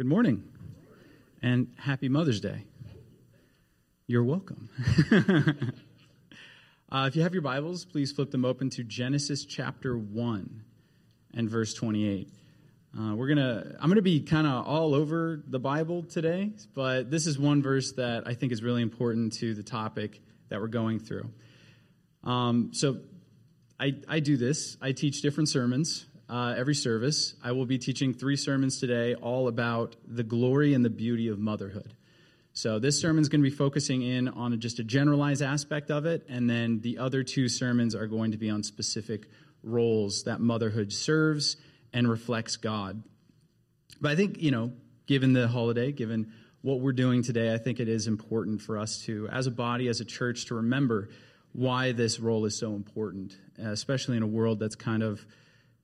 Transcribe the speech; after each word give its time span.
Good 0.00 0.06
morning 0.06 0.44
and 1.42 1.74
happy 1.76 2.08
Mother's 2.08 2.40
Day. 2.40 2.64
You're 4.06 4.24
welcome. 4.24 4.70
uh, 6.90 7.04
if 7.06 7.16
you 7.16 7.20
have 7.20 7.34
your 7.34 7.42
Bibles, 7.42 7.84
please 7.84 8.10
flip 8.10 8.30
them 8.30 8.46
open 8.46 8.70
to 8.70 8.82
Genesis 8.82 9.44
chapter 9.44 9.98
1 9.98 10.64
and 11.34 11.50
verse 11.50 11.74
28. 11.74 12.30
Uh, 12.98 13.14
we're 13.14 13.28
gonna 13.28 13.76
i'm 13.78 13.90
gonna 13.90 14.00
be 14.00 14.20
kind 14.22 14.46
of 14.46 14.66
all 14.66 14.94
over 14.94 15.42
the 15.46 15.60
bible 15.60 16.02
today 16.02 16.50
but 16.74 17.08
this 17.08 17.26
is 17.26 17.38
one 17.38 17.62
verse 17.62 17.92
that 17.92 18.26
i 18.26 18.34
think 18.34 18.50
is 18.52 18.64
really 18.64 18.82
important 18.82 19.34
to 19.34 19.54
the 19.54 19.62
topic 19.62 20.20
that 20.48 20.60
we're 20.60 20.66
going 20.66 20.98
through 20.98 21.30
um, 22.24 22.70
so 22.72 22.98
I, 23.78 23.94
I 24.08 24.18
do 24.18 24.36
this 24.36 24.76
i 24.80 24.90
teach 24.90 25.22
different 25.22 25.50
sermons 25.50 26.06
uh, 26.30 26.54
every 26.56 26.74
service. 26.76 27.34
I 27.42 27.52
will 27.52 27.66
be 27.66 27.78
teaching 27.78 28.14
three 28.14 28.36
sermons 28.36 28.78
today, 28.78 29.14
all 29.14 29.48
about 29.48 29.96
the 30.06 30.22
glory 30.22 30.74
and 30.74 30.84
the 30.84 30.90
beauty 30.90 31.28
of 31.28 31.38
motherhood. 31.38 31.92
So 32.52 32.78
this 32.78 33.00
sermon 33.00 33.20
is 33.20 33.28
going 33.28 33.42
to 33.42 33.50
be 33.50 33.54
focusing 33.54 34.02
in 34.02 34.28
on 34.28 34.58
just 34.60 34.78
a 34.78 34.84
generalized 34.84 35.42
aspect 35.42 35.90
of 35.90 36.06
it, 36.06 36.24
and 36.28 36.48
then 36.48 36.80
the 36.80 36.98
other 36.98 37.24
two 37.24 37.48
sermons 37.48 37.94
are 37.94 38.06
going 38.06 38.30
to 38.30 38.38
be 38.38 38.48
on 38.48 38.62
specific 38.62 39.26
roles 39.62 40.24
that 40.24 40.40
motherhood 40.40 40.92
serves 40.92 41.56
and 41.92 42.08
reflects 42.08 42.56
God. 42.56 43.02
But 44.00 44.12
I 44.12 44.16
think, 44.16 44.40
you 44.40 44.52
know, 44.52 44.72
given 45.06 45.32
the 45.32 45.48
holiday, 45.48 45.90
given 45.90 46.32
what 46.62 46.80
we're 46.80 46.92
doing 46.92 47.22
today, 47.22 47.52
I 47.52 47.58
think 47.58 47.80
it 47.80 47.88
is 47.88 48.06
important 48.06 48.62
for 48.62 48.78
us 48.78 49.02
to, 49.06 49.28
as 49.28 49.46
a 49.46 49.50
body, 49.50 49.88
as 49.88 50.00
a 50.00 50.04
church, 50.04 50.46
to 50.46 50.56
remember 50.56 51.08
why 51.52 51.92
this 51.92 52.20
role 52.20 52.44
is 52.44 52.56
so 52.56 52.74
important, 52.74 53.36
especially 53.58 54.16
in 54.16 54.22
a 54.22 54.28
world 54.28 54.60
that's 54.60 54.76
kind 54.76 55.02
of 55.02 55.24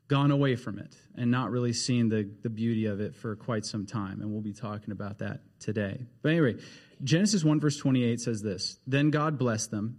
gone 0.09 0.30
away 0.30 0.56
from 0.56 0.78
it 0.78 0.95
and 1.16 1.30
not 1.30 1.51
really 1.51 1.73
seen 1.73 2.09
the, 2.09 2.30
the 2.42 2.51
beauty 2.51 2.87
of 2.87 3.01
it 3.01 3.14
for 3.14 3.34
quite 3.37 3.64
some 3.64 3.87
time. 3.87 4.20
And 4.20 4.30
we'll 4.30 4.42
be 4.42 4.52
talking 4.52 4.92
about 4.92 5.19
that 5.19 5.41
today. 5.59 6.06
But 6.23 6.33
anyway, 6.33 6.56
Genesis 7.02 7.45
1, 7.45 7.60
verse 7.60 7.77
28 7.77 8.20
says 8.20 8.42
this 8.42 8.78
Then 8.86 9.11
God 9.11 9.39
blessed 9.39 9.70
them, 9.70 9.98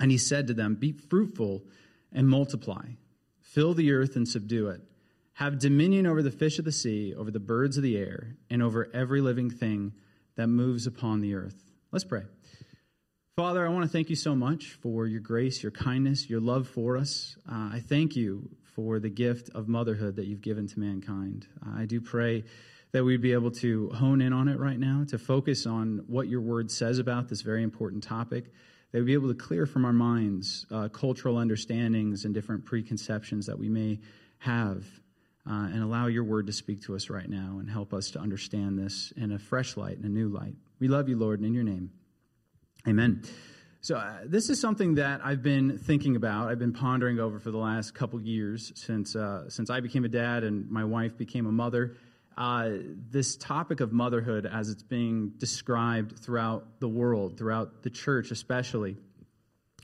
and 0.00 0.10
he 0.10 0.18
said 0.18 0.48
to 0.48 0.54
them, 0.54 0.74
Be 0.74 0.92
fruitful 0.92 1.64
and 2.12 2.28
multiply, 2.28 2.84
fill 3.40 3.74
the 3.74 3.92
earth 3.92 4.16
and 4.16 4.28
subdue 4.28 4.68
it. 4.68 4.82
Have 5.34 5.58
dominion 5.58 6.06
over 6.06 6.22
the 6.22 6.30
fish 6.30 6.60
of 6.60 6.64
the 6.64 6.70
sea, 6.70 7.12
over 7.14 7.30
the 7.30 7.40
birds 7.40 7.76
of 7.76 7.82
the 7.82 7.96
air, 7.96 8.36
and 8.50 8.62
over 8.62 8.88
every 8.94 9.20
living 9.20 9.50
thing 9.50 9.92
that 10.36 10.46
moves 10.46 10.86
upon 10.86 11.20
the 11.20 11.34
earth. 11.34 11.56
Let's 11.90 12.04
pray. 12.04 12.22
Father, 13.36 13.66
I 13.66 13.70
want 13.70 13.84
to 13.84 13.90
thank 13.90 14.10
you 14.10 14.16
so 14.16 14.36
much 14.36 14.78
for 14.80 15.08
your 15.08 15.20
grace, 15.20 15.60
your 15.60 15.72
kindness, 15.72 16.30
your 16.30 16.38
love 16.40 16.68
for 16.68 16.96
us. 16.96 17.36
Uh, 17.50 17.70
I 17.72 17.82
thank 17.84 18.14
you 18.14 18.48
for 18.74 18.98
the 18.98 19.08
gift 19.08 19.50
of 19.54 19.68
motherhood 19.68 20.16
that 20.16 20.26
you've 20.26 20.40
given 20.40 20.66
to 20.66 20.80
mankind. 20.80 21.46
I 21.76 21.84
do 21.86 22.00
pray 22.00 22.44
that 22.92 23.04
we'd 23.04 23.20
be 23.20 23.32
able 23.32 23.50
to 23.50 23.90
hone 23.90 24.20
in 24.20 24.32
on 24.32 24.48
it 24.48 24.58
right 24.58 24.78
now, 24.78 25.04
to 25.08 25.18
focus 25.18 25.66
on 25.66 26.04
what 26.06 26.28
your 26.28 26.40
word 26.40 26.70
says 26.70 26.98
about 26.98 27.28
this 27.28 27.40
very 27.40 27.62
important 27.62 28.02
topic, 28.02 28.52
that 28.92 28.98
we'd 28.98 29.06
be 29.06 29.12
able 29.14 29.28
to 29.28 29.34
clear 29.34 29.66
from 29.66 29.84
our 29.84 29.92
minds 29.92 30.64
uh, 30.70 30.88
cultural 30.88 31.36
understandings 31.36 32.24
and 32.24 32.34
different 32.34 32.64
preconceptions 32.64 33.46
that 33.46 33.58
we 33.58 33.68
may 33.68 33.98
have, 34.38 34.84
uh, 35.48 35.68
and 35.72 35.82
allow 35.82 36.06
your 36.06 36.24
word 36.24 36.46
to 36.46 36.52
speak 36.52 36.82
to 36.82 36.94
us 36.94 37.10
right 37.10 37.28
now 37.28 37.58
and 37.58 37.68
help 37.68 37.92
us 37.92 38.10
to 38.12 38.20
understand 38.20 38.78
this 38.78 39.12
in 39.16 39.32
a 39.32 39.38
fresh 39.38 39.76
light 39.76 39.96
and 39.96 40.04
a 40.04 40.08
new 40.08 40.28
light. 40.28 40.54
We 40.78 40.88
love 40.88 41.08
you, 41.08 41.16
Lord, 41.16 41.40
and 41.40 41.46
in 41.46 41.54
your 41.54 41.64
name, 41.64 41.90
amen. 42.86 43.22
So, 43.84 43.96
uh, 43.96 44.20
this 44.24 44.48
is 44.48 44.58
something 44.58 44.94
that 44.94 45.20
I've 45.22 45.42
been 45.42 45.76
thinking 45.76 46.16
about. 46.16 46.48
I've 46.48 46.58
been 46.58 46.72
pondering 46.72 47.20
over 47.20 47.38
for 47.38 47.50
the 47.50 47.58
last 47.58 47.92
couple 47.92 48.18
years 48.18 48.72
since 48.76 49.14
uh, 49.14 49.50
since 49.50 49.68
I 49.68 49.80
became 49.80 50.06
a 50.06 50.08
dad 50.08 50.42
and 50.42 50.70
my 50.70 50.84
wife 50.84 51.18
became 51.18 51.44
a 51.44 51.52
mother. 51.52 51.98
Uh, 52.34 52.70
this 53.10 53.36
topic 53.36 53.80
of 53.80 53.92
motherhood, 53.92 54.48
as 54.50 54.70
it's 54.70 54.82
being 54.82 55.34
described 55.36 56.18
throughout 56.18 56.80
the 56.80 56.88
world, 56.88 57.36
throughout 57.36 57.82
the 57.82 57.90
church 57.90 58.30
especially, 58.30 58.96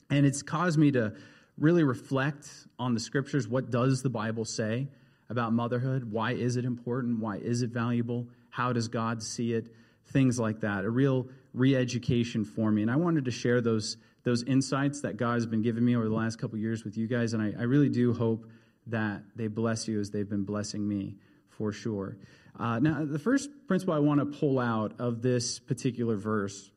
and 0.09 0.25
it's 0.25 0.41
caused 0.41 0.79
me 0.79 0.93
to 0.93 1.13
really 1.59 1.85
reflect 1.85 2.49
on 2.79 2.95
the 2.95 3.01
scriptures. 3.01 3.47
What 3.47 3.71
does 3.71 4.01
the 4.01 4.09
Bible 4.09 4.47
say 4.47 4.89
about 5.29 5.53
motherhood? 5.53 6.11
Why 6.11 6.33
is 6.33 6.57
it 6.57 6.65
important? 6.65 7.21
Why 7.21 7.37
is 7.37 7.61
it 7.61 7.69
valuable? 7.69 8.29
How 8.49 8.73
does 8.73 8.89
God 8.89 9.23
see 9.23 9.53
it? 9.53 9.67
Things 10.07 10.41
like 10.41 10.61
that. 10.61 10.87
A 10.87 10.91
real 10.91 11.29
re-education 11.55 12.45
for 12.45 12.71
me. 12.71 12.83
And 12.83 12.91
i 12.91 12.97
wanted 12.97 13.25
to 13.25 13.31
share 13.31 13.61
those 13.61 13.97
those 14.23 14.43
insights 14.45 15.01
that 15.01 15.17
god 15.17 15.35
has 15.35 15.47
been 15.47 15.63
giving 15.63 15.85
me 15.85 15.97
over 15.97 16.09
the 16.09 16.15
last 16.15 16.39
couple 16.39 16.59
years 16.59 16.85
with 16.85 16.97
you 16.97 17.07
guys. 17.07 17.33
And 17.33 17.43
I, 17.43 17.55
I, 17.59 17.65
really 17.65 17.89
do 17.89 18.13
hope 18.13 18.47
that 18.87 19.23
they 19.35 19.47
bless 19.47 19.89
you 19.89 20.01
as 20.01 20.11
they've 20.11 20.29
been 20.29 20.45
blessing 20.45 20.87
me 20.87 21.17
for 21.49 21.73
sure. 21.73 22.17
Uh, 22.59 22.79
now 22.79 23.05
the 23.05 23.19
first 23.19 23.51
principle 23.67 23.95
i 23.95 23.99
want 23.99 24.21
to 24.21 24.39
pull 24.39 24.59
out 24.59 24.93
of 24.99 25.23
this 25.23 25.59
particular 25.59 26.17
verse 26.17 26.71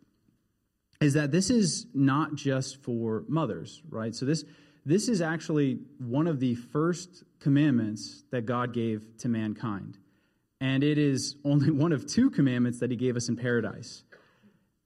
is 1.01 1.13
that 1.13 1.31
this 1.31 1.50
is 1.50 1.88
not 1.94 2.35
just 2.35 2.81
for 2.84 3.23
mothers 3.28 3.81
right? 3.90 4.16
So 4.16 4.25
this 4.25 4.45
this 4.85 5.07
is 5.07 5.22
actually 5.22 5.79
one 5.97 6.28
of 6.28 6.40
the 6.40 6.55
first 6.55 7.23
commandments 7.40 8.23
that 8.31 8.45
god 8.45 8.73
gave 8.73 9.17
to 9.19 9.29
mankind. 9.29 9.97
And 10.59 10.84
it 10.84 10.97
is 10.97 11.35
only 11.44 11.72
one 11.84 11.91
of 11.91 12.07
two 12.07 12.29
commandments 12.29 12.79
that 12.79 12.90
he 12.90 12.97
gave 12.97 13.16
us 13.16 13.29
in 13.29 13.35
paradise 13.35 14.03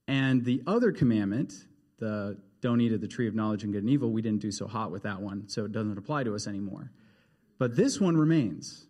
and 0.08 0.46
the 0.46 0.62
other 0.66 0.92
commandment, 0.92 1.54
the 2.00 2.38
don't 2.62 2.82
eat 2.82 2.92
of 2.92 3.02
the 3.02 3.08
tree 3.08 3.28
of 3.28 3.36
knowledge 3.36 3.64
and 3.64 3.72
good 3.72 3.84
and 3.84 3.90
evil, 3.90 4.12
we 4.12 4.22
didn't 4.22 4.42
do 4.42 4.52
so 4.52 4.68
hot 4.68 4.92
with 4.92 5.04
that 5.04 5.22
one, 5.22 5.48
so 5.48 5.66
it 5.66 5.72
doesn't 5.72 5.98
apply 5.98 6.24
to 6.24 6.34
us 6.34 6.48
anymore. 6.48 6.92
But 7.60 7.76
this 7.76 8.00
one 8.00 8.18
remains. 8.18 8.88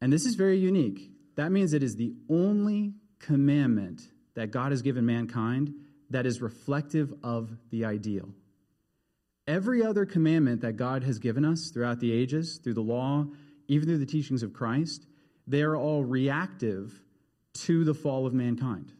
And 0.00 0.12
this 0.12 0.26
is 0.26 0.34
very 0.36 0.58
unique. 0.58 1.10
That 1.36 1.52
means 1.52 1.72
it 1.72 1.82
is 1.82 1.96
the 1.96 2.14
only 2.30 2.94
commandment 3.18 4.02
that 4.34 4.50
God 4.50 4.72
has 4.72 4.82
given 4.82 5.04
mankind 5.04 5.74
that 6.10 6.26
is 6.26 6.40
reflective 6.40 7.12
of 7.22 7.50
the 7.70 7.84
ideal. 7.84 8.28
Every 9.46 9.84
other 9.84 10.06
commandment 10.06 10.60
that 10.60 10.76
God 10.76 11.04
has 11.04 11.18
given 11.18 11.44
us 11.44 11.70
throughout 11.72 12.00
the 12.00 12.12
ages, 12.12 12.60
through 12.62 12.74
the 12.74 12.80
law, 12.80 13.26
even 13.66 13.88
through 13.88 13.98
the 13.98 14.06
teachings 14.06 14.42
of 14.42 14.52
Christ, 14.52 15.06
they 15.46 15.62
are 15.62 15.76
all 15.76 16.04
reactive 16.04 17.00
to 17.54 17.84
the 17.84 17.94
fall 17.94 18.26
of 18.26 18.34
mankind. 18.34 18.92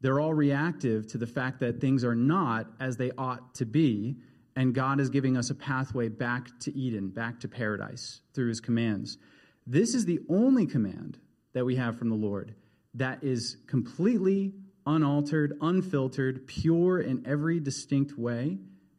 They're 0.00 0.20
all 0.20 0.34
reactive 0.34 1.06
to 1.08 1.18
the 1.18 1.26
fact 1.26 1.60
that 1.60 1.80
things 1.80 2.04
are 2.04 2.14
not 2.14 2.66
as 2.80 2.96
they 2.96 3.10
ought 3.18 3.54
to 3.56 3.66
be, 3.66 4.16
and 4.56 4.74
God 4.74 5.00
is 5.00 5.10
giving 5.10 5.36
us 5.36 5.50
a 5.50 5.54
pathway 5.54 6.08
back 6.08 6.48
to 6.60 6.76
Eden, 6.76 7.08
back 7.08 7.40
to 7.40 7.48
paradise 7.48 8.20
through 8.34 8.48
his 8.48 8.60
commands. 8.60 9.18
This 9.66 9.94
is 9.94 10.06
the 10.06 10.20
only 10.28 10.66
command 10.66 11.18
that 11.52 11.64
we 11.64 11.76
have 11.76 11.98
from 11.98 12.08
the 12.08 12.16
Lord 12.16 12.54
that 12.94 13.22
is 13.22 13.56
completely 13.66 14.54
unaltered, 14.86 15.56
unfiltered, 15.60 16.46
pure 16.46 17.00
in 17.00 17.24
every 17.26 17.60
distinct 17.60 18.18
way, 18.18 18.58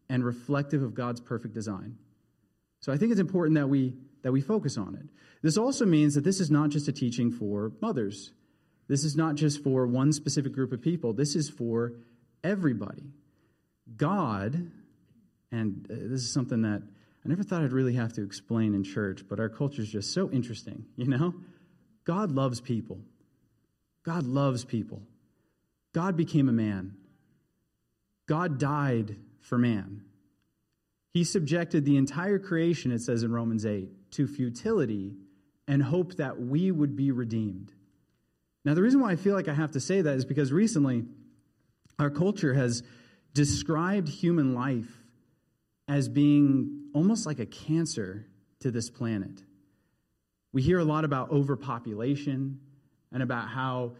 and 0.10 0.24
reflective 0.24 0.84
of 0.84 0.94
God's 0.94 1.20
perfect 1.20 1.54
design. 1.54 1.98
So 2.82 2.92
I 2.92 2.98
think 2.98 3.12
it's 3.12 3.22
important 3.22 3.56
that 3.56 3.68
we 3.68 3.96
that 4.24 4.32
we 4.32 4.42
focus 4.42 4.78
on 4.78 4.96
it. 4.96 5.06
This 5.42 5.58
also 5.58 5.86
means 5.86 6.14
that 6.14 6.24
this 6.24 6.40
is 6.40 6.52
not 6.52 6.70
just 6.70 6.88
a 6.88 6.92
teaching 6.92 7.32
for 7.32 7.72
mothers. 7.82 8.32
This 8.92 9.06
is 9.06 9.16
not 9.16 9.36
just 9.36 9.64
for 9.64 9.88
one 9.88 10.12
specific 10.12 10.52
group 10.52 10.74
of 10.74 10.82
people, 10.82 11.14
this 11.14 11.34
is 11.38 11.50
for 11.50 11.94
everybody. 12.44 13.06
God, 13.96 14.70
and 15.50 15.88
uh, 15.90 15.96
this 15.96 16.24
is 16.24 16.34
something 16.34 16.64
that 16.64 16.84
I 17.26 17.30
never 17.30 17.42
thought 17.42 17.64
I'd 17.64 17.72
really 17.72 17.94
have 17.94 18.12
to 18.14 18.22
explain 18.22 18.76
in 18.76 18.84
church, 18.84 19.22
but 19.30 19.40
our 19.40 19.48
culture 19.48 19.82
is 19.82 19.90
just 19.90 20.14
so 20.14 20.30
interesting, 20.30 20.88
you 20.98 21.06
know? 21.06 21.34
God 22.04 22.34
loves 22.34 22.60
people. 22.60 23.00
God 24.04 24.24
loves 24.26 24.66
people. 24.66 25.02
God 25.94 26.18
became 26.18 26.50
a 26.50 26.52
man. 26.52 26.98
God 28.28 28.60
died 28.60 29.16
for 29.40 29.58
man. 29.58 30.04
He 31.14 31.24
subjected 31.24 31.86
the 31.86 31.96
entire 31.96 32.40
creation, 32.40 32.92
it 32.92 33.00
says 33.00 33.24
in 33.24 33.32
Romans 33.32 33.66
8, 33.66 34.12
to 34.12 34.28
futility 34.28 35.14
and 35.66 35.82
hope 35.82 36.16
that 36.16 36.42
we 36.42 36.72
would 36.72 36.98
be 36.98 37.12
redeemed. 37.12 37.72
Now, 38.64 38.74
the 38.74 38.82
reason 38.82 39.00
why 39.00 39.12
I 39.12 39.16
feel 39.16 39.34
like 39.34 39.48
I 39.48 39.54
have 39.54 39.72
to 39.72 39.80
say 39.80 40.02
that 40.02 40.16
is 40.16 40.26
because 40.26 40.52
recently 40.52 41.06
our 41.98 42.10
culture 42.10 42.54
has 42.54 42.84
described 43.34 44.08
human 44.08 44.54
life 44.54 44.90
as 45.88 46.08
being 46.08 46.90
almost 46.94 47.26
like 47.26 47.40
a 47.40 47.46
cancer 47.46 48.28
to 48.60 48.72
this 48.72 48.90
planet. 48.90 49.42
We 50.54 50.62
hear 50.62 50.80
a 50.80 50.84
lot 50.84 51.06
about 51.06 51.32
overpopulation 51.32 52.60
and 53.12 53.24
about 53.24 53.50
how, 53.50 53.94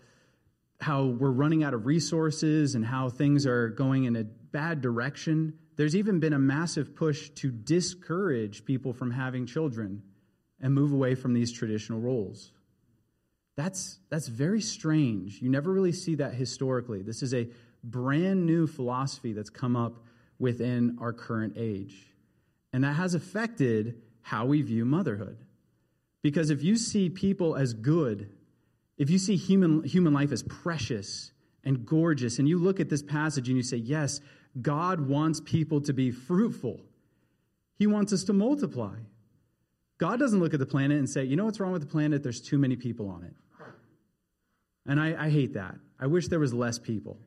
how 0.80 1.06
we're 1.06 1.32
running 1.32 1.64
out 1.64 1.74
of 1.74 1.86
resources 1.86 2.76
and 2.76 2.86
how 2.86 3.10
things 3.10 3.46
are 3.46 3.70
going 3.70 4.04
in 4.04 4.16
a 4.16 4.24
bad 4.24 4.82
direction. 4.82 5.54
There's 5.76 5.96
even 5.96 6.20
been 6.20 6.34
a 6.34 6.40
massive 6.40 6.96
push 6.96 7.30
to 7.36 7.52
discourage 7.52 8.66
people 8.66 8.94
from 8.94 9.12
having 9.12 9.46
children 9.46 10.04
and 10.60 10.74
move 10.74 10.92
away 10.92 11.16
from 11.16 11.34
these 11.34 11.52
traditional 11.52 12.00
roles. 12.00 12.52
That's, 13.58 14.00
that's 14.10 14.28
very 14.28 14.62
strange. 14.62 15.42
You 15.42 15.50
never 15.50 15.72
really 15.72 15.92
see 15.92 16.16
that 16.16 16.34
historically. 16.34 17.02
This 17.02 17.22
is 17.22 17.34
a 17.34 17.48
brand 17.84 18.46
new 18.46 18.68
philosophy 18.68 19.34
that's 19.34 19.50
come 19.50 19.76
up 19.76 20.04
within 20.40 20.98
our 21.00 21.14
current 21.14 21.54
age. 21.58 21.96
And 22.74 22.84
that 22.84 22.94
has 22.94 23.14
affected 23.14 24.02
how 24.22 24.46
we 24.46 24.62
view 24.62 24.86
motherhood. 24.86 25.38
Because 26.24 26.50
if 26.50 26.64
you 26.64 26.76
see 26.76 27.10
people 27.10 27.56
as 27.56 27.74
good, 27.74 28.30
if 28.98 29.10
you 29.10 29.18
see 29.18 29.36
human, 29.36 29.84
human 29.84 30.14
life 30.14 30.32
as 30.32 30.44
precious 30.44 31.32
and 31.64 31.86
gorgeous, 31.86 32.40
and 32.40 32.48
you 32.48 32.60
look 32.60 32.80
at 32.80 32.90
this 32.90 33.02
passage 33.02 33.48
and 33.48 33.58
you 33.58 33.64
say, 33.64 33.78
Yes, 33.78 34.22
God 34.62 35.08
wants 35.08 35.42
people 35.42 35.82
to 35.82 35.94
be 35.94 36.12
fruitful, 36.12 36.80
He 37.78 37.88
wants 37.88 38.14
us 38.14 38.24
to 38.26 38.34
multiply. 38.34 38.96
God 40.02 40.18
doesn't 40.18 40.40
look 40.40 40.56
at 40.56 40.60
the 40.60 40.66
planet 40.66 40.98
and 40.98 41.08
say, 41.08 41.24
You 41.24 41.36
know 41.36 41.46
what's 41.46 41.60
wrong 41.60 41.72
with 41.72 41.84
the 41.84 41.88
planet? 41.88 42.24
There's 42.24 42.42
too 42.42 42.58
many 42.58 42.76
people 42.76 43.08
on 43.08 43.24
it. 43.24 43.36
And 44.88 45.00
I, 45.00 45.26
I 45.26 45.30
hate 45.30 45.54
that. 45.54 45.76
I 46.00 46.08
wish 46.08 46.28
there 46.28 46.40
was 46.40 46.56
less 46.56 46.80
people. 46.80 47.20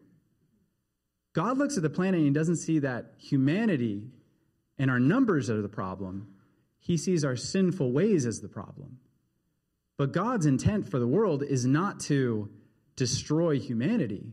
God 1.34 1.56
looks 1.56 1.76
at 1.76 1.84
the 1.84 1.90
planet 1.90 2.16
and 2.16 2.24
he 2.24 2.32
doesn't 2.32 2.56
see 2.56 2.80
that 2.80 3.12
humanity 3.16 4.08
and 4.76 4.90
our 4.90 4.98
numbers 4.98 5.50
are 5.50 5.62
the 5.62 5.68
problem. 5.68 6.34
He 6.80 6.96
sees 6.96 7.24
our 7.24 7.36
sinful 7.36 7.92
ways 7.92 8.26
as 8.26 8.40
the 8.40 8.48
problem. 8.48 8.98
But 9.96 10.10
God's 10.10 10.44
intent 10.44 10.90
for 10.90 10.98
the 10.98 11.06
world 11.06 11.44
is 11.44 11.64
not 11.64 12.00
to 12.00 12.50
destroy 12.96 13.60
humanity. 13.60 14.32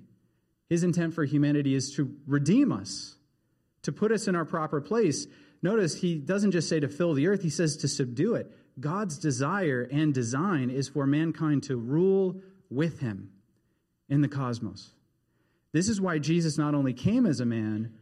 His 0.68 0.84
intent 0.84 1.14
for 1.14 1.26
humanity 1.26 1.76
is 1.76 1.94
to 1.96 2.12
redeem 2.26 2.72
us, 2.72 3.18
to 3.84 3.92
put 3.92 4.12
us 4.12 4.28
in 4.28 4.36
our 4.36 4.46
proper 4.46 4.82
place. 4.82 5.28
Notice 5.62 5.96
he 5.96 6.16
doesn't 6.16 6.52
just 6.52 6.70
say 6.70 6.80
to 6.80 6.88
fill 6.88 7.14
the 7.14 7.28
earth, 7.28 7.44
he 7.44 7.50
says 7.50 7.78
to 7.78 7.88
subdue 7.88 8.36
it. 8.36 8.52
God's 8.80 9.18
desire 9.18 9.88
and 9.92 10.14
design 10.14 10.70
is 10.70 10.90
for 10.90 11.06
mankind 11.06 11.64
to 11.64 11.76
rule 11.76 12.42
with 12.70 13.00
him 13.00 13.32
in 14.10 14.22
the 14.22 14.28
cosmos. 14.28 14.92
This 15.72 15.88
is 15.88 16.02
why 16.02 16.20
Jesus 16.20 16.58
not 16.58 16.74
only 16.74 16.94
came 16.94 17.26
as 17.26 17.40
a 17.40 17.46
man, 17.46 17.94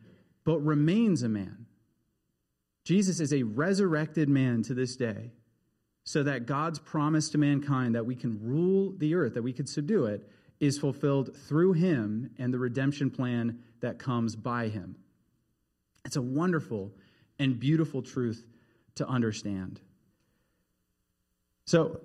but 0.44 0.59
remains 0.59 1.21
a 1.21 1.29
man. 1.29 1.65
Jesus 2.85 3.19
is 3.19 3.33
a 3.33 3.44
resurrected 3.44 4.29
man 4.29 4.63
to 4.63 4.73
this 4.73 4.95
day, 4.95 5.31
so 6.03 6.23
that 6.23 6.45
God's 6.45 6.79
promise 6.79 7.29
to 7.29 7.38
mankind 7.38 7.94
that 7.94 8.06
we 8.06 8.15
can 8.15 8.39
rule 8.41 8.94
the 8.97 9.13
earth, 9.15 9.33
that 9.35 9.44
we 9.44 9.53
could 9.53 9.69
subdue 9.69 10.06
it, 10.06 10.27
is 10.59 10.77
fulfilled 10.77 11.35
through 11.35 11.73
him 11.73 12.31
and 12.39 12.53
the 12.53 12.59
redemption 12.59 13.11
plan 13.11 13.59
that 13.81 14.00
comes 14.00 14.35
by 14.35 14.69
him. 14.69 14.95
It's 16.06 16.15
a 16.15 16.21
wonderful 16.21 16.91
and 17.39 17.59
beautiful 17.59 18.01
truth 18.01 18.45
to 18.95 19.07
understand. 19.07 19.80
So, 21.65 22.01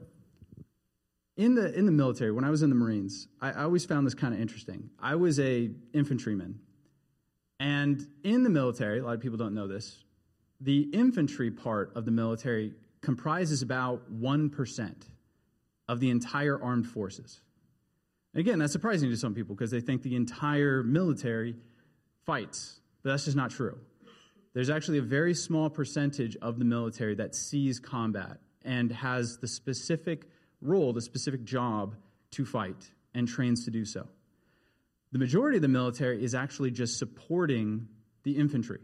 in 1.36 1.56
the 1.56 1.76
in 1.76 1.86
the 1.86 1.92
military, 1.92 2.30
when 2.30 2.44
I 2.44 2.50
was 2.50 2.62
in 2.62 2.70
the 2.70 2.76
Marines, 2.76 3.26
I, 3.40 3.50
I 3.50 3.62
always 3.64 3.84
found 3.84 4.06
this 4.06 4.14
kind 4.14 4.32
of 4.32 4.40
interesting. 4.40 4.90
I 5.00 5.16
was 5.16 5.40
a 5.40 5.70
infantryman, 5.92 6.60
and 7.58 8.06
in 8.22 8.44
the 8.44 8.50
military, 8.50 9.00
a 9.00 9.04
lot 9.04 9.14
of 9.14 9.20
people 9.20 9.38
don't 9.38 9.54
know 9.54 9.66
this. 9.66 10.04
The 10.60 10.82
infantry 10.92 11.50
part 11.50 11.92
of 11.96 12.04
the 12.04 12.12
military 12.12 12.74
comprises 13.00 13.62
about 13.62 14.08
one 14.10 14.48
percent 14.50 15.06
of 15.88 15.98
the 15.98 16.10
entire 16.10 16.62
armed 16.62 16.86
forces. 16.86 17.40
And 18.32 18.40
again, 18.40 18.58
that's 18.58 18.72
surprising 18.72 19.10
to 19.10 19.16
some 19.16 19.34
people 19.34 19.54
because 19.54 19.70
they 19.70 19.80
think 19.80 20.02
the 20.02 20.16
entire 20.16 20.82
military 20.82 21.56
fights, 22.24 22.80
but 23.02 23.10
that's 23.10 23.24
just 23.24 23.36
not 23.36 23.50
true. 23.50 23.78
There's 24.54 24.70
actually 24.70 24.98
a 24.98 25.02
very 25.02 25.34
small 25.34 25.68
percentage 25.68 26.36
of 26.36 26.58
the 26.58 26.64
military 26.64 27.16
that 27.16 27.34
sees 27.34 27.80
combat 27.80 28.38
and 28.64 28.90
has 28.92 29.38
the 29.38 29.48
specific 29.48 30.28
role, 30.62 30.92
the 30.92 31.02
specific 31.02 31.44
job 31.44 31.96
to 32.30 32.44
fight 32.44 32.90
and 33.14 33.28
trains 33.28 33.64
to 33.64 33.70
do 33.70 33.84
so. 33.84 34.08
The 35.12 35.18
majority 35.18 35.56
of 35.56 35.62
the 35.62 35.68
military 35.68 36.24
is 36.24 36.34
actually 36.34 36.70
just 36.70 36.98
supporting 36.98 37.88
the 38.22 38.36
infantry. 38.36 38.80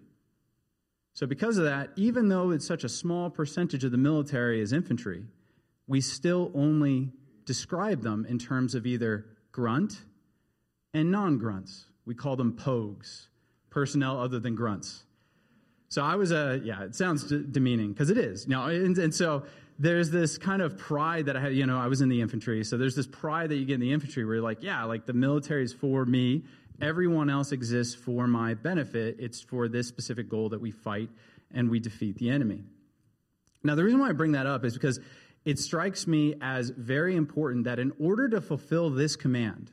So, 1.13 1.27
because 1.27 1.59
of 1.59 1.65
that, 1.65 1.91
even 1.97 2.29
though 2.29 2.51
it's 2.51 2.67
such 2.67 2.85
a 2.85 2.89
small 2.89 3.31
percentage 3.31 3.83
of 3.83 3.91
the 3.91 3.99
military 3.99 4.61
is 4.61 4.73
infantry, 4.73 5.25
we 5.87 6.01
still 6.01 6.53
only 6.55 7.11
describe 7.47 8.03
them 8.03 8.25
in 8.29 8.39
terms 8.39 8.75
of 8.75 8.87
either 8.87 9.27
grunt 9.51 10.03
and 10.95 11.11
non 11.11 11.39
grunts. 11.39 11.87
We 12.07 12.15
call 12.15 12.37
them 12.37 12.53
POGs, 12.53 13.29
personnel 13.71 14.21
other 14.21 14.39
than 14.39 14.55
grunts. 14.55 15.05
So 15.91 16.03
I 16.03 16.15
was 16.15 16.31
a, 16.31 16.61
yeah, 16.63 16.85
it 16.85 16.95
sounds 16.95 17.25
d- 17.25 17.45
demeaning 17.51 17.93
because 17.93 18.11
it 18.11 18.19
is. 18.19 18.47
Know, 18.47 18.67
and, 18.67 18.97
and 18.97 19.13
so 19.15 19.43
there's 19.79 20.11
this 20.11 20.39
kind 20.39 20.63
of 20.63 20.79
pride 20.79 21.27
that 21.27 21.37
I 21.37 21.41
had, 21.41 21.55
you 21.55 21.67
know, 21.67 21.79
I 21.79 21.89
was 21.89 22.01
in 22.01 22.09
the 22.09 22.21
infantry. 22.21 22.63
So 22.63 22.79
there's 22.79 22.95
this 22.95 23.09
pride 23.09 23.51
that 23.51 23.57
you 23.57 23.65
get 23.65 23.75
in 23.75 23.81
the 23.81 23.93
infantry 23.93 24.25
where 24.25 24.35
you're 24.37 24.45
like, 24.45 24.63
yeah, 24.63 24.85
like 24.85 25.05
the 25.05 25.13
military 25.13 25.65
is 25.65 25.73
for 25.73 26.05
me. 26.05 26.45
Everyone 26.81 27.29
else 27.29 27.51
exists 27.51 27.95
for 27.95 28.29
my 28.29 28.55
benefit. 28.55 29.17
It's 29.19 29.41
for 29.41 29.69
this 29.69 29.89
specific 29.89 30.29
goal 30.29 30.49
that 30.51 30.61
we 30.61 30.71
fight 30.71 31.11
and 31.53 31.69
we 31.69 31.81
defeat 31.81 32.19
the 32.19 32.31
enemy. 32.31 32.63
Now, 33.65 33.75
the 33.75 33.83
reason 33.83 33.99
why 33.99 34.11
I 34.11 34.13
bring 34.13 34.33
that 34.33 34.47
up 34.47 34.65
is 34.65 34.75
because 34.75 35.01
it 35.45 35.59
strikes 35.59 36.07
me 36.07 36.37
as 36.41 36.71
very 36.71 37.17
important 37.17 37.65
that 37.65 37.81
in 37.81 37.93
order 37.99 38.29
to 38.29 38.41
fulfill 38.41 38.91
this 38.91 39.17
command, 39.17 39.73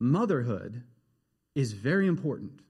motherhood 0.00 0.82
is 1.54 1.72
very 1.72 2.06
important. 2.06 2.62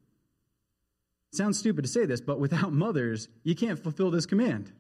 Sounds 1.33 1.59
stupid 1.59 1.83
to 1.83 1.89
say 1.89 2.07
this, 2.07 2.21
but 2.21 2.41
without 2.41 2.73
mothers, 2.87 3.29
you 3.43 3.55
can't 3.55 3.79
fulfill 3.79 4.11
this 4.11 4.27
command. 4.27 4.73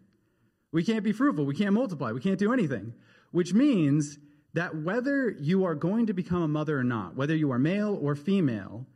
We 0.72 0.84
can't 0.84 1.04
be 1.04 1.12
fruitful. 1.12 1.44
We 1.46 1.54
can't 1.54 1.74
multiply. 1.74 2.12
We 2.12 2.20
can't 2.20 2.38
do 2.38 2.52
anything. 2.52 2.94
Which 3.32 3.54
means 3.54 4.18
that 4.54 4.76
whether 4.76 5.30
you 5.30 5.64
are 5.64 5.74
going 5.74 6.06
to 6.06 6.12
become 6.12 6.42
a 6.42 6.48
mother 6.48 6.78
or 6.78 6.84
not, 6.84 7.16
whether 7.16 7.34
you 7.34 7.52
are 7.52 7.58
male 7.58 7.98
or 8.00 8.14
female, 8.16 8.86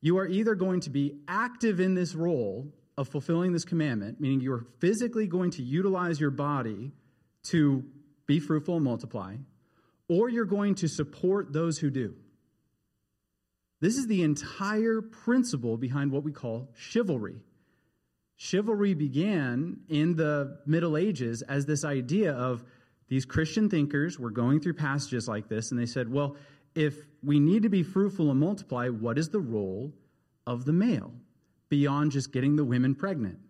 you 0.00 0.18
are 0.18 0.26
either 0.26 0.54
going 0.54 0.80
to 0.80 0.90
be 0.90 1.18
active 1.28 1.80
in 1.80 1.94
this 1.94 2.14
role 2.14 2.72
of 2.96 3.08
fulfilling 3.08 3.52
this 3.52 3.64
commandment, 3.64 4.20
meaning 4.20 4.40
you're 4.40 4.66
physically 4.80 5.26
going 5.26 5.50
to 5.52 5.62
utilize 5.62 6.20
your 6.20 6.30
body 6.30 6.92
to 7.44 7.84
be 8.26 8.40
fruitful 8.40 8.76
and 8.76 8.84
multiply, 8.84 9.36
or 10.08 10.28
you're 10.28 10.44
going 10.44 10.74
to 10.76 10.88
support 10.88 11.52
those 11.52 11.78
who 11.78 11.90
do. 11.90 12.14
This 13.82 13.96
is 13.96 14.06
the 14.06 14.22
entire 14.22 15.02
principle 15.02 15.76
behind 15.76 16.12
what 16.12 16.22
we 16.22 16.30
call 16.30 16.68
chivalry. 16.76 17.40
Chivalry 18.36 18.94
began 18.94 19.80
in 19.88 20.14
the 20.14 20.60
Middle 20.66 20.96
Ages 20.96 21.42
as 21.42 21.66
this 21.66 21.84
idea 21.84 22.32
of 22.32 22.62
these 23.08 23.24
Christian 23.24 23.68
thinkers 23.68 24.20
were 24.20 24.30
going 24.30 24.60
through 24.60 24.74
passages 24.74 25.26
like 25.26 25.48
this, 25.48 25.72
and 25.72 25.80
they 25.80 25.86
said, 25.86 26.08
well, 26.08 26.36
if 26.76 26.94
we 27.24 27.40
need 27.40 27.64
to 27.64 27.68
be 27.68 27.82
fruitful 27.82 28.30
and 28.30 28.38
multiply, 28.38 28.88
what 28.88 29.18
is 29.18 29.30
the 29.30 29.40
role 29.40 29.92
of 30.46 30.64
the 30.64 30.72
male 30.72 31.12
beyond 31.68 32.12
just 32.12 32.32
getting 32.32 32.54
the 32.54 32.64
women 32.64 32.94
pregnant? 32.94 33.40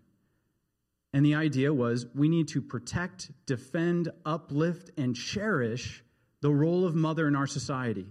And 1.13 1.27
the 1.27 1.35
idea 1.35 1.75
was 1.75 2.07
we 2.15 2.31
need 2.31 2.49
to 2.49 2.63
protect, 2.63 3.31
defend, 3.45 4.09
uplift, 4.25 4.93
and 4.97 5.15
cherish 5.15 6.03
the 6.41 6.51
role 6.51 6.87
of 6.87 6.95
mother 6.95 7.29
in 7.29 7.37
our 7.37 7.47
society. 7.47 8.07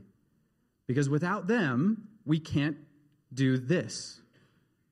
Because 0.86 1.10
without 1.10 1.48
them, 1.48 2.10
we 2.26 2.40
can't 2.40 2.78
do 3.34 3.58
this 3.58 4.22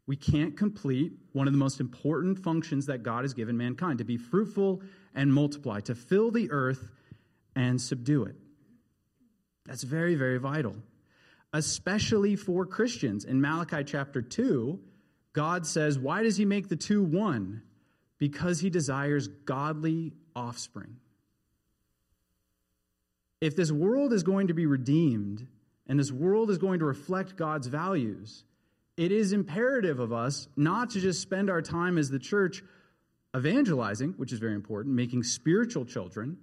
we 0.09 0.15
can't 0.15 0.57
complete 0.57 1.13
one 1.33 1.45
of 1.45 1.53
the 1.53 1.59
most 1.59 1.79
important 1.79 2.39
functions 2.39 2.87
that 2.87 3.03
God 3.03 3.23
has 3.23 3.35
given 3.35 3.55
mankind 3.55 3.99
to 3.99 4.03
be 4.03 4.17
fruitful 4.17 4.81
and 5.13 5.31
multiply, 5.31 5.81
to 5.81 5.93
fill 5.93 6.31
the 6.31 6.49
earth 6.49 6.89
and 7.55 7.79
subdue 7.79 8.23
it. 8.23 8.35
That's 9.67 9.83
very, 9.83 10.15
very 10.15 10.39
vital, 10.39 10.75
especially 11.53 12.35
for 12.35 12.65
Christians. 12.65 13.23
In 13.23 13.39
Malachi 13.39 13.83
chapter 13.83 14.23
2, 14.23 14.79
God 15.33 15.67
says, 15.67 15.99
Why 15.99 16.23
does 16.23 16.37
he 16.37 16.45
make 16.45 16.69
the 16.69 16.75
two 16.75 17.03
one? 17.03 17.61
Because 18.17 18.59
he 18.59 18.71
desires 18.71 19.27
godly 19.27 20.13
offspring. 20.35 20.95
If 23.41 23.55
this 23.55 23.71
world 23.71 24.11
is 24.11 24.23
going 24.23 24.47
to 24.47 24.55
be 24.55 24.65
redeemed 24.65 25.45
and 25.89 25.99
this 25.99 26.11
world 26.11 26.51
is 26.51 26.59
going 26.59 26.79
to 26.79 26.85
reflect 26.85 27.35
God's 27.35 27.67
values, 27.67 28.45
it 28.95 29.11
is 29.11 29.33
imperative 29.33 29.99
of 29.99 30.13
us 30.13 30.47
not 30.55 30.91
to 30.91 31.01
just 31.01 31.21
spend 31.21 31.49
our 31.49 31.61
time 31.61 31.97
as 31.97 32.09
the 32.09 32.19
church 32.19 32.63
evangelizing, 33.35 34.13
which 34.17 34.31
is 34.31 34.39
very 34.39 34.53
important, 34.53 34.95
making 34.95 35.23
spiritual 35.23 35.85
children, 35.85 36.37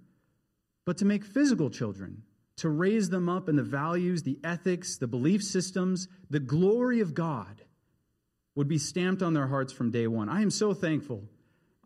but 0.84 0.98
to 0.98 1.04
make 1.04 1.24
physical 1.24 1.70
children, 1.70 2.22
to 2.56 2.68
raise 2.68 3.08
them 3.08 3.28
up 3.28 3.48
in 3.48 3.56
the 3.56 3.62
values, 3.62 4.22
the 4.22 4.38
ethics, 4.42 4.96
the 4.96 5.06
belief 5.06 5.42
systems, 5.42 6.08
the 6.28 6.40
glory 6.40 7.00
of 7.00 7.14
God 7.14 7.62
would 8.54 8.68
be 8.68 8.78
stamped 8.78 9.22
on 9.22 9.34
their 9.34 9.46
hearts 9.46 9.72
from 9.72 9.90
day 9.90 10.06
one. 10.06 10.28
I 10.28 10.42
am 10.42 10.50
so 10.50 10.74
thankful. 10.74 11.22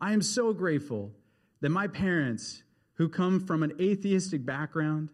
I 0.00 0.12
am 0.12 0.22
so 0.22 0.52
grateful 0.54 1.12
that 1.60 1.70
my 1.70 1.88
parents, 1.88 2.62
who 2.94 3.08
come 3.08 3.40
from 3.40 3.62
an 3.62 3.72
atheistic 3.80 4.46
background, 4.46 5.08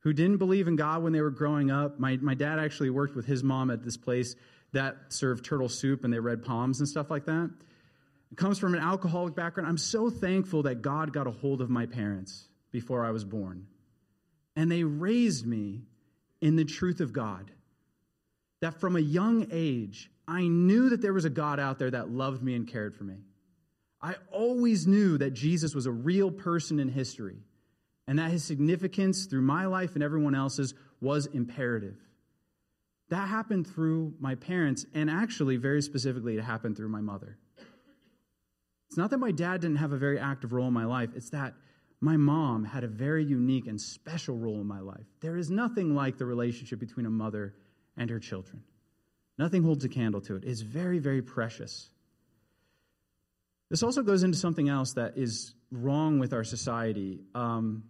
who 0.00 0.12
didn't 0.12 0.38
believe 0.38 0.66
in 0.66 0.76
God 0.76 1.02
when 1.02 1.12
they 1.12 1.20
were 1.20 1.30
growing 1.30 1.70
up, 1.70 1.98
my, 1.98 2.16
my 2.16 2.34
dad 2.34 2.58
actually 2.58 2.90
worked 2.90 3.14
with 3.14 3.26
his 3.26 3.44
mom 3.44 3.70
at 3.70 3.82
this 3.82 3.96
place 3.96 4.34
that 4.72 4.96
served 5.08 5.44
turtle 5.44 5.68
soup 5.68 6.04
and 6.04 6.12
they 6.12 6.18
read 6.18 6.42
palms 6.42 6.80
and 6.80 6.88
stuff 6.88 7.10
like 7.10 7.26
that. 7.26 7.50
It 8.30 8.36
comes 8.36 8.58
from 8.58 8.74
an 8.74 8.80
alcoholic 8.80 9.34
background. 9.34 9.68
I'm 9.68 9.78
so 9.78 10.08
thankful 10.08 10.62
that 10.62 10.82
God 10.82 11.12
got 11.12 11.26
a 11.26 11.30
hold 11.32 11.60
of 11.60 11.68
my 11.68 11.86
parents 11.86 12.46
before 12.70 13.04
I 13.04 13.10
was 13.10 13.24
born. 13.24 13.66
And 14.56 14.70
they 14.70 14.84
raised 14.84 15.46
me 15.46 15.82
in 16.40 16.56
the 16.56 16.64
truth 16.64 17.00
of 17.00 17.12
God. 17.12 17.50
That 18.60 18.78
from 18.80 18.96
a 18.96 19.00
young 19.00 19.48
age, 19.50 20.10
I 20.28 20.46
knew 20.46 20.90
that 20.90 21.02
there 21.02 21.12
was 21.12 21.24
a 21.24 21.30
God 21.30 21.58
out 21.58 21.78
there 21.78 21.90
that 21.90 22.10
loved 22.10 22.42
me 22.42 22.54
and 22.54 22.68
cared 22.68 22.94
for 22.94 23.04
me. 23.04 23.16
I 24.00 24.14
always 24.30 24.86
knew 24.86 25.18
that 25.18 25.32
Jesus 25.32 25.74
was 25.74 25.86
a 25.86 25.90
real 25.90 26.30
person 26.30 26.78
in 26.78 26.88
history 26.88 27.38
and 28.10 28.18
that 28.18 28.32
his 28.32 28.42
significance 28.42 29.26
through 29.26 29.42
my 29.42 29.66
life 29.66 29.94
and 29.94 30.02
everyone 30.02 30.34
else's 30.34 30.74
was 31.00 31.26
imperative. 31.26 31.94
That 33.08 33.28
happened 33.28 33.68
through 33.68 34.14
my 34.18 34.34
parents, 34.34 34.84
and 34.92 35.08
actually, 35.08 35.58
very 35.58 35.80
specifically, 35.80 36.36
it 36.36 36.42
happened 36.42 36.76
through 36.76 36.88
my 36.88 37.00
mother. 37.00 37.38
It's 38.88 38.96
not 38.96 39.10
that 39.10 39.18
my 39.18 39.30
dad 39.30 39.60
didn't 39.60 39.76
have 39.76 39.92
a 39.92 39.96
very 39.96 40.18
active 40.18 40.52
role 40.52 40.66
in 40.66 40.74
my 40.74 40.86
life, 40.86 41.10
it's 41.14 41.30
that 41.30 41.54
my 42.00 42.16
mom 42.16 42.64
had 42.64 42.82
a 42.82 42.88
very 42.88 43.24
unique 43.24 43.68
and 43.68 43.80
special 43.80 44.36
role 44.36 44.60
in 44.60 44.66
my 44.66 44.80
life. 44.80 45.06
There 45.20 45.36
is 45.36 45.48
nothing 45.48 45.94
like 45.94 46.18
the 46.18 46.26
relationship 46.26 46.80
between 46.80 47.06
a 47.06 47.10
mother 47.10 47.54
and 47.96 48.10
her 48.10 48.18
children. 48.18 48.64
Nothing 49.38 49.62
holds 49.62 49.84
a 49.84 49.88
candle 49.88 50.20
to 50.22 50.34
it. 50.34 50.42
It's 50.44 50.62
very, 50.62 50.98
very 50.98 51.22
precious. 51.22 51.88
This 53.68 53.84
also 53.84 54.02
goes 54.02 54.24
into 54.24 54.36
something 54.36 54.68
else 54.68 54.94
that 54.94 55.16
is 55.16 55.54
wrong 55.70 56.18
with 56.18 56.32
our 56.32 56.42
society. 56.42 57.20
Um, 57.36 57.84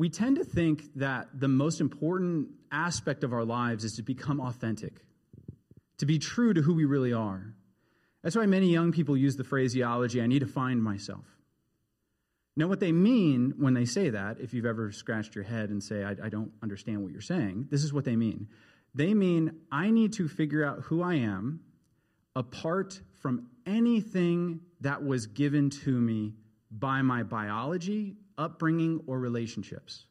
we 0.00 0.08
tend 0.08 0.36
to 0.36 0.44
think 0.44 0.84
that 0.94 1.28
the 1.34 1.46
most 1.46 1.78
important 1.78 2.48
aspect 2.72 3.22
of 3.22 3.34
our 3.34 3.44
lives 3.44 3.84
is 3.84 3.96
to 3.96 4.02
become 4.02 4.40
authentic, 4.40 4.94
to 5.98 6.06
be 6.06 6.18
true 6.18 6.54
to 6.54 6.62
who 6.62 6.72
we 6.72 6.86
really 6.86 7.12
are. 7.12 7.54
That's 8.22 8.34
why 8.34 8.46
many 8.46 8.70
young 8.70 8.92
people 8.92 9.14
use 9.14 9.36
the 9.36 9.44
phraseology, 9.44 10.22
I 10.22 10.26
need 10.26 10.38
to 10.38 10.46
find 10.46 10.82
myself. 10.82 11.26
Now, 12.56 12.66
what 12.66 12.80
they 12.80 12.92
mean 12.92 13.56
when 13.58 13.74
they 13.74 13.84
say 13.84 14.08
that, 14.08 14.40
if 14.40 14.54
you've 14.54 14.64
ever 14.64 14.90
scratched 14.90 15.34
your 15.34 15.44
head 15.44 15.68
and 15.68 15.82
say, 15.82 16.02
I, 16.02 16.12
I 16.12 16.28
don't 16.30 16.52
understand 16.62 17.02
what 17.02 17.12
you're 17.12 17.20
saying, 17.20 17.66
this 17.70 17.84
is 17.84 17.92
what 17.92 18.06
they 18.06 18.16
mean. 18.16 18.48
They 18.94 19.12
mean, 19.12 19.52
I 19.70 19.90
need 19.90 20.14
to 20.14 20.28
figure 20.28 20.64
out 20.64 20.80
who 20.84 21.02
I 21.02 21.16
am 21.16 21.60
apart 22.34 22.98
from 23.20 23.48
anything 23.66 24.60
that 24.80 25.04
was 25.04 25.26
given 25.26 25.68
to 25.84 25.90
me 25.90 26.32
by 26.70 27.02
my 27.02 27.22
biology, 27.22 28.16
upbringing, 28.40 29.02
or 29.06 29.18
relationships. 29.18 30.06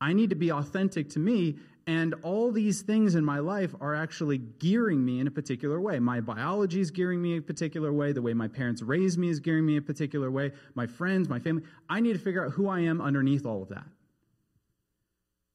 I 0.00 0.12
need 0.12 0.30
to 0.30 0.36
be 0.36 0.52
authentic 0.52 1.10
to 1.10 1.18
me, 1.18 1.56
and 1.86 2.14
all 2.22 2.52
these 2.52 2.82
things 2.82 3.14
in 3.14 3.24
my 3.24 3.38
life 3.38 3.74
are 3.80 3.94
actually 3.94 4.38
gearing 4.38 5.04
me 5.04 5.20
in 5.20 5.26
a 5.26 5.30
particular 5.30 5.80
way. 5.80 5.98
My 5.98 6.20
biology 6.20 6.80
is 6.80 6.90
gearing 6.90 7.20
me 7.20 7.38
a 7.38 7.42
particular 7.42 7.92
way. 7.92 8.12
The 8.12 8.22
way 8.22 8.34
my 8.34 8.46
parents 8.46 8.82
raised 8.82 9.18
me 9.18 9.30
is 9.30 9.40
gearing 9.40 9.64
me 9.64 9.78
a 9.78 9.82
particular 9.82 10.30
way. 10.30 10.52
My 10.74 10.86
friends, 10.86 11.28
my 11.28 11.38
family. 11.38 11.62
I 11.88 12.00
need 12.00 12.12
to 12.12 12.18
figure 12.18 12.44
out 12.44 12.52
who 12.52 12.68
I 12.68 12.80
am 12.80 13.00
underneath 13.00 13.46
all 13.46 13.62
of 13.62 13.70
that. 13.70 13.86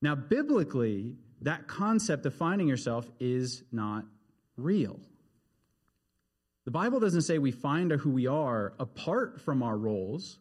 Now, 0.01 0.15
biblically, 0.15 1.15
that 1.41 1.67
concept 1.67 2.25
of 2.25 2.33
finding 2.33 2.67
yourself 2.67 3.09
is 3.19 3.63
not 3.71 4.03
real. 4.57 4.99
The 6.65 6.71
Bible 6.71 6.99
doesn't 6.99 7.21
say 7.21 7.37
we 7.37 7.51
find 7.51 7.91
who 7.91 8.09
we 8.09 8.27
are 8.27 8.73
apart 8.79 9.39
from 9.39 9.61
our 9.61 9.77
roles, 9.77 10.39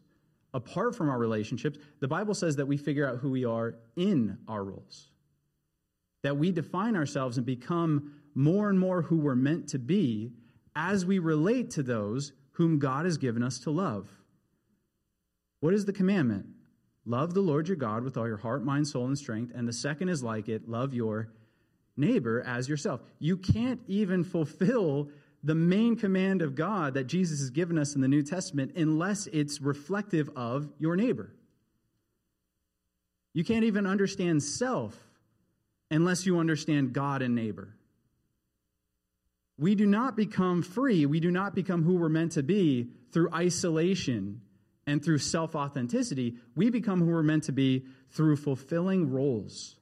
apart 0.53 0.95
from 0.95 1.09
our 1.09 1.17
relationships. 1.17 1.79
The 1.99 2.07
Bible 2.07 2.33
says 2.33 2.57
that 2.57 2.67
we 2.67 2.77
figure 2.77 3.07
out 3.07 3.17
who 3.17 3.31
we 3.31 3.45
are 3.45 3.75
in 3.95 4.37
our 4.47 4.63
roles, 4.63 5.09
that 6.21 6.37
we 6.37 6.51
define 6.51 6.95
ourselves 6.95 7.37
and 7.37 7.45
become 7.45 8.13
more 8.35 8.69
and 8.69 8.79
more 8.79 9.01
who 9.01 9.17
we're 9.17 9.35
meant 9.35 9.69
to 9.69 9.79
be 9.79 10.31
as 10.75 11.05
we 11.05 11.19
relate 11.19 11.71
to 11.71 11.83
those 11.83 12.33
whom 12.53 12.79
God 12.79 13.05
has 13.05 13.17
given 13.17 13.43
us 13.43 13.59
to 13.59 13.71
love. 13.71 14.09
What 15.59 15.73
is 15.73 15.85
the 15.85 15.93
commandment? 15.93 16.47
Love 17.05 17.33
the 17.33 17.41
Lord 17.41 17.67
your 17.67 17.77
God 17.77 18.03
with 18.03 18.17
all 18.17 18.27
your 18.27 18.37
heart, 18.37 18.63
mind, 18.63 18.87
soul, 18.87 19.07
and 19.07 19.17
strength. 19.17 19.51
And 19.55 19.67
the 19.67 19.73
second 19.73 20.09
is 20.09 20.23
like 20.23 20.47
it 20.49 20.69
love 20.69 20.93
your 20.93 21.29
neighbor 21.97 22.41
as 22.45 22.69
yourself. 22.69 23.01
You 23.19 23.37
can't 23.37 23.81
even 23.87 24.23
fulfill 24.23 25.09
the 25.43 25.55
main 25.55 25.95
command 25.97 26.41
of 26.41 26.55
God 26.55 26.93
that 26.93 27.05
Jesus 27.05 27.39
has 27.39 27.49
given 27.49 27.77
us 27.77 27.95
in 27.95 28.01
the 28.01 28.07
New 28.07 28.23
Testament 28.23 28.73
unless 28.75 29.27
it's 29.27 29.59
reflective 29.59 30.29
of 30.35 30.69
your 30.79 30.95
neighbor. 30.95 31.33
You 33.33 33.43
can't 33.43 33.65
even 33.65 33.85
understand 33.85 34.41
self 34.41 34.97
unless 35.91 36.25
you 36.25 36.39
understand 36.39 36.93
God 36.93 37.21
and 37.21 37.35
neighbor. 37.35 37.75
We 39.57 39.75
do 39.75 39.85
not 39.85 40.15
become 40.15 40.63
free, 40.63 41.05
we 41.05 41.19
do 41.19 41.29
not 41.29 41.53
become 41.53 41.83
who 41.83 41.95
we're 41.95 42.09
meant 42.09 42.33
to 42.33 42.43
be 42.43 42.89
through 43.11 43.33
isolation 43.33 44.41
and 44.87 45.03
through 45.03 45.19
self 45.19 45.55
authenticity. 45.55 46.35
We 46.55 46.69
become 46.69 46.99
who 46.99 47.07
we're 47.07 47.23
meant 47.23 47.43
to 47.45 47.51
be 47.51 47.85
through 48.11 48.37
fulfilling 48.37 49.11
roles, 49.11 49.75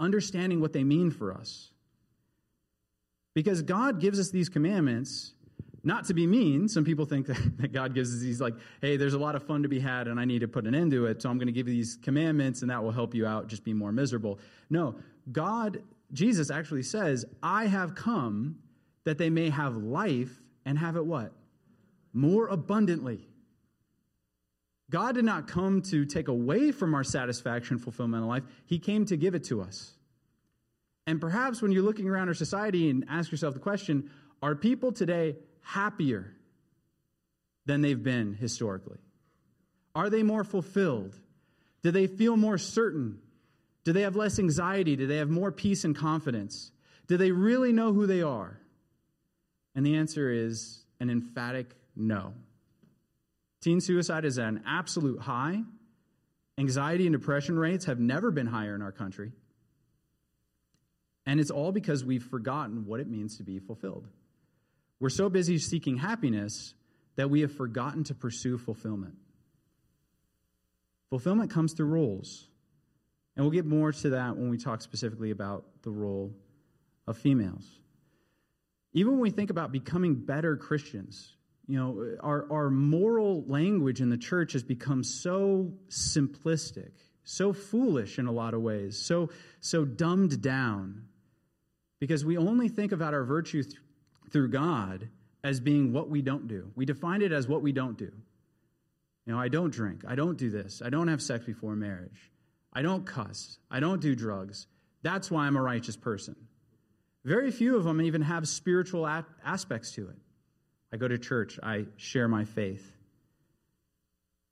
understanding 0.00 0.60
what 0.60 0.72
they 0.72 0.84
mean 0.84 1.10
for 1.10 1.32
us. 1.32 1.71
Because 3.34 3.62
God 3.62 4.00
gives 4.00 4.20
us 4.20 4.30
these 4.30 4.48
commandments 4.48 5.32
not 5.84 6.04
to 6.06 6.14
be 6.14 6.26
mean. 6.26 6.68
Some 6.68 6.84
people 6.84 7.06
think 7.06 7.26
that 7.58 7.72
God 7.72 7.94
gives 7.94 8.14
us 8.14 8.20
these, 8.20 8.40
like, 8.40 8.54
hey, 8.80 8.96
there's 8.96 9.14
a 9.14 9.18
lot 9.18 9.34
of 9.34 9.42
fun 9.44 9.62
to 9.62 9.68
be 9.68 9.80
had 9.80 10.08
and 10.08 10.18
I 10.20 10.24
need 10.24 10.40
to 10.40 10.48
put 10.48 10.66
an 10.66 10.74
end 10.74 10.90
to 10.92 11.06
it. 11.06 11.22
So 11.22 11.30
I'm 11.30 11.38
going 11.38 11.46
to 11.46 11.52
give 11.52 11.68
you 11.68 11.74
these 11.74 11.98
commandments 12.02 12.62
and 12.62 12.70
that 12.70 12.82
will 12.82 12.92
help 12.92 13.14
you 13.14 13.26
out, 13.26 13.48
just 13.48 13.64
be 13.64 13.72
more 13.72 13.92
miserable. 13.92 14.38
No, 14.70 14.96
God, 15.30 15.82
Jesus 16.12 16.50
actually 16.50 16.82
says, 16.82 17.24
I 17.42 17.66
have 17.66 17.94
come 17.94 18.58
that 19.04 19.18
they 19.18 19.30
may 19.30 19.50
have 19.50 19.76
life 19.76 20.40
and 20.64 20.78
have 20.78 20.96
it 20.96 21.04
what? 21.04 21.32
More 22.12 22.48
abundantly. 22.48 23.28
God 24.90 25.14
did 25.14 25.24
not 25.24 25.48
come 25.48 25.80
to 25.82 26.04
take 26.04 26.28
away 26.28 26.70
from 26.70 26.94
our 26.94 27.02
satisfaction, 27.02 27.78
fulfillment 27.78 28.22
in 28.22 28.28
life. 28.28 28.42
He 28.66 28.78
came 28.78 29.06
to 29.06 29.16
give 29.16 29.34
it 29.34 29.44
to 29.44 29.62
us. 29.62 29.94
And 31.06 31.20
perhaps 31.20 31.60
when 31.60 31.72
you're 31.72 31.82
looking 31.82 32.08
around 32.08 32.28
our 32.28 32.34
society 32.34 32.88
and 32.88 33.04
ask 33.08 33.30
yourself 33.30 33.54
the 33.54 33.60
question 33.60 34.10
are 34.42 34.54
people 34.54 34.92
today 34.92 35.36
happier 35.62 36.34
than 37.66 37.80
they've 37.80 38.02
been 38.02 38.34
historically? 38.34 38.98
Are 39.94 40.10
they 40.10 40.22
more 40.22 40.44
fulfilled? 40.44 41.16
Do 41.82 41.90
they 41.90 42.06
feel 42.06 42.36
more 42.36 42.58
certain? 42.58 43.18
Do 43.84 43.92
they 43.92 44.02
have 44.02 44.16
less 44.16 44.38
anxiety? 44.38 44.96
Do 44.96 45.06
they 45.06 45.18
have 45.18 45.28
more 45.28 45.52
peace 45.52 45.84
and 45.84 45.96
confidence? 45.96 46.70
Do 47.08 47.16
they 47.16 47.30
really 47.30 47.72
know 47.72 47.92
who 47.92 48.06
they 48.06 48.22
are? 48.22 48.58
And 49.74 49.84
the 49.84 49.96
answer 49.96 50.30
is 50.30 50.84
an 51.00 51.10
emphatic 51.10 51.74
no. 51.96 52.34
Teen 53.60 53.80
suicide 53.80 54.24
is 54.24 54.38
at 54.38 54.48
an 54.48 54.62
absolute 54.66 55.20
high. 55.20 55.62
Anxiety 56.58 57.06
and 57.06 57.12
depression 57.12 57.58
rates 57.58 57.86
have 57.86 57.98
never 57.98 58.30
been 58.30 58.46
higher 58.46 58.74
in 58.74 58.82
our 58.82 58.92
country. 58.92 59.32
And 61.26 61.38
it's 61.38 61.50
all 61.50 61.72
because 61.72 62.04
we've 62.04 62.24
forgotten 62.24 62.86
what 62.86 63.00
it 63.00 63.08
means 63.08 63.36
to 63.36 63.44
be 63.44 63.58
fulfilled. 63.58 64.08
We're 64.98 65.08
so 65.08 65.28
busy 65.28 65.58
seeking 65.58 65.96
happiness 65.96 66.74
that 67.16 67.30
we 67.30 67.40
have 67.42 67.52
forgotten 67.52 68.04
to 68.04 68.14
pursue 68.14 68.58
fulfillment. 68.58 69.14
Fulfillment 71.10 71.50
comes 71.50 71.74
through 71.74 71.86
roles. 71.86 72.48
And 73.36 73.44
we'll 73.44 73.52
get 73.52 73.66
more 73.66 73.92
to 73.92 74.10
that 74.10 74.36
when 74.36 74.50
we 74.50 74.58
talk 74.58 74.82
specifically 74.82 75.30
about 75.30 75.64
the 75.82 75.90
role 75.90 76.34
of 77.06 77.16
females. 77.16 77.64
Even 78.92 79.12
when 79.12 79.20
we 79.20 79.30
think 79.30 79.50
about 79.50 79.72
becoming 79.72 80.14
better 80.14 80.56
Christians, 80.56 81.34
you 81.66 81.78
know, 81.78 82.16
our, 82.20 82.50
our 82.52 82.70
moral 82.70 83.44
language 83.46 84.00
in 84.00 84.10
the 84.10 84.18
church 84.18 84.52
has 84.52 84.62
become 84.62 85.02
so 85.02 85.72
simplistic, 85.88 86.90
so 87.24 87.52
foolish 87.52 88.18
in 88.18 88.26
a 88.26 88.32
lot 88.32 88.52
of 88.52 88.60
ways, 88.60 88.98
so, 88.98 89.30
so 89.60 89.84
dumbed 89.84 90.42
down 90.42 91.04
because 92.02 92.24
we 92.24 92.36
only 92.36 92.68
think 92.68 92.90
about 92.90 93.14
our 93.14 93.22
virtue 93.22 93.62
th- 93.62 93.76
through 94.32 94.48
God 94.48 95.08
as 95.44 95.60
being 95.60 95.92
what 95.92 96.10
we 96.10 96.20
don't 96.20 96.48
do. 96.48 96.68
We 96.74 96.84
define 96.84 97.22
it 97.22 97.30
as 97.30 97.46
what 97.46 97.62
we 97.62 97.70
don't 97.70 97.96
do. 97.96 98.10
You 99.24 99.32
know, 99.32 99.38
I 99.38 99.46
don't 99.46 99.72
drink. 99.72 100.02
I 100.04 100.16
don't 100.16 100.36
do 100.36 100.50
this. 100.50 100.82
I 100.84 100.90
don't 100.90 101.06
have 101.06 101.22
sex 101.22 101.44
before 101.44 101.76
marriage. 101.76 102.32
I 102.72 102.82
don't 102.82 103.06
cuss. 103.06 103.56
I 103.70 103.78
don't 103.78 104.00
do 104.00 104.16
drugs. 104.16 104.66
That's 105.02 105.30
why 105.30 105.46
I'm 105.46 105.54
a 105.54 105.62
righteous 105.62 105.96
person. 105.96 106.34
Very 107.24 107.52
few 107.52 107.76
of 107.76 107.84
them 107.84 108.02
even 108.02 108.22
have 108.22 108.48
spiritual 108.48 109.06
a- 109.06 109.24
aspects 109.44 109.92
to 109.92 110.08
it. 110.08 110.18
I 110.92 110.96
go 110.96 111.06
to 111.06 111.18
church. 111.18 111.60
I 111.62 111.86
share 111.98 112.26
my 112.26 112.44
faith. 112.44 112.96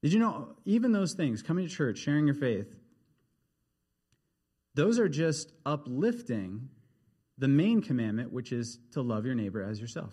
Did 0.05 0.13
you 0.13 0.21
know, 0.21 0.55
even 0.67 0.93
those 0.93 1.15
things, 1.15 1.43
coming 1.43 1.67
to 1.67 1.75
church, 1.75 1.99
sharing 1.99 2.27
your 2.27 2.37
faith, 2.37 2.73
those 4.77 5.01
are 5.01 5.09
just 5.09 5.53
uplifting 5.67 6.69
the 7.41 7.49
main 7.49 7.81
commandment, 7.81 8.33
which 8.33 8.53
is 8.53 8.79
to 8.93 9.03
love 9.03 9.25
your 9.25 9.35
neighbor 9.35 9.63
as 9.63 9.81
yourself. 9.81 10.13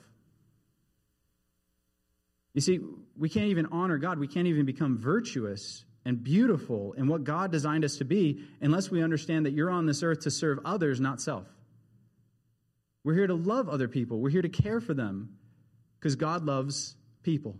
You 2.53 2.62
see, 2.62 2.79
we 3.15 3.29
can't 3.29 3.48
even 3.48 3.67
honor 3.67 3.98
God. 4.00 4.17
We 4.17 4.27
can't 4.27 4.48
even 4.48 4.65
become 4.65 4.98
virtuous 4.98 5.84
and 6.05 6.24
beautiful 6.24 6.93
in 6.93 7.07
what 7.07 7.25
God 7.25 7.51
designed 7.51 7.84
us 7.84 7.98
to 7.98 8.05
be 8.05 8.41
unless 8.62 8.89
we 8.89 9.03
understand 9.03 9.46
that 9.46 9.51
you're 9.51 9.69
on 9.69 9.86
this 9.86 10.01
earth 10.01 10.22
to 10.22 10.31
serve 10.31 10.60
others, 10.63 11.01
not 11.01 11.22
self. 11.22 11.46
We're 13.03 13.13
here 13.13 13.27
to 13.27 13.36
love 13.36 13.69
other 13.69 13.88
people, 13.88 14.19
we're 14.19 14.31
here 14.31 14.41
to 14.41 14.50
care 14.50 14.79
for 14.79 14.93
them 14.93 15.38
because 16.00 16.15
God 16.15 16.46
loves 16.46 16.96
people. 17.24 17.57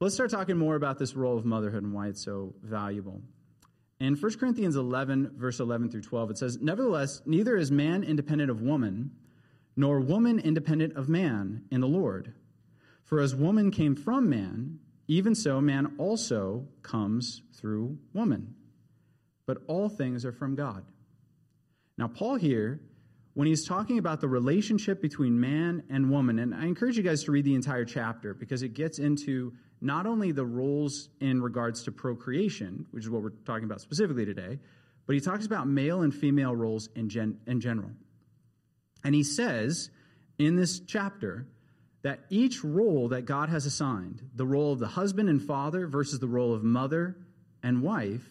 Let's 0.00 0.14
start 0.14 0.30
talking 0.30 0.56
more 0.56 0.76
about 0.76 0.98
this 0.98 1.14
role 1.14 1.38
of 1.38 1.44
motherhood 1.44 1.82
and 1.82 1.92
why 1.92 2.08
it's 2.08 2.24
so 2.24 2.54
valuable. 2.62 3.22
In 4.00 4.14
1 4.14 4.38
Corinthians 4.38 4.76
11, 4.76 5.32
verse 5.36 5.58
11 5.58 5.90
through 5.90 6.02
12, 6.02 6.30
it 6.30 6.38
says, 6.38 6.58
Nevertheless, 6.60 7.20
neither 7.26 7.56
is 7.56 7.72
man 7.72 8.04
independent 8.04 8.50
of 8.50 8.62
woman, 8.62 9.10
nor 9.76 10.00
woman 10.00 10.38
independent 10.38 10.96
of 10.96 11.08
man 11.08 11.64
in 11.70 11.80
the 11.80 11.88
Lord. 11.88 12.32
For 13.02 13.20
as 13.20 13.34
woman 13.34 13.70
came 13.70 13.96
from 13.96 14.28
man, 14.28 14.78
Even 15.08 15.34
so, 15.34 15.60
man 15.60 15.94
also 15.96 16.68
comes 16.82 17.40
through 17.54 17.98
woman. 18.12 18.54
But 19.46 19.62
all 19.66 19.88
things 19.88 20.26
are 20.26 20.32
from 20.32 20.54
God. 20.54 20.84
Now, 21.96 22.08
Paul 22.08 22.36
here, 22.36 22.80
when 23.38 23.46
he's 23.46 23.64
talking 23.64 23.98
about 23.98 24.20
the 24.20 24.26
relationship 24.26 25.00
between 25.00 25.38
man 25.38 25.84
and 25.90 26.10
woman, 26.10 26.40
and 26.40 26.52
I 26.52 26.66
encourage 26.66 26.96
you 26.96 27.04
guys 27.04 27.22
to 27.22 27.30
read 27.30 27.44
the 27.44 27.54
entire 27.54 27.84
chapter 27.84 28.34
because 28.34 28.64
it 28.64 28.74
gets 28.74 28.98
into 28.98 29.52
not 29.80 30.06
only 30.06 30.32
the 30.32 30.44
roles 30.44 31.08
in 31.20 31.40
regards 31.40 31.84
to 31.84 31.92
procreation, 31.92 32.84
which 32.90 33.04
is 33.04 33.10
what 33.10 33.22
we're 33.22 33.30
talking 33.46 33.62
about 33.62 33.80
specifically 33.80 34.24
today, 34.24 34.58
but 35.06 35.14
he 35.14 35.20
talks 35.20 35.46
about 35.46 35.68
male 35.68 36.02
and 36.02 36.12
female 36.12 36.56
roles 36.56 36.88
in, 36.96 37.08
gen- 37.08 37.38
in 37.46 37.60
general. 37.60 37.92
And 39.04 39.14
he 39.14 39.22
says 39.22 39.88
in 40.40 40.56
this 40.56 40.80
chapter 40.80 41.46
that 42.02 42.18
each 42.30 42.64
role 42.64 43.06
that 43.10 43.24
God 43.24 43.50
has 43.50 43.66
assigned, 43.66 44.20
the 44.34 44.46
role 44.46 44.72
of 44.72 44.80
the 44.80 44.88
husband 44.88 45.28
and 45.28 45.40
father 45.40 45.86
versus 45.86 46.18
the 46.18 46.26
role 46.26 46.54
of 46.54 46.64
mother 46.64 47.16
and 47.62 47.82
wife, 47.82 48.28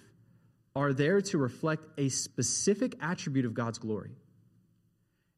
are 0.76 0.92
there 0.92 1.22
to 1.22 1.38
reflect 1.38 1.86
a 1.98 2.10
specific 2.10 2.98
attribute 3.00 3.46
of 3.46 3.54
God's 3.54 3.78
glory. 3.78 4.18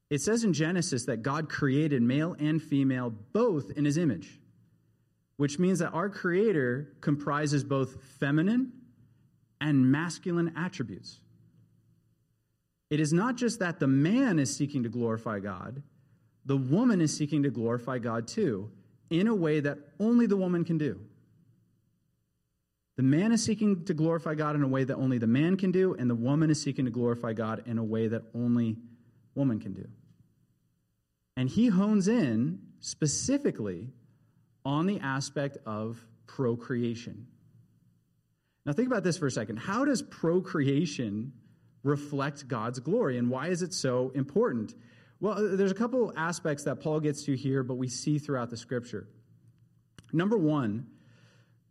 It 0.10 0.22
says 0.22 0.44
in 0.44 0.54
Genesis 0.54 1.06
that 1.06 1.22
God 1.22 1.50
created 1.50 2.02
male 2.02 2.36
and 2.40 2.62
female 2.62 3.14
both 3.32 3.72
in 3.72 3.86
his 3.86 3.98
image, 3.98 4.40
which 5.38 5.60
means 5.60 5.80
that 5.80 5.92
our 5.92 6.10
Creator 6.10 6.94
comprises 7.00 7.64
both 7.64 8.04
feminine 8.20 8.72
and 9.62 9.92
masculine 9.92 10.54
attributes. 10.56 11.20
It 12.90 13.00
is 13.00 13.14
not 13.14 13.36
just 13.36 13.60
that 13.60 13.80
the 13.80 13.88
man 13.88 14.40
is 14.40 14.56
seeking 14.56 14.84
to 14.84 14.90
glorify 14.90 15.40
God, 15.40 15.84
the 16.46 16.58
woman 16.58 17.02
is 17.02 17.16
seeking 17.16 17.44
to 17.44 17.52
glorify 17.52 18.00
God 18.00 18.28
too, 18.28 18.72
in 19.12 19.28
a 19.28 19.36
way 19.36 19.60
that 19.60 19.78
only 20.00 20.26
the 20.26 20.38
woman 20.38 20.66
can 20.66 20.80
do. 20.80 21.00
The 22.96 23.04
man 23.04 23.32
is 23.32 23.44
seeking 23.44 23.86
to 23.86 23.94
glorify 23.94 24.34
God 24.34 24.56
in 24.56 24.64
a 24.64 24.68
way 24.68 24.84
that 24.84 24.96
only 24.96 25.20
the 25.20 25.28
man 25.28 25.56
can 25.56 25.72
do, 25.72 25.94
and 25.94 26.10
the 26.10 26.16
woman 26.16 26.50
is 26.50 26.62
seeking 26.62 26.86
to 26.86 26.92
glorify 26.92 27.34
God 27.34 27.64
in 27.68 27.78
a 27.78 27.84
way 27.84 28.08
that 28.08 28.24
only 28.34 28.78
woman 29.36 29.60
can 29.60 29.74
do. 29.74 29.88
And 31.40 31.50
he 31.50 31.68
hones 31.68 32.08
in 32.08 32.60
specifically 32.82 33.88
on 34.66 34.86
the 34.86 35.00
aspect 35.00 35.58
of 35.66 36.06
procreation. 36.28 37.28
Now, 38.66 38.74
think 38.74 38.88
about 38.88 39.04
this 39.04 39.18
for 39.18 39.28
a 39.28 39.32
second. 39.32 39.58
How 39.58 39.86
does 39.86 40.02
procreation 40.02 41.32
reflect 41.84 42.48
God's 42.48 42.80
glory. 42.80 43.18
And 43.18 43.30
why 43.30 43.48
is 43.48 43.62
it 43.62 43.74
so 43.74 44.12
important? 44.16 44.76
Well, 45.20 45.34
uh, 45.34 45.56
there's 45.56 45.72
a 45.72 45.76
couple 45.76 46.14
aspects 46.16 46.64
that 46.64 46.82
Paul 46.82 47.00
gets 47.00 47.24
to 47.26 47.36
here, 47.36 47.64
but 47.64 47.76
we 47.76 47.88
see 47.88 48.20
throughout 48.20 48.50
the 48.50 48.58
scripture. 48.58 49.08
Number 50.12 50.38
one, 50.38 50.88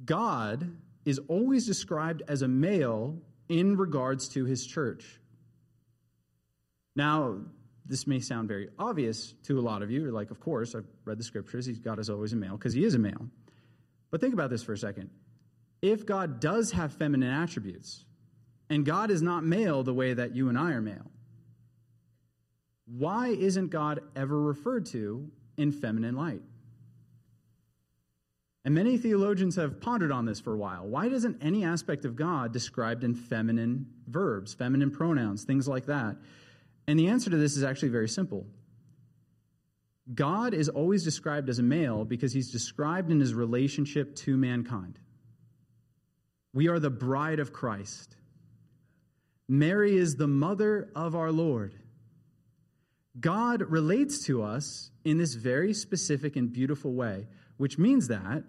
God 0.04 0.76
is 1.04 1.18
always 1.28 1.66
described 1.66 2.22
as 2.28 2.42
a 2.42 2.48
male 2.48 3.18
in 3.48 3.76
regards 3.76 4.28
to 4.30 4.44
his 4.44 4.66
church. 4.66 5.20
Now, 6.94 7.38
this 7.88 8.06
may 8.06 8.20
sound 8.20 8.48
very 8.48 8.68
obvious 8.78 9.34
to 9.44 9.58
a 9.58 9.62
lot 9.62 9.82
of 9.82 9.90
you. 9.90 10.02
You're 10.02 10.12
like, 10.12 10.30
of 10.30 10.40
course, 10.40 10.74
I've 10.74 10.86
read 11.04 11.18
the 11.18 11.24
scriptures. 11.24 11.66
He's 11.66 11.78
God 11.78 11.98
is 11.98 12.10
always 12.10 12.32
a 12.32 12.36
male 12.36 12.52
because 12.52 12.74
he 12.74 12.84
is 12.84 12.94
a 12.94 12.98
male. 12.98 13.28
But 14.10 14.20
think 14.20 14.34
about 14.34 14.50
this 14.50 14.62
for 14.62 14.74
a 14.74 14.78
second. 14.78 15.10
If 15.80 16.06
God 16.06 16.40
does 16.40 16.72
have 16.72 16.92
feminine 16.92 17.30
attributes, 17.30 18.04
and 18.70 18.84
God 18.84 19.10
is 19.10 19.22
not 19.22 19.44
male 19.44 19.82
the 19.82 19.94
way 19.94 20.12
that 20.12 20.36
you 20.36 20.48
and 20.48 20.58
I 20.58 20.72
are 20.72 20.82
male. 20.82 21.10
Why 22.86 23.28
isn't 23.28 23.68
God 23.68 24.00
ever 24.14 24.38
referred 24.38 24.86
to 24.86 25.30
in 25.56 25.72
feminine 25.72 26.16
light? 26.16 26.42
And 28.64 28.74
many 28.74 28.98
theologians 28.98 29.56
have 29.56 29.80
pondered 29.80 30.12
on 30.12 30.26
this 30.26 30.40
for 30.40 30.52
a 30.52 30.56
while. 30.58 30.86
Why 30.86 31.08
doesn't 31.08 31.42
any 31.42 31.64
aspect 31.64 32.04
of 32.04 32.16
God 32.16 32.52
described 32.52 33.04
in 33.04 33.14
feminine 33.14 33.86
verbs, 34.06 34.52
feminine 34.52 34.90
pronouns, 34.90 35.44
things 35.44 35.66
like 35.66 35.86
that? 35.86 36.16
And 36.88 36.98
the 36.98 37.08
answer 37.08 37.28
to 37.28 37.36
this 37.36 37.54
is 37.54 37.62
actually 37.62 37.90
very 37.90 38.08
simple. 38.08 38.46
God 40.14 40.54
is 40.54 40.70
always 40.70 41.04
described 41.04 41.50
as 41.50 41.58
a 41.58 41.62
male 41.62 42.06
because 42.06 42.32
he's 42.32 42.50
described 42.50 43.12
in 43.12 43.20
his 43.20 43.34
relationship 43.34 44.16
to 44.16 44.38
mankind. 44.38 44.98
We 46.54 46.68
are 46.68 46.78
the 46.78 46.88
bride 46.88 47.40
of 47.40 47.52
Christ. 47.52 48.16
Mary 49.50 49.98
is 49.98 50.16
the 50.16 50.26
mother 50.26 50.88
of 50.96 51.14
our 51.14 51.30
Lord. 51.30 51.74
God 53.20 53.60
relates 53.60 54.24
to 54.24 54.42
us 54.42 54.90
in 55.04 55.18
this 55.18 55.34
very 55.34 55.74
specific 55.74 56.36
and 56.36 56.50
beautiful 56.50 56.94
way, 56.94 57.26
which 57.58 57.76
means 57.76 58.08
that 58.08 58.44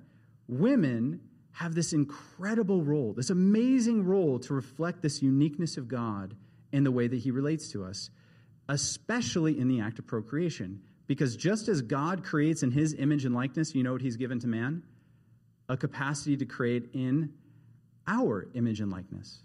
women 0.47 1.19
have 1.51 1.75
this 1.75 1.91
incredible 1.91 2.83
role, 2.83 3.11
this 3.11 3.31
amazing 3.31 4.05
role 4.05 4.39
to 4.39 4.53
reflect 4.53 5.01
this 5.01 5.21
uniqueness 5.21 5.75
of 5.75 5.89
God 5.89 6.37
in 6.71 6.85
the 6.85 6.91
way 6.91 7.07
that 7.07 7.19
He 7.19 7.31
relates 7.31 7.71
to 7.71 7.83
us, 7.83 8.09
especially 8.69 9.59
in 9.59 9.67
the 9.67 9.81
act 9.81 9.99
of 9.99 10.07
procreation. 10.07 10.81
Because 11.07 11.35
just 11.35 11.67
as 11.67 11.81
God 11.81 12.23
creates 12.23 12.63
in 12.63 12.71
His 12.71 12.93
image 12.93 13.25
and 13.25 13.35
likeness, 13.35 13.75
you 13.75 13.83
know 13.83 13.91
what 13.91 14.01
He's 14.01 14.15
given 14.15 14.39
to 14.39 14.47
man? 14.47 14.83
A 15.67 15.75
capacity 15.75 16.37
to 16.37 16.45
create 16.45 16.91
in 16.93 17.33
our 18.07 18.47
image 18.53 18.79
and 18.79 18.91
likeness 18.91 19.39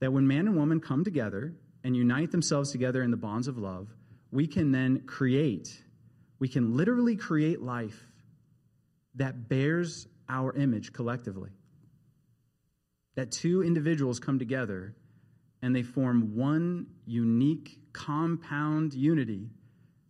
that 0.00 0.12
when 0.12 0.26
man 0.26 0.48
and 0.48 0.56
woman 0.56 0.80
come 0.80 1.04
together 1.04 1.54
and 1.84 1.96
unite 1.96 2.32
themselves 2.32 2.72
together 2.72 3.02
in 3.02 3.12
the 3.12 3.16
bonds 3.16 3.46
of 3.46 3.56
love, 3.56 3.88
we 4.32 4.46
can 4.46 4.72
then 4.72 5.00
create, 5.06 5.80
we 6.40 6.48
can 6.48 6.76
literally 6.76 7.14
create 7.16 7.62
life 7.62 8.08
that 9.14 9.48
bears 9.48 10.08
our 10.28 10.52
image 10.56 10.92
collectively. 10.92 11.50
That 13.14 13.30
two 13.30 13.62
individuals 13.62 14.18
come 14.18 14.38
together 14.38 14.96
and 15.62 15.74
they 15.74 15.82
form 15.82 16.34
one 16.36 16.86
unique 17.06 17.78
compound 17.92 18.92
unity 18.92 19.48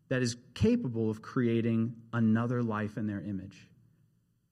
that 0.08 0.22
is 0.22 0.36
capable 0.54 1.10
of 1.10 1.22
creating 1.22 1.94
another 2.12 2.62
life 2.62 2.96
in 2.96 3.06
their 3.06 3.20
image. 3.20 3.68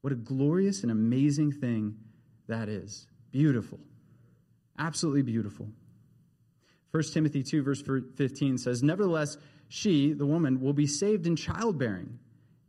What 0.03 0.13
a 0.13 0.17
glorious 0.17 0.83
and 0.83 0.93
amazing 0.93 1.53
thing 1.53 1.97
that 2.49 2.69
is. 2.69 3.07
Beautiful. 3.31 3.79
Absolutely 4.79 5.23
beautiful. 5.23 5.69
1 6.91 7.03
Timothy 7.13 7.43
2, 7.43 7.63
verse 7.63 7.83
15 8.17 8.59
says, 8.59 8.83
Nevertheless, 8.83 9.37
she, 9.69 10.13
the 10.13 10.27
woman, 10.27 10.61
will 10.61 10.73
be 10.73 10.87
saved 10.87 11.27
in 11.27 11.37
childbearing 11.37 12.19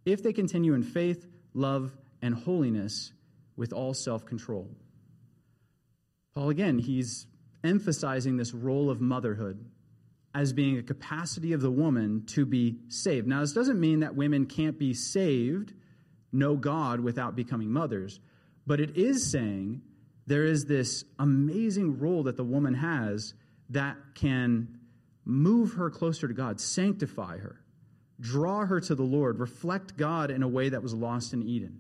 if 0.06 0.22
they 0.22 0.34
continue 0.34 0.74
in 0.74 0.84
faith, 0.84 1.26
love, 1.54 1.98
and 2.22 2.36
holiness 2.36 3.14
with 3.56 3.74
all 3.74 3.94
self 3.94 4.26
control. 4.26 4.70
Paul, 6.36 6.50
again, 6.50 6.78
he's 6.78 7.26
emphasizing 7.64 8.38
this 8.38 8.54
role 8.54 8.90
of 8.90 9.02
motherhood 9.02 9.64
as 10.34 10.54
being 10.54 10.78
a 10.78 10.84
capacity 10.84 11.54
of 11.54 11.62
the 11.62 11.72
woman 11.72 12.24
to 12.26 12.46
be 12.46 12.78
saved. 12.88 13.28
Now, 13.28 13.42
this 13.42 13.54
doesn't 13.54 13.80
mean 13.80 14.00
that 14.00 14.16
women 14.16 14.46
can't 14.46 14.80
be 14.80 14.94
saved, 14.94 15.74
know 16.32 16.56
God, 16.56 17.02
without 17.02 17.36
becoming 17.36 17.70
mothers, 17.70 18.20
but 18.66 18.80
it 18.80 18.96
is 18.96 19.30
saying 19.30 19.82
there 20.28 20.46
is 20.46 20.66
this 20.66 21.04
amazing 21.20 22.00
role 22.00 22.24
that 22.24 22.38
the 22.38 22.44
woman 22.44 22.74
has 22.74 23.34
that 23.70 23.98
can 24.16 24.80
move 25.26 25.74
her 25.74 25.90
closer 25.90 26.28
to 26.28 26.34
God, 26.34 26.60
sanctify 26.60 27.38
her, 27.38 27.62
draw 28.20 28.66
her 28.66 28.80
to 28.80 28.96
the 28.96 29.04
Lord, 29.04 29.40
reflect 29.40 29.98
God 29.98 30.32
in 30.32 30.44
a 30.44 30.48
way 30.48 30.70
that 30.70 30.82
was 30.82 30.94
lost 30.94 31.34
in 31.34 31.44
Eden. 31.44 31.80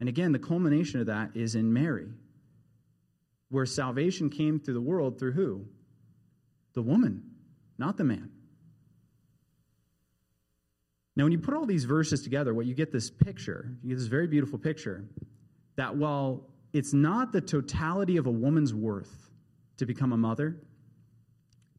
And 0.00 0.08
again, 0.08 0.32
the 0.32 0.38
culmination 0.38 1.00
of 1.00 1.06
that 1.06 1.30
is 1.34 1.54
in 1.54 1.72
Mary, 1.72 2.08
where 3.50 3.66
salvation 3.66 4.30
came 4.30 4.58
through 4.58 4.74
the 4.74 4.80
world 4.80 5.18
through 5.18 5.32
who? 5.32 5.66
The 6.74 6.82
woman, 6.82 7.22
not 7.78 7.96
the 7.96 8.04
man. 8.04 8.30
Now, 11.16 11.24
when 11.24 11.32
you 11.32 11.38
put 11.38 11.54
all 11.54 11.66
these 11.66 11.84
verses 11.84 12.22
together, 12.22 12.54
what 12.54 12.66
you 12.66 12.74
get 12.74 12.92
this 12.92 13.10
picture, 13.10 13.76
you 13.82 13.90
get 13.90 13.98
this 13.98 14.06
very 14.06 14.26
beautiful 14.26 14.58
picture 14.58 15.04
that 15.76 15.96
while 15.96 16.46
it's 16.72 16.94
not 16.94 17.32
the 17.32 17.40
totality 17.40 18.16
of 18.16 18.26
a 18.26 18.30
woman's 18.30 18.72
worth 18.72 19.30
to 19.78 19.86
become 19.86 20.12
a 20.12 20.16
mother, 20.16 20.56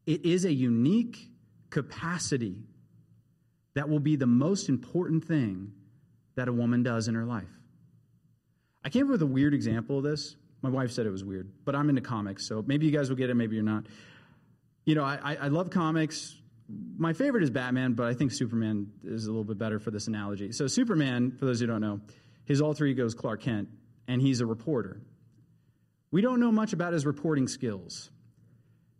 it 0.06 0.24
is 0.24 0.44
a 0.44 0.52
unique 0.52 1.28
capacity 1.70 2.56
that 3.74 3.88
will 3.88 4.00
be 4.00 4.16
the 4.16 4.26
most 4.26 4.68
important 4.68 5.24
thing 5.24 5.72
that 6.34 6.48
a 6.48 6.52
woman 6.52 6.82
does 6.82 7.08
in 7.08 7.14
her 7.14 7.24
life. 7.24 7.48
I 8.84 8.90
came 8.90 9.06
up 9.06 9.12
with 9.12 9.22
a 9.22 9.26
weird 9.26 9.54
example 9.54 9.98
of 9.98 10.04
this. 10.04 10.36
My 10.62 10.70
wife 10.70 10.92
said 10.92 11.06
it 11.06 11.10
was 11.10 11.24
weird, 11.24 11.50
but 11.64 11.74
I'm 11.74 11.88
into 11.88 12.00
comics, 12.00 12.46
so 12.46 12.64
maybe 12.66 12.86
you 12.86 12.92
guys 12.92 13.08
will 13.08 13.16
get 13.16 13.30
it, 13.30 13.34
maybe 13.34 13.56
you're 13.56 13.64
not. 13.64 13.84
You 14.84 14.94
know, 14.94 15.04
I, 15.04 15.36
I 15.40 15.48
love 15.48 15.70
comics. 15.70 16.36
My 16.96 17.12
favorite 17.12 17.42
is 17.42 17.50
Batman, 17.50 17.92
but 17.92 18.06
I 18.06 18.14
think 18.14 18.32
Superman 18.32 18.92
is 19.04 19.26
a 19.26 19.30
little 19.30 19.44
bit 19.44 19.58
better 19.58 19.78
for 19.78 19.90
this 19.90 20.06
analogy. 20.06 20.52
So, 20.52 20.66
Superman, 20.66 21.32
for 21.38 21.44
those 21.44 21.60
who 21.60 21.66
don't 21.66 21.80
know, 21.80 22.00
his 22.44 22.60
alter 22.60 22.86
ego 22.86 23.04
is 23.04 23.14
Clark 23.14 23.42
Kent 23.42 23.68
and 24.08 24.20
he's 24.22 24.40
a 24.40 24.46
reporter. 24.46 25.00
We 26.10 26.20
don't 26.20 26.40
know 26.40 26.52
much 26.52 26.72
about 26.72 26.92
his 26.92 27.06
reporting 27.06 27.48
skills. 27.48 28.10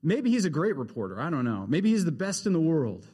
Maybe 0.03 0.31
he's 0.31 0.45
a 0.45 0.51
great 0.51 0.77
reporter. 0.77 1.21
I 1.21 1.31
don't 1.31 1.45
know. 1.45 1.67
Maybe 1.69 1.91
he's 1.91 2.05
the 2.05 2.13
best 2.13 2.47
in 2.47 2.53
the 2.53 2.61
world. 2.61 3.07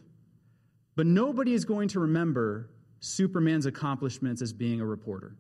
But 0.97 1.07
nobody 1.07 1.53
is 1.53 1.65
going 1.65 1.89
to 1.89 2.01
remember 2.01 2.71
Superman's 3.01 3.67
accomplishments 3.67 4.43
as 4.43 4.53
being 4.53 4.81
a 4.81 4.87
reporter. 4.87 5.37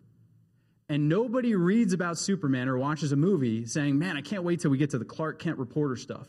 And 0.88 1.08
nobody 1.08 1.54
reads 1.54 1.92
about 1.92 2.16
Superman 2.18 2.68
or 2.68 2.78
watches 2.78 3.12
a 3.12 3.16
movie 3.16 3.66
saying, 3.66 3.98
man, 3.98 4.16
I 4.16 4.22
can't 4.22 4.42
wait 4.42 4.60
till 4.60 4.70
we 4.70 4.78
get 4.78 4.90
to 4.90 4.98
the 4.98 5.04
Clark 5.04 5.38
Kent 5.38 5.58
reporter 5.58 5.96
stuff. 5.96 6.26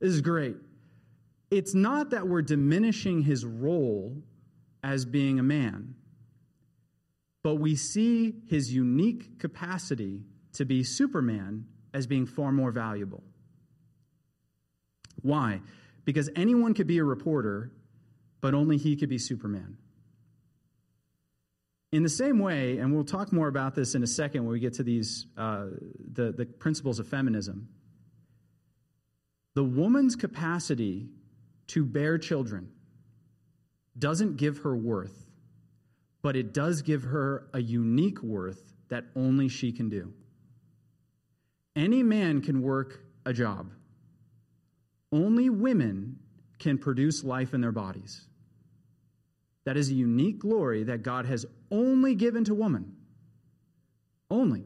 This 0.00 0.12
is 0.12 0.22
great. 0.22 0.56
It's 1.50 1.74
not 1.74 2.10
that 2.10 2.26
we're 2.26 2.42
diminishing 2.42 3.22
his 3.22 3.44
role 3.44 4.16
as 4.82 5.04
being 5.04 5.38
a 5.38 5.42
man, 5.42 5.94
but 7.42 7.56
we 7.56 7.76
see 7.76 8.34
his 8.48 8.72
unique 8.72 9.38
capacity 9.38 10.22
to 10.54 10.64
be 10.64 10.82
Superman 10.82 11.66
as 11.92 12.06
being 12.06 12.24
far 12.24 12.52
more 12.52 12.70
valuable. 12.70 13.22
Why? 15.20 15.60
Because 16.04 16.30
anyone 16.34 16.72
could 16.72 16.86
be 16.86 16.98
a 16.98 17.04
reporter, 17.04 17.70
but 18.40 18.54
only 18.54 18.78
he 18.78 18.96
could 18.96 19.10
be 19.10 19.18
Superman. 19.18 19.76
In 21.92 22.02
the 22.02 22.08
same 22.08 22.38
way, 22.38 22.78
and 22.78 22.94
we'll 22.94 23.04
talk 23.04 23.32
more 23.32 23.48
about 23.48 23.74
this 23.74 23.94
in 23.94 24.02
a 24.02 24.06
second 24.06 24.44
when 24.44 24.52
we 24.52 24.60
get 24.60 24.72
to 24.74 24.82
these 24.82 25.26
uh, 25.36 25.66
the, 26.12 26.32
the 26.32 26.46
principles 26.46 26.98
of 26.98 27.06
feminism, 27.06 27.68
the 29.54 29.62
woman's 29.62 30.16
capacity 30.16 31.10
to 31.68 31.84
bear 31.84 32.16
children 32.16 32.70
doesn't 33.98 34.38
give 34.38 34.58
her 34.58 34.74
worth, 34.74 35.26
but 36.22 36.34
it 36.34 36.54
does 36.54 36.80
give 36.80 37.02
her 37.02 37.48
a 37.52 37.60
unique 37.60 38.22
worth 38.22 38.72
that 38.88 39.04
only 39.14 39.48
she 39.48 39.70
can 39.70 39.90
do. 39.90 40.14
Any 41.76 42.02
man 42.02 42.40
can 42.40 42.62
work 42.62 43.00
a 43.26 43.34
job. 43.34 43.70
Only 45.10 45.50
women 45.50 46.18
can 46.58 46.78
produce 46.78 47.22
life 47.22 47.52
in 47.52 47.60
their 47.60 47.72
bodies. 47.72 48.26
That 49.64 49.76
is 49.76 49.90
a 49.90 49.94
unique 49.94 50.38
glory 50.38 50.84
that 50.84 51.02
God 51.02 51.26
has 51.26 51.46
only 51.70 52.14
given 52.14 52.44
to 52.44 52.54
woman. 52.54 52.96
Only. 54.30 54.64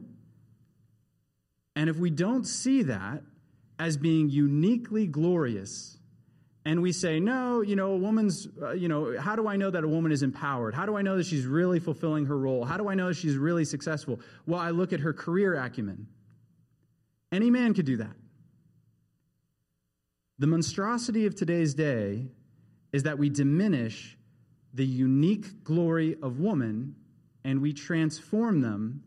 And 1.75 1.89
if 1.89 1.97
we 1.97 2.09
don't 2.09 2.45
see 2.45 2.83
that 2.83 3.21
as 3.77 3.97
being 3.97 4.29
uniquely 4.29 5.05
glorious, 5.05 5.97
and 6.65 6.81
we 6.81 6.91
say, 6.91 7.19
no, 7.19 7.61
you 7.61 7.75
know, 7.75 7.93
a 7.93 7.97
woman's, 7.97 8.47
uh, 8.61 8.71
you 8.71 8.89
know, 8.89 9.17
how 9.19 9.35
do 9.35 9.47
I 9.47 9.55
know 9.55 9.69
that 9.69 9.83
a 9.83 9.87
woman 9.87 10.11
is 10.11 10.23
empowered? 10.23 10.73
How 10.73 10.85
do 10.85 10.97
I 10.97 11.01
know 11.01 11.15
that 11.15 11.25
she's 11.25 11.45
really 11.45 11.79
fulfilling 11.79 12.25
her 12.25 12.37
role? 12.37 12.65
How 12.65 12.75
do 12.75 12.89
I 12.89 12.95
know 12.95 13.07
that 13.07 13.15
she's 13.15 13.37
really 13.37 13.63
successful? 13.63 14.19
Well, 14.45 14.59
I 14.59 14.71
look 14.71 14.91
at 14.91 14.99
her 14.99 15.13
career 15.13 15.53
acumen. 15.55 16.07
Any 17.31 17.51
man 17.51 17.73
could 17.73 17.85
do 17.85 17.97
that. 17.97 18.15
The 20.39 20.47
monstrosity 20.47 21.25
of 21.25 21.35
today's 21.35 21.73
day 21.73 22.27
is 22.91 23.03
that 23.03 23.17
we 23.17 23.29
diminish 23.29 24.16
the 24.77 24.85
unique 24.85 25.63
glory 25.63 26.15
of 26.21 26.39
woman 26.39 26.95
and 27.43 27.61
we 27.61 27.73
transform 27.73 28.61
them 28.61 29.01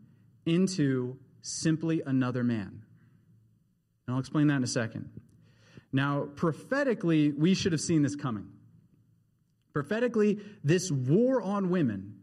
into 0.45 1.17
simply 1.41 2.01
another 2.05 2.43
man. 2.43 2.83
And 4.05 4.13
I'll 4.13 4.19
explain 4.19 4.47
that 4.47 4.57
in 4.57 4.63
a 4.63 4.67
second. 4.67 5.09
Now, 5.93 6.27
prophetically, 6.35 7.31
we 7.31 7.53
should 7.53 7.71
have 7.71 7.79
seen 7.79 8.01
this 8.01 8.17
coming. 8.17 8.49
Prophetically, 9.73 10.39
this 10.61 10.91
war 10.91 11.41
on 11.41 11.69
women, 11.69 12.15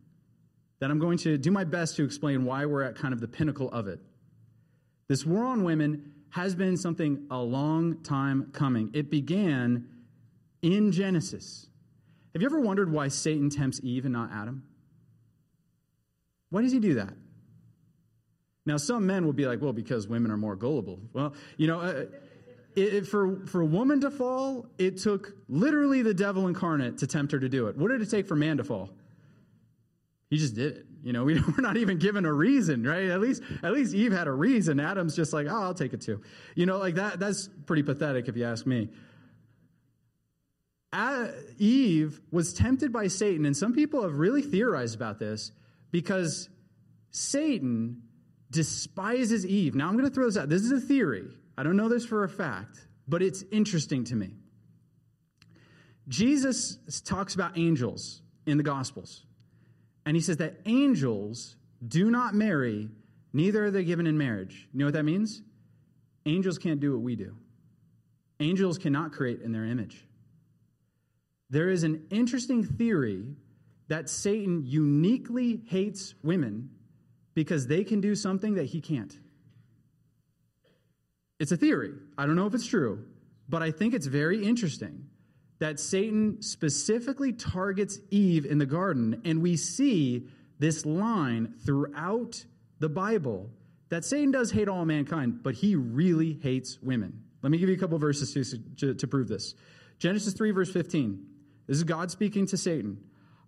that 0.80 0.90
I'm 0.90 0.98
going 0.98 1.18
to 1.18 1.38
do 1.38 1.50
my 1.50 1.64
best 1.64 1.96
to 1.96 2.04
explain 2.04 2.44
why 2.44 2.66
we're 2.66 2.82
at 2.82 2.96
kind 2.96 3.14
of 3.14 3.20
the 3.20 3.28
pinnacle 3.28 3.70
of 3.70 3.88
it. 3.88 3.98
This 5.08 5.24
war 5.24 5.44
on 5.44 5.64
women 5.64 6.12
has 6.30 6.54
been 6.54 6.76
something 6.76 7.26
a 7.30 7.38
long 7.38 8.02
time 8.02 8.50
coming. 8.52 8.90
It 8.92 9.10
began 9.10 9.88
in 10.60 10.92
Genesis. 10.92 11.68
Have 12.32 12.42
you 12.42 12.46
ever 12.46 12.60
wondered 12.60 12.92
why 12.92 13.08
Satan 13.08 13.50
tempts 13.50 13.80
Eve 13.82 14.04
and 14.04 14.12
not 14.12 14.30
Adam? 14.32 14.62
Why 16.50 16.62
does 16.62 16.72
he 16.72 16.78
do 16.78 16.94
that? 16.94 17.14
Now, 18.66 18.76
some 18.76 19.06
men 19.06 19.24
will 19.24 19.32
be 19.32 19.46
like, 19.46 19.62
well, 19.62 19.72
because 19.72 20.08
women 20.08 20.30
are 20.30 20.36
more 20.36 20.54
gullible. 20.54 21.00
Well, 21.14 21.34
you 21.56 21.66
know, 21.66 21.80
uh, 21.80 22.04
it, 22.76 22.94
it, 22.94 23.06
for, 23.06 23.46
for 23.46 23.62
a 23.62 23.66
woman 23.66 24.00
to 24.02 24.10
fall, 24.10 24.66
it 24.76 24.98
took 24.98 25.32
literally 25.48 26.02
the 26.02 26.12
devil 26.12 26.48
incarnate 26.48 26.98
to 26.98 27.06
tempt 27.06 27.32
her 27.32 27.40
to 27.40 27.48
do 27.48 27.68
it. 27.68 27.76
What 27.76 27.90
did 27.90 28.02
it 28.02 28.10
take 28.10 28.26
for 28.26 28.36
man 28.36 28.58
to 28.58 28.64
fall? 28.64 28.90
He 30.28 30.36
just 30.36 30.54
did 30.54 30.76
it. 30.76 30.86
You 31.02 31.12
know, 31.14 31.24
we, 31.24 31.38
are 31.58 31.62
not 31.62 31.76
even 31.78 31.98
given 31.98 32.26
a 32.26 32.32
reason, 32.32 32.84
right? 32.84 33.06
At 33.06 33.20
least, 33.20 33.42
at 33.62 33.72
least 33.72 33.94
Eve 33.94 34.12
had 34.12 34.26
a 34.26 34.32
reason. 34.32 34.80
Adam's 34.80 35.16
just 35.16 35.32
like, 35.32 35.46
oh, 35.48 35.62
I'll 35.62 35.74
take 35.74 35.94
it 35.94 36.02
too. 36.02 36.20
You 36.54 36.66
know, 36.66 36.78
like 36.78 36.96
that, 36.96 37.18
that's 37.18 37.48
pretty 37.66 37.82
pathetic 37.82 38.28
if 38.28 38.36
you 38.36 38.44
ask 38.44 38.66
me. 38.66 38.90
Eve 41.58 42.20
was 42.30 42.54
tempted 42.54 42.92
by 42.92 43.08
Satan, 43.08 43.44
and 43.44 43.56
some 43.56 43.74
people 43.74 44.02
have 44.02 44.14
really 44.14 44.42
theorized 44.42 44.94
about 44.94 45.18
this 45.18 45.52
because 45.90 46.48
Satan 47.10 48.02
despises 48.50 49.44
Eve. 49.46 49.74
Now, 49.74 49.88
I'm 49.88 49.94
going 49.94 50.08
to 50.08 50.14
throw 50.14 50.26
this 50.26 50.36
out. 50.36 50.48
This 50.48 50.62
is 50.62 50.72
a 50.72 50.80
theory. 50.80 51.28
I 51.56 51.62
don't 51.62 51.76
know 51.76 51.88
this 51.88 52.06
for 52.06 52.24
a 52.24 52.28
fact, 52.28 52.86
but 53.06 53.22
it's 53.22 53.44
interesting 53.50 54.04
to 54.04 54.16
me. 54.16 54.34
Jesus 56.08 56.78
talks 57.04 57.34
about 57.34 57.58
angels 57.58 58.22
in 58.46 58.56
the 58.56 58.62
Gospels. 58.62 59.24
And 60.06 60.16
he 60.16 60.22
says 60.22 60.38
that 60.38 60.60
angels 60.64 61.56
do 61.86 62.10
not 62.10 62.34
marry, 62.34 62.88
neither 63.34 63.66
are 63.66 63.70
they 63.70 63.84
given 63.84 64.06
in 64.06 64.16
marriage. 64.16 64.68
You 64.72 64.78
know 64.78 64.84
what 64.86 64.94
that 64.94 65.04
means? 65.04 65.42
Angels 66.24 66.56
can't 66.56 66.80
do 66.80 66.92
what 66.92 67.02
we 67.02 67.14
do. 67.14 67.36
Angels 68.40 68.78
cannot 68.78 69.12
create 69.12 69.42
in 69.42 69.52
their 69.52 69.66
image. 69.66 70.07
There 71.50 71.70
is 71.70 71.82
an 71.82 72.06
interesting 72.10 72.64
theory 72.64 73.24
that 73.88 74.08
Satan 74.08 74.64
uniquely 74.66 75.62
hates 75.66 76.14
women 76.22 76.70
because 77.34 77.66
they 77.66 77.84
can 77.84 78.00
do 78.00 78.14
something 78.14 78.54
that 78.54 78.66
he 78.66 78.80
can't. 78.80 79.16
It's 81.38 81.52
a 81.52 81.56
theory. 81.56 81.92
I 82.18 82.26
don't 82.26 82.36
know 82.36 82.46
if 82.46 82.54
it's 82.54 82.66
true, 82.66 83.04
but 83.48 83.62
I 83.62 83.70
think 83.70 83.94
it's 83.94 84.06
very 84.06 84.44
interesting 84.44 85.06
that 85.58 85.80
Satan 85.80 86.42
specifically 86.42 87.32
targets 87.32 87.98
Eve 88.10 88.44
in 88.44 88.58
the 88.58 88.66
garden, 88.66 89.22
and 89.24 89.42
we 89.42 89.56
see 89.56 90.26
this 90.58 90.84
line 90.84 91.54
throughout 91.64 92.44
the 92.78 92.88
Bible 92.88 93.50
that 93.88 94.04
Satan 94.04 94.30
does 94.30 94.50
hate 94.50 94.68
all 94.68 94.84
mankind, 94.84 95.42
but 95.42 95.54
he 95.54 95.74
really 95.74 96.38
hates 96.42 96.78
women. 96.82 97.22
Let 97.42 97.50
me 97.50 97.58
give 97.58 97.68
you 97.68 97.76
a 97.76 97.78
couple 97.78 97.98
verses 97.98 98.32
to, 98.34 98.58
to, 98.76 98.94
to 98.94 99.06
prove 99.06 99.28
this. 99.28 99.54
Genesis 99.98 100.34
3, 100.34 100.50
verse 100.50 100.70
15. 100.70 101.27
This 101.68 101.76
is 101.76 101.84
God 101.84 102.10
speaking 102.10 102.46
to 102.46 102.56
Satan. 102.56 102.98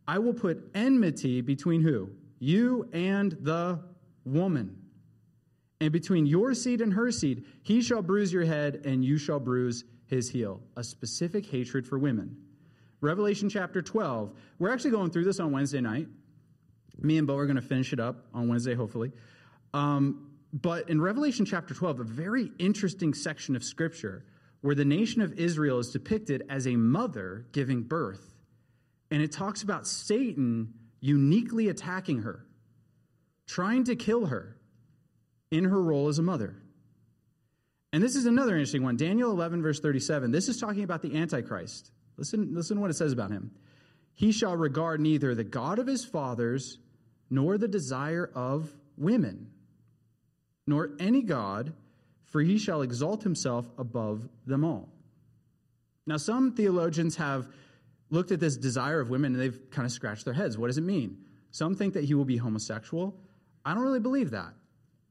I 0.07 0.19
will 0.19 0.35
put 0.35 0.71
enmity 0.75 1.41
between 1.41 1.81
who? 1.81 2.11
You 2.39 2.89
and 2.93 3.33
the 3.41 3.81
woman. 4.25 4.77
And 5.81 5.91
between 5.91 6.27
your 6.27 6.53
seed 6.53 6.83
and 6.83 6.93
her 6.93 7.11
seed, 7.11 7.45
he 7.63 7.81
shall 7.81 8.03
bruise 8.03 8.33
your 8.33 8.45
head, 8.45 8.83
and 8.85 9.03
you 9.03 9.17
shall 9.17 9.41
bruise 9.41 9.85
his 10.07 10.29
heel, 10.29 10.61
a 10.77 10.85
specific 10.85 11.47
hatred 11.47 11.87
for 11.87 11.99
women. 11.99 12.37
Revelation 13.01 13.49
chapter 13.49 13.81
12. 13.81 14.35
We're 14.59 14.71
actually 14.71 14.91
going 14.91 15.11
through 15.11 15.25
this 15.25 15.41
on 15.41 15.53
Wednesday 15.53 15.81
night. 15.81 16.07
Me 16.99 17.17
and 17.17 17.27
Bo 17.27 17.37
are 17.37 17.47
going 17.47 17.57
to 17.57 17.63
finish 17.63 17.95
it 17.95 18.01
up 18.01 18.27
on 18.35 18.49
Wednesday, 18.49 18.75
hopefully. 18.75 19.13
Um, 19.73 20.31
but 20.53 20.91
in 20.91 21.01
Revelation 21.01 21.47
chapter 21.47 21.73
12, 21.73 22.01
a 22.01 22.05
very 22.05 22.51
interesting 22.59 23.15
section 23.15 23.57
of 23.57 23.65
scripture 23.65 24.25
where 24.61 24.75
the 24.75 24.85
nation 24.85 25.23
of 25.23 25.38
Israel 25.38 25.79
is 25.79 25.90
depicted 25.90 26.44
as 26.49 26.66
a 26.66 26.77
mother 26.77 27.46
giving 27.53 27.83
birth. 27.83 28.35
And 29.11 29.23
it 29.23 29.33
talks 29.33 29.62
about 29.62 29.87
Satan 29.87 30.75
uniquely 31.01 31.68
attacking 31.68 32.23
her, 32.23 32.44
trying 33.46 33.85
to 33.85 33.96
kill 33.96 34.27
her 34.27 34.57
in 35.51 35.64
her 35.64 35.83
role 35.83 36.09
as 36.09 36.18
a 36.18 36.23
mother. 36.23 36.57
And 37.92 38.03
this 38.03 38.14
is 38.14 38.27
another 38.27 38.53
interesting 38.53 38.85
one. 38.85 38.96
Daniel 38.96 39.31
11, 39.33 39.62
verse 39.62 39.81
37. 39.81 40.31
This 40.31 40.49
is 40.49 40.59
talking 40.59 40.85
about 40.85 41.03
the 41.03 41.16
Antichrist. 41.16 41.90
Listen, 42.16 42.55
listen 42.55 42.77
to 42.77 42.81
what 42.81 42.90
it 42.90 42.96
says 42.96 43.12
about 43.12 43.31
him. 43.31 43.51
He 44.14 44.33
shall 44.33 44.55
regard 44.55 45.01
neither 45.01 45.35
the 45.35 45.44
God 45.44 45.79
of 45.79 45.87
his 45.87 46.05
fathers 46.05 46.79
nor 47.31 47.59
the 47.59 47.68
desire 47.68 48.31
of 48.35 48.70
women, 48.96 49.51
nor 50.66 50.90
any 51.01 51.23
God, 51.23 51.73
for 52.31 52.40
he 52.40 52.59
shall 52.59 52.83
exalt 52.83 53.23
himself 53.23 53.71
above 53.77 54.29
them 54.47 54.64
all. 54.64 54.88
Now, 56.07 56.16
some 56.16 56.55
theologians 56.55 57.16
have 57.16 57.49
looked 58.09 58.33
at 58.33 58.40
this 58.40 58.57
desire 58.57 59.01
of 59.01 59.11
women 59.11 59.35
and 59.35 59.43
they've 59.43 59.71
kind 59.71 59.87
of 59.87 59.93
scratched 59.93 60.25
their 60.25 60.35
heads. 60.35 60.57
What 60.57 60.69
does 60.69 60.79
it 60.79 60.85
mean? 60.85 61.19
Some 61.51 61.75
think 61.75 61.95
that 61.95 62.05
he 62.05 62.14
will 62.14 62.25
be 62.25 62.37
homosexual. 62.37 63.14
I 63.64 63.75
don't 63.75 63.83
really 63.83 64.01
believe 64.01 64.31
that. 64.31 64.55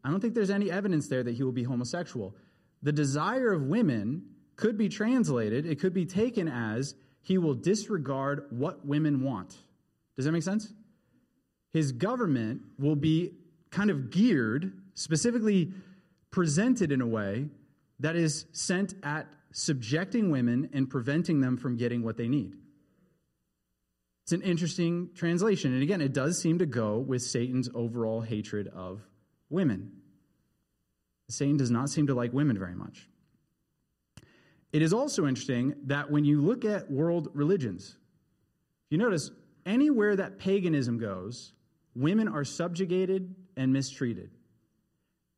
I 0.04 0.10
don't 0.10 0.20
think 0.20 0.34
there's 0.34 0.50
any 0.50 0.72
evidence 0.72 1.08
there 1.08 1.24
that 1.24 1.36
he 1.36 1.44
will 1.44 1.52
be 1.52 1.64
homosexual. 1.64 2.36
The 2.82 2.92
desire 2.92 3.52
of 3.52 3.64
women 3.64 4.24
could 4.56 4.78
be 4.78 4.90
translated, 4.90 5.66
it 5.66 5.80
could 5.80 5.94
be 5.94 6.06
taken 6.06 6.48
as 6.48 6.96
he 7.22 7.38
will 7.38 7.54
disregard 7.54 8.46
what 8.50 8.86
women 8.86 9.24
want. 9.24 9.56
Does 10.16 10.26
that 10.26 10.32
make 10.32 10.44
sense? 10.44 10.74
His 11.72 11.92
government 11.92 12.62
will 12.78 12.96
be 12.96 13.34
kind 13.72 13.90
of 13.90 14.10
geared, 14.10 14.74
specifically 14.96 15.72
presented 16.32 16.92
in 16.92 17.02
a 17.02 17.08
way 17.08 17.50
that 18.00 18.16
is 18.16 18.46
sent 18.52 18.94
at 19.04 19.28
subjecting 19.52 20.30
women 20.30 20.70
and 20.74 20.90
preventing 20.90 21.42
them 21.42 21.58
from 21.58 21.76
getting 21.76 22.04
what 22.04 22.18
they 22.18 22.28
need. 22.28 22.54
It's 24.24 24.32
an 24.32 24.42
interesting 24.42 25.10
translation. 25.16 25.74
And 25.74 25.82
again, 25.82 26.02
it 26.02 26.14
does 26.14 26.40
seem 26.40 26.60
to 26.60 26.66
go 26.66 27.00
with 27.00 27.24
Satan's 27.24 27.68
overall 27.74 28.22
hatred 28.22 28.68
of 28.68 29.02
women. 29.50 29.92
Satan 31.30 31.58
does 31.58 31.72
not 31.72 31.90
seem 31.90 32.08
to 32.08 32.14
like 32.14 32.32
women 32.32 32.58
very 32.58 32.76
much. 32.76 33.08
It 34.72 34.84
is 34.84 34.94
also 34.94 35.26
interesting 35.26 35.74
that 35.86 36.12
when 36.12 36.26
you 36.26 36.42
look 36.42 36.64
at 36.64 36.92
world 36.92 37.30
religions, 37.34 37.98
if 38.86 38.92
you 38.92 38.98
notice 39.00 39.32
anywhere 39.66 40.16
that 40.16 40.38
paganism 40.38 41.00
goes, 41.00 41.54
women 41.96 42.28
are 42.28 42.44
subjugated 42.44 43.34
and 43.58 43.74
mistreated. 43.74 44.30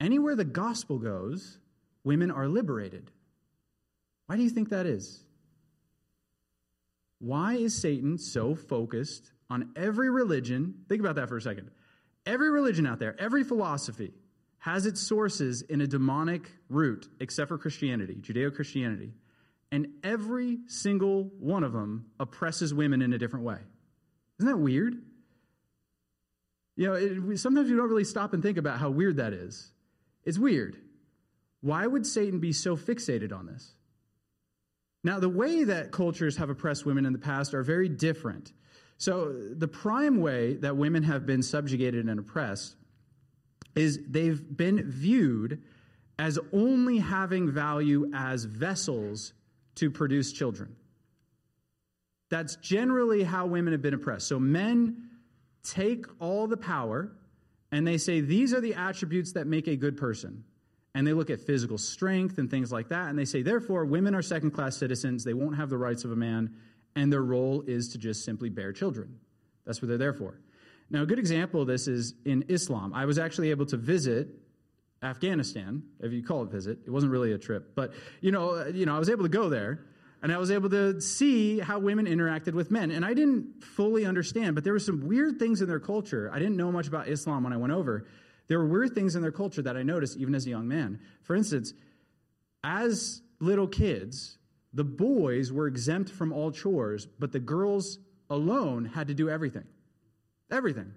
Anywhere 0.01 0.35
the 0.35 0.43
gospel 0.43 0.97
goes, 0.97 1.59
women 2.03 2.31
are 2.31 2.47
liberated. 2.47 3.11
Why 4.25 4.35
do 4.35 4.43
you 4.43 4.49
think 4.49 4.69
that 4.69 4.87
is? 4.87 5.23
Why 7.19 7.53
is 7.53 7.79
Satan 7.79 8.17
so 8.17 8.55
focused 8.55 9.31
on 9.47 9.71
every 9.75 10.09
religion? 10.09 10.73
Think 10.89 11.01
about 11.01 11.15
that 11.17 11.29
for 11.29 11.37
a 11.37 11.41
second. 11.41 11.69
Every 12.25 12.49
religion 12.49 12.87
out 12.87 12.97
there, 12.97 13.15
every 13.19 13.43
philosophy 13.43 14.11
has 14.57 14.87
its 14.87 14.99
sources 14.99 15.61
in 15.61 15.81
a 15.81 15.87
demonic 15.87 16.49
root, 16.69 17.07
except 17.19 17.49
for 17.49 17.59
Christianity, 17.59 18.15
Judeo 18.21 18.53
Christianity. 18.53 19.13
And 19.71 19.87
every 20.03 20.59
single 20.65 21.31
one 21.39 21.63
of 21.63 21.73
them 21.73 22.07
oppresses 22.19 22.73
women 22.73 23.03
in 23.03 23.13
a 23.13 23.19
different 23.19 23.45
way. 23.45 23.59
Isn't 24.39 24.51
that 24.51 24.57
weird? 24.57 24.95
You 26.75 26.87
know, 26.87 26.93
it, 26.93 27.37
sometimes 27.37 27.69
you 27.69 27.77
don't 27.77 27.89
really 27.89 28.03
stop 28.03 28.33
and 28.33 28.41
think 28.41 28.57
about 28.57 28.79
how 28.79 28.89
weird 28.89 29.17
that 29.17 29.33
is. 29.33 29.71
It's 30.23 30.37
weird. 30.37 30.77
Why 31.61 31.85
would 31.85 32.05
Satan 32.05 32.39
be 32.39 32.53
so 32.53 32.75
fixated 32.75 33.33
on 33.33 33.45
this? 33.45 33.73
Now, 35.03 35.19
the 35.19 35.29
way 35.29 35.63
that 35.63 35.91
cultures 35.91 36.37
have 36.37 36.49
oppressed 36.49 36.85
women 36.85 37.05
in 37.05 37.13
the 37.13 37.19
past 37.19 37.53
are 37.53 37.63
very 37.63 37.89
different. 37.89 38.53
So, 38.97 39.33
the 39.33 39.67
prime 39.67 40.21
way 40.21 40.55
that 40.55 40.77
women 40.77 41.03
have 41.03 41.25
been 41.25 41.41
subjugated 41.41 42.07
and 42.07 42.19
oppressed 42.19 42.75
is 43.75 43.99
they've 44.07 44.41
been 44.55 44.83
viewed 44.89 45.63
as 46.19 46.37
only 46.53 46.99
having 46.99 47.51
value 47.51 48.11
as 48.13 48.43
vessels 48.43 49.33
to 49.75 49.89
produce 49.89 50.31
children. 50.31 50.75
That's 52.29 52.57
generally 52.57 53.23
how 53.23 53.47
women 53.47 53.73
have 53.73 53.81
been 53.81 53.95
oppressed. 53.95 54.27
So, 54.27 54.39
men 54.39 55.09
take 55.63 56.05
all 56.19 56.47
the 56.47 56.57
power 56.57 57.11
and 57.71 57.87
they 57.87 57.97
say, 57.97 58.21
These 58.21 58.53
are 58.53 58.61
the 58.61 58.75
attributes 58.75 59.33
that 59.33 59.47
make 59.47 59.67
a 59.67 59.75
good 59.75 59.97
person 59.97 60.43
and 60.93 61.07
they 61.07 61.13
look 61.13 61.29
at 61.29 61.39
physical 61.39 61.77
strength 61.77 62.37
and 62.37 62.49
things 62.49 62.71
like 62.71 62.89
that, 62.89 63.09
and 63.09 63.17
they 63.17 63.25
say, 63.25 63.41
therefore, 63.41 63.85
women 63.85 64.13
are 64.13 64.21
second 64.21 64.51
class 64.51 64.75
citizens, 64.77 65.23
they 65.23 65.33
won't 65.33 65.55
have 65.55 65.69
the 65.69 65.77
rights 65.77 66.03
of 66.03 66.11
a 66.11 66.15
man, 66.15 66.53
and 66.95 67.11
their 67.11 67.21
role 67.21 67.63
is 67.65 67.89
to 67.89 67.97
just 67.97 68.25
simply 68.25 68.49
bear 68.49 68.73
children. 68.73 69.17
That's 69.65 69.81
what 69.81 69.87
they're 69.87 69.97
there 69.97 70.13
for. 70.13 70.39
Now, 70.89 71.03
a 71.03 71.05
good 71.05 71.19
example 71.19 71.61
of 71.61 71.67
this 71.67 71.87
is 71.87 72.15
in 72.25 72.43
Islam. 72.49 72.93
I 72.93 73.05
was 73.05 73.17
actually 73.17 73.51
able 73.51 73.65
to 73.67 73.77
visit 73.77 74.27
Afghanistan, 75.01 75.83
if 76.01 76.11
you 76.11 76.23
call 76.23 76.43
it 76.43 76.51
visit. 76.51 76.79
It 76.85 76.89
wasn't 76.89 77.13
really 77.13 77.31
a 77.31 77.37
trip, 77.37 77.73
but 77.73 77.93
you 78.19 78.31
know, 78.31 78.55
uh, 78.55 78.65
you 78.73 78.85
know, 78.85 78.95
I 78.95 78.99
was 78.99 79.09
able 79.09 79.23
to 79.23 79.29
go 79.29 79.49
there 79.49 79.85
and 80.21 80.31
I 80.31 80.37
was 80.37 80.51
able 80.51 80.69
to 80.69 81.01
see 81.01 81.59
how 81.59 81.79
women 81.79 82.05
interacted 82.05 82.53
with 82.53 82.69
men. 82.69 82.91
And 82.91 83.03
I 83.03 83.13
didn't 83.13 83.63
fully 83.63 84.05
understand, 84.05 84.53
but 84.53 84.63
there 84.63 84.73
were 84.73 84.79
some 84.79 85.07
weird 85.07 85.39
things 85.39 85.61
in 85.61 85.67
their 85.67 85.79
culture. 85.79 86.29
I 86.31 86.37
didn't 86.37 86.57
know 86.57 86.71
much 86.71 86.87
about 86.87 87.07
Islam 87.07 87.43
when 87.43 87.53
I 87.53 87.57
went 87.57 87.73
over. 87.73 88.05
There 88.47 88.59
were 88.59 88.67
weird 88.67 88.93
things 88.93 89.15
in 89.15 89.21
their 89.21 89.31
culture 89.31 89.61
that 89.63 89.75
I 89.75 89.83
noticed 89.83 90.17
even 90.17 90.35
as 90.35 90.45
a 90.45 90.49
young 90.49 90.67
man. 90.67 90.99
For 91.23 91.35
instance, 91.35 91.73
as 92.63 93.21
little 93.39 93.67
kids, 93.67 94.37
the 94.73 94.83
boys 94.83 95.51
were 95.51 95.67
exempt 95.67 96.11
from 96.11 96.31
all 96.31 96.51
chores, 96.51 97.07
but 97.19 97.31
the 97.31 97.39
girls 97.39 97.97
alone 98.29 98.85
had 98.85 99.07
to 99.07 99.13
do 99.13 99.29
everything. 99.29 99.65
Everything. 100.51 100.93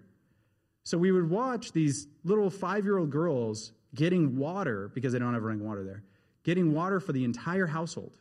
So 0.83 0.99
we 0.99 1.13
would 1.13 1.31
watch 1.31 1.73
these 1.73 2.09
little 2.25 2.51
five 2.51 2.85
year 2.85 2.99
old 2.99 3.11
girls 3.11 3.73
getting 3.95 4.37
water, 4.37 4.91
because 4.95 5.13
they 5.13 5.19
don't 5.19 5.33
have 5.33 5.43
running 5.43 5.65
water 5.65 5.85
there, 5.85 6.03
getting 6.43 6.75
water 6.75 7.01
for 7.01 7.13
the 7.13 7.25
entire 7.25 7.67
household. 7.67 8.19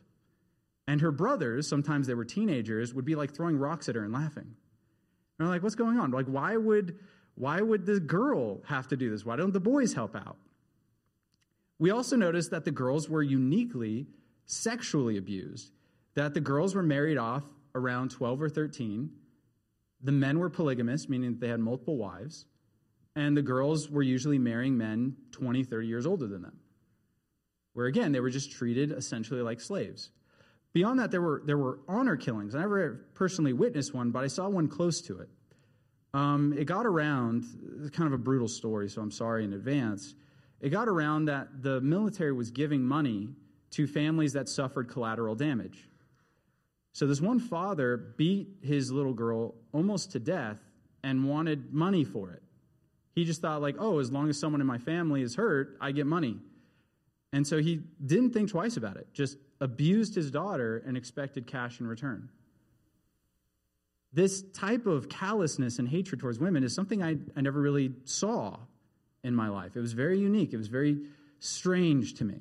And 0.86 1.00
her 1.00 1.12
brothers, 1.12 1.68
sometimes 1.68 2.06
they 2.06 2.14
were 2.14 2.24
teenagers, 2.24 2.92
would 2.92 3.04
be 3.04 3.14
like 3.14 3.34
throwing 3.34 3.56
rocks 3.56 3.88
at 3.88 3.94
her 3.94 4.04
and 4.04 4.12
laughing. 4.12 4.54
And 5.38 5.46
I'm 5.46 5.48
like, 5.48 5.62
what's 5.62 5.74
going 5.74 5.98
on? 5.98 6.10
Like, 6.10 6.26
why 6.26 6.56
would 6.56 6.98
why 7.36 7.60
would 7.60 7.84
the 7.84 7.98
girl 7.98 8.62
have 8.66 8.88
to 8.88 8.96
do 8.96 9.10
this? 9.10 9.24
Why 9.24 9.36
don't 9.36 9.52
the 9.52 9.60
boys 9.60 9.92
help 9.92 10.14
out? 10.14 10.36
We 11.78 11.90
also 11.90 12.16
noticed 12.16 12.52
that 12.52 12.64
the 12.64 12.70
girls 12.70 13.08
were 13.08 13.22
uniquely 13.22 14.06
sexually 14.46 15.16
abused, 15.16 15.72
that 16.14 16.34
the 16.34 16.40
girls 16.40 16.74
were 16.74 16.82
married 16.82 17.18
off 17.18 17.42
around 17.74 18.10
12 18.10 18.42
or 18.42 18.48
13. 18.48 19.10
The 20.02 20.12
men 20.12 20.38
were 20.38 20.50
polygamous, 20.50 21.08
meaning 21.08 21.32
that 21.32 21.40
they 21.40 21.48
had 21.48 21.60
multiple 21.60 21.96
wives, 21.96 22.46
and 23.16 23.36
the 23.36 23.42
girls 23.42 23.90
were 23.90 24.02
usually 24.02 24.38
marrying 24.38 24.76
men 24.78 25.16
20, 25.32 25.64
30 25.64 25.86
years 25.86 26.06
older 26.06 26.26
than 26.26 26.42
them. 26.42 26.58
Where 27.72 27.86
again, 27.86 28.12
they 28.12 28.20
were 28.20 28.30
just 28.30 28.52
treated 28.52 28.92
essentially 28.92 29.42
like 29.42 29.60
slaves. 29.60 30.10
Beyond 30.74 30.98
that, 30.98 31.12
there 31.12 31.22
were, 31.22 31.40
there 31.46 31.56
were 31.56 31.78
honor 31.88 32.16
killings. 32.16 32.54
I 32.54 32.60
never 32.60 33.06
personally 33.14 33.52
witnessed 33.52 33.94
one, 33.94 34.10
but 34.10 34.24
I 34.24 34.26
saw 34.26 34.48
one 34.48 34.68
close 34.68 35.00
to 35.02 35.20
it. 35.20 35.28
Um, 36.12 36.52
it 36.56 36.64
got 36.64 36.84
around, 36.84 37.44
kind 37.92 38.06
of 38.06 38.12
a 38.12 38.18
brutal 38.18 38.48
story, 38.48 38.88
so 38.88 39.00
I'm 39.00 39.10
sorry 39.10 39.44
in 39.44 39.52
advance. 39.52 40.14
It 40.60 40.70
got 40.70 40.88
around 40.88 41.26
that 41.26 41.62
the 41.62 41.80
military 41.80 42.32
was 42.32 42.50
giving 42.50 42.82
money 42.82 43.28
to 43.70 43.86
families 43.86 44.32
that 44.32 44.48
suffered 44.48 44.88
collateral 44.88 45.34
damage. 45.34 45.88
So 46.92 47.06
this 47.06 47.20
one 47.20 47.40
father 47.40 47.96
beat 47.96 48.48
his 48.62 48.90
little 48.92 49.14
girl 49.14 49.54
almost 49.72 50.12
to 50.12 50.20
death 50.20 50.58
and 51.02 51.28
wanted 51.28 51.72
money 51.72 52.04
for 52.04 52.30
it. 52.30 52.42
He 53.14 53.24
just 53.24 53.40
thought, 53.40 53.62
like, 53.62 53.76
oh, 53.78 54.00
as 54.00 54.10
long 54.10 54.28
as 54.28 54.38
someone 54.38 54.60
in 54.60 54.66
my 54.66 54.78
family 54.78 55.22
is 55.22 55.36
hurt, 55.36 55.76
I 55.80 55.92
get 55.92 56.06
money. 56.06 56.38
And 57.32 57.46
so 57.46 57.58
he 57.58 57.80
didn't 58.04 58.30
think 58.30 58.50
twice 58.50 58.76
about 58.76 58.96
it, 58.96 59.08
just 59.12 59.36
abused 59.60 60.14
his 60.14 60.30
daughter 60.30 60.82
and 60.86 60.96
expected 60.96 61.46
cash 61.46 61.80
in 61.80 61.86
return. 61.86 62.28
This 64.12 64.42
type 64.52 64.86
of 64.86 65.08
callousness 65.08 65.78
and 65.78 65.88
hatred 65.88 66.20
towards 66.20 66.38
women 66.38 66.62
is 66.62 66.74
something 66.74 67.02
I, 67.02 67.16
I 67.36 67.40
never 67.40 67.60
really 67.60 67.92
saw 68.04 68.58
in 69.24 69.34
my 69.34 69.48
life. 69.48 69.76
It 69.76 69.80
was 69.80 69.92
very 69.92 70.18
unique, 70.18 70.52
it 70.52 70.56
was 70.56 70.68
very 70.68 70.98
strange 71.40 72.14
to 72.14 72.24
me. 72.24 72.40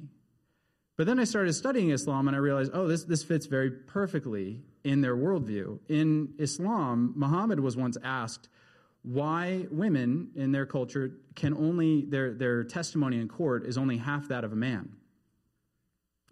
But 0.96 1.08
then 1.08 1.20
I 1.20 1.24
started 1.24 1.54
studying 1.54 1.90
Islam 1.90 2.28
and 2.28 2.36
I 2.38 2.40
realized, 2.40 2.72
oh, 2.74 2.88
this, 2.88 3.04
this 3.06 3.24
fits 3.24 3.48
very 3.48 3.72
perfectly 3.72 4.62
in 4.84 5.02
their 5.02 5.16
worldview. 5.16 5.80
In 5.90 6.34
Islam, 6.38 7.14
Muhammad 7.16 7.60
was 7.60 7.76
once 7.76 7.98
asked 8.04 8.50
why 9.02 9.66
women 9.72 10.30
in 10.36 10.52
their 10.52 10.66
culture 10.66 11.12
can 11.36 11.54
only, 11.56 12.06
their, 12.06 12.34
their 12.34 12.64
testimony 12.64 13.20
in 13.20 13.28
court 13.28 13.66
is 13.66 13.78
only 13.78 13.98
half 13.98 14.28
that 14.28 14.44
of 14.44 14.54
a 14.54 14.56
man. 14.56 14.90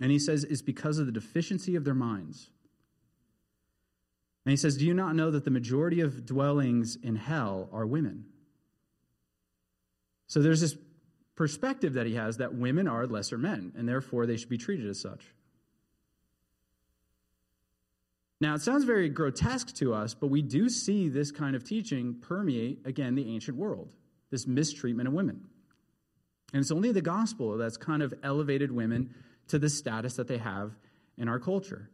And 0.02 0.12
he 0.12 0.18
says 0.18 0.44
it's 0.44 0.64
because 0.64 0.98
of 0.98 1.06
the 1.06 1.12
deficiency 1.12 1.76
of 1.76 1.86
their 1.86 1.94
minds. 1.94 2.50
And 4.44 4.52
he 4.52 4.58
says, 4.58 4.76
Do 4.76 4.86
you 4.86 4.96
not 4.96 5.16
know 5.16 5.30
that 5.30 5.46
the 5.46 5.52
majority 5.52 6.02
of 6.02 6.26
dwellings 6.26 6.98
in 7.02 7.16
hell 7.16 7.70
are 7.72 7.86
women? 7.86 8.26
So 10.26 10.42
there's 10.42 10.62
this 10.62 10.76
perspective 11.36 11.94
that 11.94 12.08
he 12.08 12.16
has 12.16 12.38
that 12.38 12.56
women 12.56 12.88
are 12.88 13.06
lesser 13.06 13.38
men, 13.38 13.74
and 13.78 13.88
therefore 13.88 14.26
they 14.26 14.38
should 14.38 14.50
be 14.50 14.58
treated 14.58 14.90
as 14.90 15.00
such. 15.00 15.24
Now, 18.40 18.56
it 18.56 18.62
sounds 18.62 18.86
very 18.86 19.08
grotesque 19.08 19.76
to 19.76 19.94
us, 19.94 20.16
but 20.16 20.28
we 20.28 20.42
do 20.42 20.68
see 20.68 21.10
this 21.10 21.30
kind 21.32 21.56
of 21.56 21.64
teaching 21.64 22.16
permeate, 22.22 22.80
again, 22.86 23.14
the 23.14 23.32
ancient 23.32 23.56
world, 23.56 23.94
this 24.32 24.48
mistreatment 24.48 25.08
of 25.08 25.14
women. 25.14 25.42
And 26.54 26.62
it's 26.62 26.72
only 26.72 26.92
the 26.92 27.02
gospel 27.02 27.56
that's 27.58 27.78
kind 27.78 28.02
of 28.02 28.16
elevated 28.24 28.72
women 28.72 29.14
to 29.52 29.60
the 29.60 29.70
status 29.70 30.16
that 30.16 30.28
they 30.28 30.38
have 30.38 30.72
in 31.18 31.28
our 31.28 31.40
culture. 31.40 31.90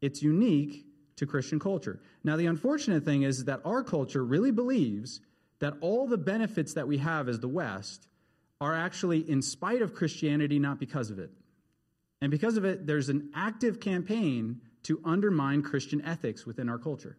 It's 0.00 0.22
unique 0.22 0.86
to 1.16 1.26
Christian 1.26 1.58
culture. 1.58 2.00
Now, 2.24 2.36
the 2.36 2.46
unfortunate 2.46 3.04
thing 3.04 3.22
is 3.22 3.44
that 3.44 3.60
our 3.64 3.82
culture 3.82 4.24
really 4.24 4.52
believes 4.52 5.20
that 5.58 5.74
all 5.80 6.06
the 6.06 6.16
benefits 6.16 6.74
that 6.74 6.88
we 6.88 6.98
have 6.98 7.28
as 7.28 7.40
the 7.40 7.48
West 7.48 8.06
are 8.60 8.74
actually 8.74 9.28
in 9.28 9.42
spite 9.42 9.82
of 9.82 9.94
Christianity, 9.94 10.58
not 10.58 10.78
because 10.78 11.10
of 11.10 11.18
it. 11.18 11.30
And 12.22 12.30
because 12.30 12.56
of 12.56 12.64
it, 12.64 12.86
there's 12.86 13.08
an 13.08 13.30
active 13.34 13.80
campaign 13.80 14.60
to 14.84 15.00
undermine 15.04 15.62
Christian 15.62 16.02
ethics 16.04 16.46
within 16.46 16.68
our 16.68 16.78
culture. 16.78 17.16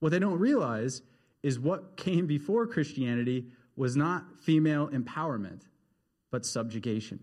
What 0.00 0.10
they 0.10 0.18
don't 0.18 0.38
realize 0.38 1.02
is 1.42 1.58
what 1.58 1.96
came 1.96 2.26
before 2.26 2.66
Christianity 2.66 3.46
was 3.76 3.96
not 3.96 4.40
female 4.40 4.88
empowerment, 4.88 5.60
but 6.30 6.44
subjugation. 6.44 7.20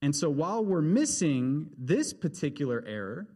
And 0.00 0.14
so 0.14 0.30
while 0.30 0.64
we're 0.64 0.80
missing 0.80 1.70
this 1.76 2.12
particular 2.12 2.84
error, 2.86 3.26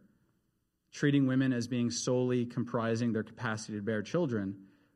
treating 0.91 1.27
women 1.27 1.51
as 1.51 1.67
being 1.67 1.91
solely 1.91 2.45
comprising 2.45 3.11
their 3.11 3.23
capacity 3.23 3.77
to 3.77 3.81
bear 3.81 4.01
children, 4.01 4.55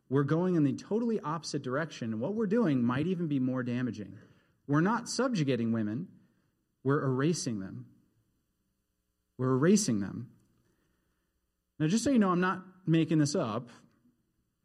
we're 0.09 0.23
going 0.23 0.55
in 0.55 0.63
the 0.63 0.73
totally 0.73 1.19
opposite 1.19 1.63
direction. 1.63 2.13
And 2.13 2.21
what 2.21 2.35
we're 2.35 2.47
doing 2.47 2.83
might 2.83 3.07
even 3.07 3.27
be 3.27 3.39
more 3.39 3.63
damaging. 3.63 4.17
We're 4.67 4.81
not 4.81 5.09
subjugating 5.09 5.71
women, 5.71 6.07
we're 6.83 7.03
erasing 7.03 7.59
them. 7.59 7.85
We're 9.37 9.53
erasing 9.53 9.99
them. 9.99 10.29
Now, 11.79 11.87
just 11.87 12.03
so 12.03 12.09
you 12.09 12.17
know, 12.17 12.29
I'm 12.29 12.41
not 12.41 12.63
making 12.87 13.19
this 13.19 13.35
up. 13.35 13.69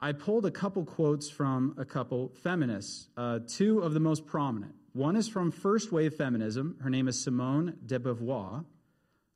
I 0.01 0.13
pulled 0.13 0.47
a 0.47 0.51
couple 0.51 0.85
quotes 0.85 1.29
from 1.29 1.75
a 1.79 1.85
couple 1.85 2.33
feminists, 2.43 3.09
uh, 3.17 3.41
two 3.47 3.81
of 3.81 3.93
the 3.93 4.01
most 4.01 4.27
prominent. 4.27 4.75
One 4.93 5.17
is 5.17 5.29
from 5.29 5.51
first 5.51 5.91
wave 5.91 6.15
feminism. 6.15 6.77
Her 6.83 6.91
name 6.91 7.09
is 7.09 7.23
Simone 7.23 7.79
de 7.85 7.99
Beauvoir. 7.99 8.65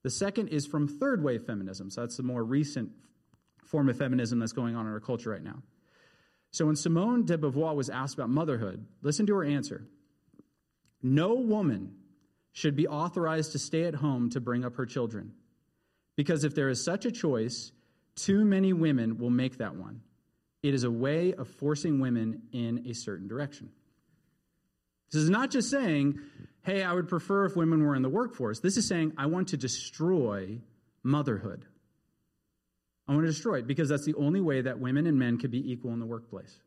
The 0.02 0.10
second 0.10 0.48
is 0.48 0.66
from 0.66 0.86
third 0.86 1.22
wave 1.22 1.44
feminism. 1.44 1.90
So 1.90 2.02
that's 2.02 2.16
the 2.16 2.22
more 2.22 2.44
recent 2.44 2.90
form 3.64 3.88
of 3.88 3.96
feminism 3.96 4.38
that's 4.38 4.52
going 4.52 4.76
on 4.76 4.86
in 4.86 4.92
our 4.92 5.00
culture 5.00 5.30
right 5.30 5.42
now. 5.42 5.62
So 6.52 6.66
when 6.66 6.76
Simone 6.76 7.24
de 7.24 7.36
Beauvoir 7.36 7.74
was 7.74 7.90
asked 7.90 8.14
about 8.14 8.30
motherhood, 8.30 8.86
listen 9.02 9.26
to 9.26 9.34
her 9.34 9.44
answer. 9.44 9.86
No 11.02 11.34
woman 11.34 11.96
should 12.52 12.76
be 12.76 12.86
authorized 12.86 13.52
to 13.52 13.58
stay 13.58 13.84
at 13.84 13.94
home 13.94 14.30
to 14.30 14.40
bring 14.40 14.64
up 14.64 14.76
her 14.76 14.86
children. 14.86 15.32
Because 16.16 16.44
if 16.44 16.54
there 16.54 16.68
is 16.68 16.82
such 16.84 17.04
a 17.04 17.10
choice, 17.10 17.72
too 18.14 18.44
many 18.44 18.72
women 18.72 19.18
will 19.18 19.30
make 19.30 19.58
that 19.58 19.76
one. 19.76 20.00
It 20.62 20.72
is 20.72 20.84
a 20.84 20.90
way 20.90 21.34
of 21.34 21.48
forcing 21.48 22.00
women 22.00 22.42
in 22.52 22.86
a 22.86 22.94
certain 22.94 23.28
direction. 23.28 23.70
This 25.12 25.22
is 25.22 25.30
not 25.30 25.50
just 25.50 25.70
saying, 25.70 26.18
hey, 26.62 26.82
I 26.82 26.92
would 26.92 27.08
prefer 27.08 27.44
if 27.44 27.56
women 27.56 27.84
were 27.84 27.94
in 27.94 28.02
the 28.02 28.08
workforce. 28.08 28.60
This 28.60 28.76
is 28.76 28.86
saying, 28.86 29.12
I 29.16 29.26
want 29.26 29.48
to 29.48 29.56
destroy 29.56 30.58
motherhood. 31.02 31.64
I 33.08 33.12
want 33.12 33.24
to 33.24 33.30
destroy 33.30 33.58
it 33.58 33.66
because 33.66 33.88
that's 33.88 34.04
the 34.04 34.14
only 34.14 34.40
way 34.40 34.62
that 34.62 34.80
women 34.80 35.06
and 35.06 35.18
men 35.18 35.38
could 35.38 35.52
be 35.52 35.72
equal 35.72 35.92
in 35.92 36.00
the 36.00 36.06
workplace. 36.06 36.58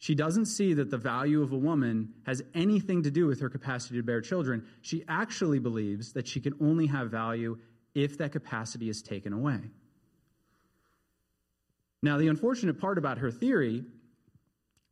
She 0.00 0.14
doesn't 0.14 0.46
see 0.46 0.74
that 0.74 0.90
the 0.90 0.98
value 0.98 1.42
of 1.42 1.52
a 1.52 1.56
woman 1.56 2.12
has 2.24 2.42
anything 2.54 3.02
to 3.02 3.10
do 3.10 3.26
with 3.26 3.40
her 3.40 3.48
capacity 3.48 3.96
to 3.96 4.02
bear 4.02 4.20
children. 4.20 4.64
She 4.80 5.02
actually 5.08 5.58
believes 5.58 6.12
that 6.12 6.28
she 6.28 6.40
can 6.40 6.54
only 6.60 6.86
have 6.86 7.10
value 7.10 7.58
if 7.94 8.18
that 8.18 8.32
capacity 8.32 8.88
is 8.88 9.02
taken 9.02 9.32
away. 9.32 9.58
Now, 12.00 12.16
the 12.16 12.28
unfortunate 12.28 12.78
part 12.78 12.96
about 12.96 13.18
her 13.18 13.30
theory 13.30 13.84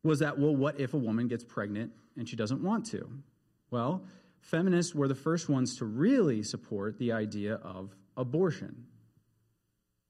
was 0.03 0.19
that, 0.19 0.37
well, 0.37 0.55
what 0.55 0.79
if 0.79 0.93
a 0.93 0.97
woman 0.97 1.27
gets 1.27 1.43
pregnant 1.43 1.91
and 2.15 2.27
she 2.27 2.35
doesn't 2.35 2.61
want 2.61 2.85
to? 2.87 3.09
Well, 3.71 4.03
feminists 4.39 4.95
were 4.95 5.07
the 5.07 5.15
first 5.15 5.49
ones 5.49 5.77
to 5.77 5.85
really 5.85 6.43
support 6.43 6.97
the 6.97 7.11
idea 7.11 7.55
of 7.55 7.95
abortion. 8.15 8.85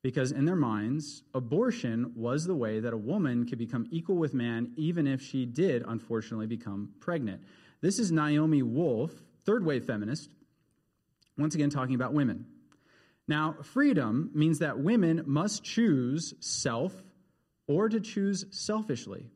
Because 0.03 0.31
in 0.31 0.45
their 0.45 0.55
minds, 0.55 1.23
abortion 1.33 2.13
was 2.15 2.45
the 2.45 2.55
way 2.55 2.79
that 2.79 2.93
a 2.93 2.97
woman 2.97 3.45
could 3.45 3.57
become 3.57 3.87
equal 3.91 4.15
with 4.15 4.33
man, 4.33 4.71
even 4.77 5.07
if 5.07 5.21
she 5.21 5.45
did 5.45 5.83
unfortunately 5.87 6.47
become 6.47 6.93
pregnant. 6.99 7.41
This 7.81 7.99
is 7.99 8.11
Naomi 8.11 8.61
Wolf, 8.61 9.11
third 9.45 9.65
wave 9.65 9.85
feminist, 9.85 10.29
once 11.37 11.55
again 11.55 11.69
talking 11.69 11.95
about 11.95 12.13
women. 12.13 12.45
Now, 13.27 13.55
freedom 13.61 14.31
means 14.33 14.59
that 14.59 14.79
women 14.79 15.23
must 15.25 15.63
choose 15.63 16.33
self 16.39 16.93
or 17.67 17.89
to 17.89 17.99
choose 17.99 18.45
selfishly. 18.51 19.29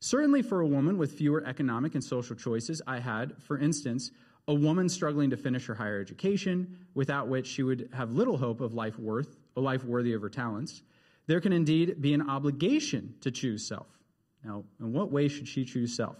Certainly, 0.00 0.42
for 0.42 0.60
a 0.60 0.66
woman 0.66 0.96
with 0.96 1.12
fewer 1.12 1.44
economic 1.44 1.94
and 1.94 2.04
social 2.04 2.36
choices, 2.36 2.80
I 2.86 3.00
had, 3.00 3.34
for 3.42 3.58
instance, 3.58 4.12
a 4.46 4.54
woman 4.54 4.88
struggling 4.88 5.30
to 5.30 5.36
finish 5.36 5.66
her 5.66 5.74
higher 5.74 6.00
education, 6.00 6.86
without 6.94 7.28
which 7.28 7.46
she 7.46 7.62
would 7.62 7.90
have 7.92 8.12
little 8.12 8.38
hope 8.38 8.60
of 8.60 8.74
life 8.74 8.98
worth, 8.98 9.36
a 9.56 9.60
life 9.60 9.84
worthy 9.84 10.12
of 10.12 10.22
her 10.22 10.30
talents. 10.30 10.82
There 11.26 11.40
can 11.40 11.52
indeed 11.52 12.00
be 12.00 12.14
an 12.14 12.30
obligation 12.30 13.14
to 13.20 13.30
choose 13.30 13.66
self. 13.66 13.88
Now, 14.44 14.64
in 14.80 14.92
what 14.92 15.10
way 15.10 15.28
should 15.28 15.48
she 15.48 15.64
choose 15.64 15.94
self? 15.94 16.16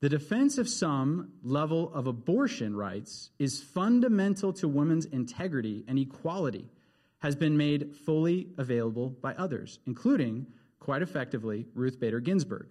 The 0.00 0.08
defense 0.08 0.58
of 0.58 0.68
some 0.68 1.32
level 1.42 1.92
of 1.94 2.06
abortion 2.06 2.74
rights 2.74 3.30
is 3.38 3.62
fundamental 3.62 4.52
to 4.54 4.68
women's 4.68 5.06
integrity 5.06 5.84
and 5.86 5.98
equality, 5.98 6.70
has 7.18 7.36
been 7.36 7.56
made 7.56 7.94
fully 8.04 8.48
available 8.58 9.10
by 9.10 9.34
others, 9.34 9.78
including, 9.86 10.46
quite 10.80 11.02
effectively, 11.02 11.66
Ruth 11.74 12.00
Bader 12.00 12.20
Ginsburg. 12.20 12.68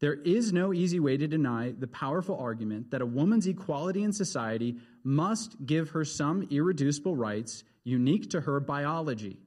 There 0.00 0.14
is 0.14 0.52
no 0.52 0.72
easy 0.72 0.98
way 0.98 1.16
to 1.16 1.26
deny 1.26 1.72
the 1.78 1.86
powerful 1.86 2.38
argument 2.38 2.90
that 2.90 3.02
a 3.02 3.06
woman's 3.06 3.46
equality 3.46 4.02
in 4.02 4.12
society 4.12 4.76
must 5.04 5.66
give 5.66 5.90
her 5.90 6.04
some 6.04 6.46
irreducible 6.50 7.16
rights 7.16 7.64
unique 7.84 8.30
to 8.30 8.40
her 8.40 8.60
biology, 8.60 9.38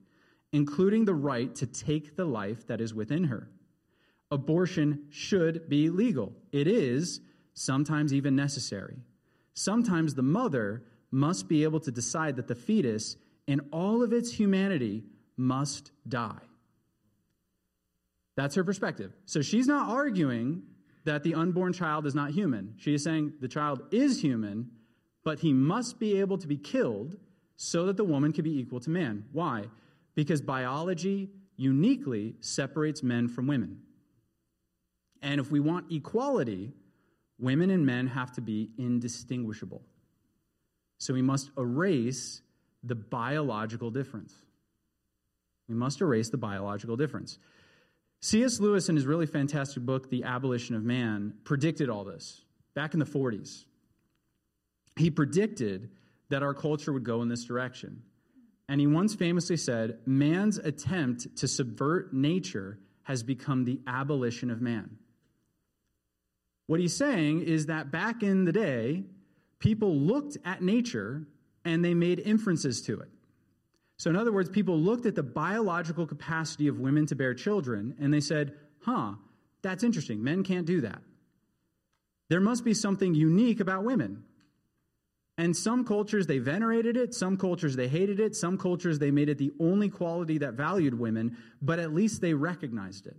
including 0.52 1.06
the 1.06 1.16
right 1.16 1.54
to 1.56 1.66
take 1.66 2.16
the 2.16 2.26
life 2.26 2.68
that 2.68 2.82
is 2.82 2.94
within 2.94 3.24
her 3.26 3.50
abortion 4.34 5.06
should 5.12 5.70
be 5.70 5.90
legal. 5.90 6.34
It 6.52 6.68
is 6.68 7.22
sometimes 7.54 8.14
even 8.14 8.36
necessary. 8.36 8.98
Sometimes 9.54 10.16
the 10.16 10.24
mother 10.24 10.84
must 11.12 11.48
be 11.48 11.64
able 11.64 11.80
to 11.82 11.92
decide 11.92 12.36
that 12.38 12.48
the 12.48 12.56
fetus, 12.56 13.16
in 13.46 13.62
all 13.72 14.02
of 14.02 14.12
its 14.12 14.32
humanity, 14.34 15.04
must 15.38 15.92
die. 16.10 16.42
That's 18.36 18.56
her 18.56 18.64
perspective. 18.64 19.14
So 19.26 19.42
she's 19.42 19.68
not 19.68 19.90
arguing 19.90 20.64
that 21.06 21.24
the 21.24 21.36
unborn 21.36 21.74
child 21.74 22.06
is 22.06 22.16
not 22.16 22.32
human. 22.32 22.76
She 22.78 22.94
is 22.94 23.04
saying 23.04 23.34
the 23.42 23.48
child 23.48 23.82
is 23.92 24.22
human, 24.22 24.72
but 25.24 25.40
he 25.40 25.54
must 25.54 26.00
be 26.00 26.20
able 26.20 26.38
to 26.38 26.48
be 26.48 26.58
killed 26.58 27.18
so 27.56 27.86
that 27.86 27.98
the 27.98 28.04
woman 28.04 28.34
can 28.34 28.44
be 28.44 28.58
equal 28.58 28.80
to 28.82 28.90
man. 28.90 29.26
Why? 29.32 29.66
Because 30.16 30.42
biology 30.42 31.30
uniquely 31.56 32.36
separates 32.40 33.04
men 33.04 33.28
from 33.28 33.48
women. 33.48 33.80
And 35.22 35.40
if 35.40 35.52
we 35.52 35.60
want 35.60 35.92
equality, 35.92 36.74
women 37.40 37.70
and 37.70 37.86
men 37.86 38.08
have 38.08 38.32
to 38.34 38.42
be 38.42 38.72
indistinguishable. 38.78 39.82
So 40.98 41.14
we 41.14 41.22
must 41.22 41.52
erase 41.58 42.42
the 42.84 42.96
biological 42.96 43.92
difference. 43.92 44.34
We 45.68 45.76
must 45.76 46.02
erase 46.02 46.30
the 46.30 46.38
biological 46.38 46.98
difference. 46.98 47.40
C.S. 48.24 48.62
Lewis, 48.62 48.88
in 48.88 48.96
his 48.96 49.06
really 49.06 49.26
fantastic 49.26 49.84
book, 49.84 50.10
The 50.10 50.24
Abolition 50.24 50.78
of 50.78 50.84
Man, 50.86 51.34
predicted 51.44 51.90
all 51.90 52.06
this 52.06 52.42
back 52.74 52.94
in 52.94 53.02
the 53.02 53.06
40s. 53.06 53.66
He 54.96 55.12
predicted 55.12 55.90
that 56.30 56.42
our 56.42 56.54
culture 56.54 56.94
would 56.94 57.04
go 57.04 57.22
in 57.22 57.28
this 57.28 57.44
direction. 57.44 58.02
And 58.70 58.80
he 58.80 58.88
once 58.88 59.14
famously 59.14 59.58
said, 59.58 59.98
Man's 60.06 60.58
attempt 60.58 61.36
to 61.36 61.50
subvert 61.50 62.14
nature 62.14 62.80
has 63.02 63.24
become 63.24 63.66
the 63.66 63.82
abolition 63.88 64.50
of 64.50 64.62
man. 64.62 64.98
What 66.68 66.80
he's 66.80 66.96
saying 66.96 67.42
is 67.42 67.66
that 67.66 67.92
back 67.92 68.24
in 68.24 68.46
the 68.46 68.54
day, 68.54 69.04
people 69.60 69.98
looked 69.98 70.38
at 70.46 70.62
nature 70.62 71.28
and 71.66 71.84
they 71.84 71.94
made 71.94 72.20
inferences 72.20 72.84
to 72.84 73.02
it. 73.02 73.10
So, 73.98 74.10
in 74.10 74.16
other 74.16 74.32
words, 74.32 74.50
people 74.50 74.80
looked 74.80 75.06
at 75.06 75.16
the 75.16 75.24
biological 75.24 76.08
capacity 76.08 76.68
of 76.68 76.80
women 76.80 77.06
to 77.08 77.16
bear 77.16 77.34
children 77.34 77.96
and 78.00 78.14
they 78.14 78.20
said, 78.20 78.54
huh, 78.82 79.14
that's 79.62 79.84
interesting. 79.84 80.24
Men 80.24 80.44
can't 80.44 80.66
do 80.66 80.82
that. 80.82 81.02
There 82.30 82.42
must 82.42 82.66
be 82.66 82.74
something 82.74 83.14
unique 83.14 83.60
about 83.60 83.84
women. 83.84 84.24
And 85.38 85.56
some 85.56 85.84
cultures 85.84 86.28
they 86.28 86.38
venerated 86.38 86.96
it, 86.96 87.16
some 87.16 87.38
cultures 87.38 87.76
they 87.76 87.88
hated 87.88 88.20
it, 88.20 88.36
some 88.36 88.58
cultures 88.58 89.00
they 89.00 89.10
made 89.10 89.30
it 89.30 89.40
the 89.40 89.52
only 89.60 89.90
quality 89.90 90.40
that 90.40 90.54
valued 90.54 90.98
women, 90.98 91.38
but 91.62 91.80
at 91.80 91.94
least 91.94 92.22
they 92.22 92.34
recognized 92.34 93.08
it. 93.08 93.18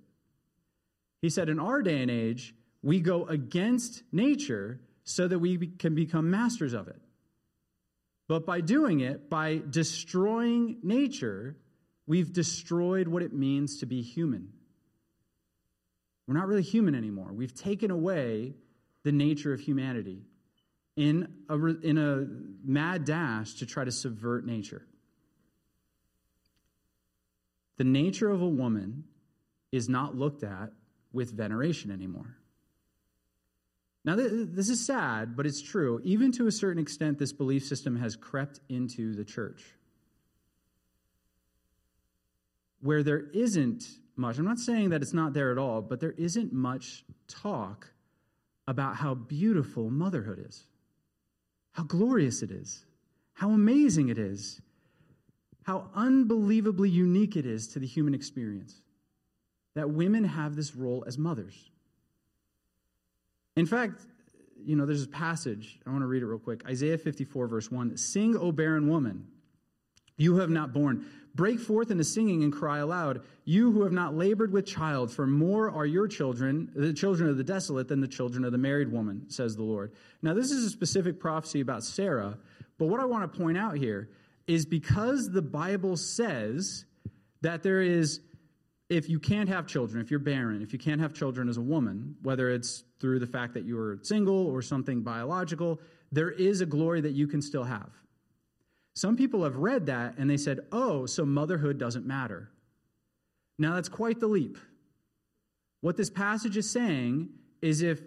He 1.22 1.30
said, 1.30 1.48
in 1.48 1.58
our 1.58 1.82
day 1.82 2.02
and 2.02 2.10
age, 2.10 2.54
we 2.82 3.00
go 3.00 3.24
against 3.26 4.02
nature 4.12 4.80
so 5.04 5.26
that 5.26 5.38
we 5.38 5.56
can 5.66 5.94
become 5.94 6.30
masters 6.30 6.72
of 6.72 6.86
it. 6.86 7.00
But 8.26 8.46
by 8.46 8.60
doing 8.60 9.00
it, 9.00 9.28
by 9.28 9.60
destroying 9.68 10.78
nature, 10.82 11.56
we've 12.06 12.32
destroyed 12.32 13.08
what 13.08 13.22
it 13.22 13.32
means 13.32 13.80
to 13.80 13.86
be 13.86 14.02
human. 14.02 14.52
We're 16.26 16.34
not 16.34 16.46
really 16.46 16.62
human 16.62 16.94
anymore. 16.94 17.32
We've 17.32 17.54
taken 17.54 17.90
away 17.90 18.54
the 19.02 19.12
nature 19.12 19.52
of 19.52 19.60
humanity 19.60 20.22
in 20.96 21.28
a, 21.48 21.56
in 21.56 21.98
a 21.98 22.26
mad 22.64 23.04
dash 23.04 23.54
to 23.54 23.66
try 23.66 23.84
to 23.84 23.92
subvert 23.92 24.46
nature. 24.46 24.86
The 27.76 27.84
nature 27.84 28.30
of 28.30 28.40
a 28.40 28.48
woman 28.48 29.04
is 29.72 29.88
not 29.88 30.16
looked 30.16 30.44
at 30.44 30.70
with 31.12 31.32
veneration 31.32 31.90
anymore. 31.90 32.36
Now, 34.04 34.16
this 34.16 34.68
is 34.68 34.84
sad, 34.84 35.34
but 35.34 35.46
it's 35.46 35.62
true. 35.62 36.00
Even 36.04 36.30
to 36.32 36.46
a 36.46 36.52
certain 36.52 36.80
extent, 36.80 37.18
this 37.18 37.32
belief 37.32 37.64
system 37.64 37.96
has 37.96 38.16
crept 38.16 38.60
into 38.68 39.14
the 39.14 39.24
church. 39.24 39.64
Where 42.80 43.02
there 43.02 43.30
isn't 43.32 43.82
much, 44.14 44.38
I'm 44.38 44.44
not 44.44 44.58
saying 44.58 44.90
that 44.90 45.00
it's 45.00 45.14
not 45.14 45.32
there 45.32 45.50
at 45.50 45.58
all, 45.58 45.80
but 45.80 46.00
there 46.00 46.14
isn't 46.18 46.52
much 46.52 47.02
talk 47.28 47.90
about 48.68 48.96
how 48.96 49.14
beautiful 49.14 49.88
motherhood 49.90 50.44
is, 50.46 50.64
how 51.72 51.84
glorious 51.84 52.42
it 52.42 52.50
is, 52.50 52.84
how 53.32 53.50
amazing 53.50 54.10
it 54.10 54.18
is, 54.18 54.60
how 55.62 55.88
unbelievably 55.94 56.90
unique 56.90 57.36
it 57.36 57.46
is 57.46 57.68
to 57.68 57.78
the 57.78 57.86
human 57.86 58.14
experience 58.14 58.82
that 59.74 59.90
women 59.90 60.24
have 60.24 60.54
this 60.54 60.76
role 60.76 61.04
as 61.06 61.16
mothers. 61.16 61.70
In 63.56 63.66
fact, 63.66 64.02
you 64.64 64.76
know, 64.76 64.86
there's 64.86 65.04
a 65.04 65.08
passage, 65.08 65.78
I 65.86 65.90
want 65.90 66.02
to 66.02 66.06
read 66.06 66.22
it 66.22 66.26
real 66.26 66.38
quick 66.38 66.62
Isaiah 66.66 66.98
54, 66.98 67.46
verse 67.46 67.70
1 67.70 67.96
Sing, 67.96 68.36
O 68.36 68.52
barren 68.52 68.88
woman, 68.88 69.26
You 70.16 70.34
who 70.34 70.40
have 70.40 70.50
not 70.50 70.72
borne. 70.72 71.06
Break 71.34 71.58
forth 71.58 71.90
into 71.90 72.04
singing 72.04 72.44
and 72.44 72.52
cry 72.52 72.78
aloud. 72.78 73.22
You 73.44 73.72
who 73.72 73.82
have 73.82 73.92
not 73.92 74.14
labored 74.14 74.52
with 74.52 74.66
child, 74.66 75.10
for 75.10 75.26
more 75.26 75.68
are 75.68 75.84
your 75.84 76.06
children, 76.06 76.70
the 76.76 76.92
children 76.92 77.28
of 77.28 77.36
the 77.36 77.42
desolate, 77.42 77.88
than 77.88 78.00
the 78.00 78.06
children 78.06 78.44
of 78.44 78.52
the 78.52 78.58
married 78.58 78.92
woman, 78.92 79.28
says 79.28 79.56
the 79.56 79.64
Lord. 79.64 79.92
Now, 80.22 80.32
this 80.34 80.52
is 80.52 80.64
a 80.64 80.70
specific 80.70 81.18
prophecy 81.18 81.60
about 81.60 81.82
Sarah, 81.82 82.38
but 82.78 82.86
what 82.86 83.00
I 83.00 83.04
want 83.04 83.30
to 83.30 83.38
point 83.38 83.58
out 83.58 83.76
here 83.76 84.10
is 84.46 84.64
because 84.64 85.28
the 85.28 85.42
Bible 85.42 85.96
says 85.96 86.84
that 87.40 87.64
there 87.64 87.80
is, 87.80 88.20
if 88.88 89.08
you 89.08 89.18
can't 89.18 89.48
have 89.48 89.66
children, 89.66 90.02
if 90.02 90.10
you're 90.10 90.20
barren, 90.20 90.62
if 90.62 90.72
you 90.72 90.78
can't 90.78 91.00
have 91.00 91.14
children 91.14 91.48
as 91.48 91.56
a 91.56 91.62
woman, 91.62 92.16
whether 92.22 92.50
it's 92.50 92.84
through 93.00 93.18
the 93.18 93.26
fact 93.26 93.54
that 93.54 93.64
you 93.64 93.78
are 93.78 93.98
single 94.02 94.46
or 94.46 94.60
something 94.62 95.02
biological, 95.02 95.80
there 96.12 96.30
is 96.30 96.60
a 96.60 96.66
glory 96.66 97.00
that 97.00 97.12
you 97.12 97.26
can 97.26 97.40
still 97.40 97.64
have. 97.64 97.90
Some 98.94 99.16
people 99.16 99.42
have 99.42 99.56
read 99.56 99.86
that 99.86 100.16
and 100.18 100.30
they 100.30 100.36
said, 100.36 100.60
oh, 100.70 101.06
so 101.06 101.24
motherhood 101.24 101.78
doesn't 101.78 102.06
matter. 102.06 102.50
Now, 103.58 103.74
that's 103.74 103.88
quite 103.88 104.20
the 104.20 104.28
leap. 104.28 104.58
What 105.80 105.96
this 105.96 106.10
passage 106.10 106.56
is 106.56 106.70
saying 106.70 107.30
is 107.62 107.82
if 107.82 108.00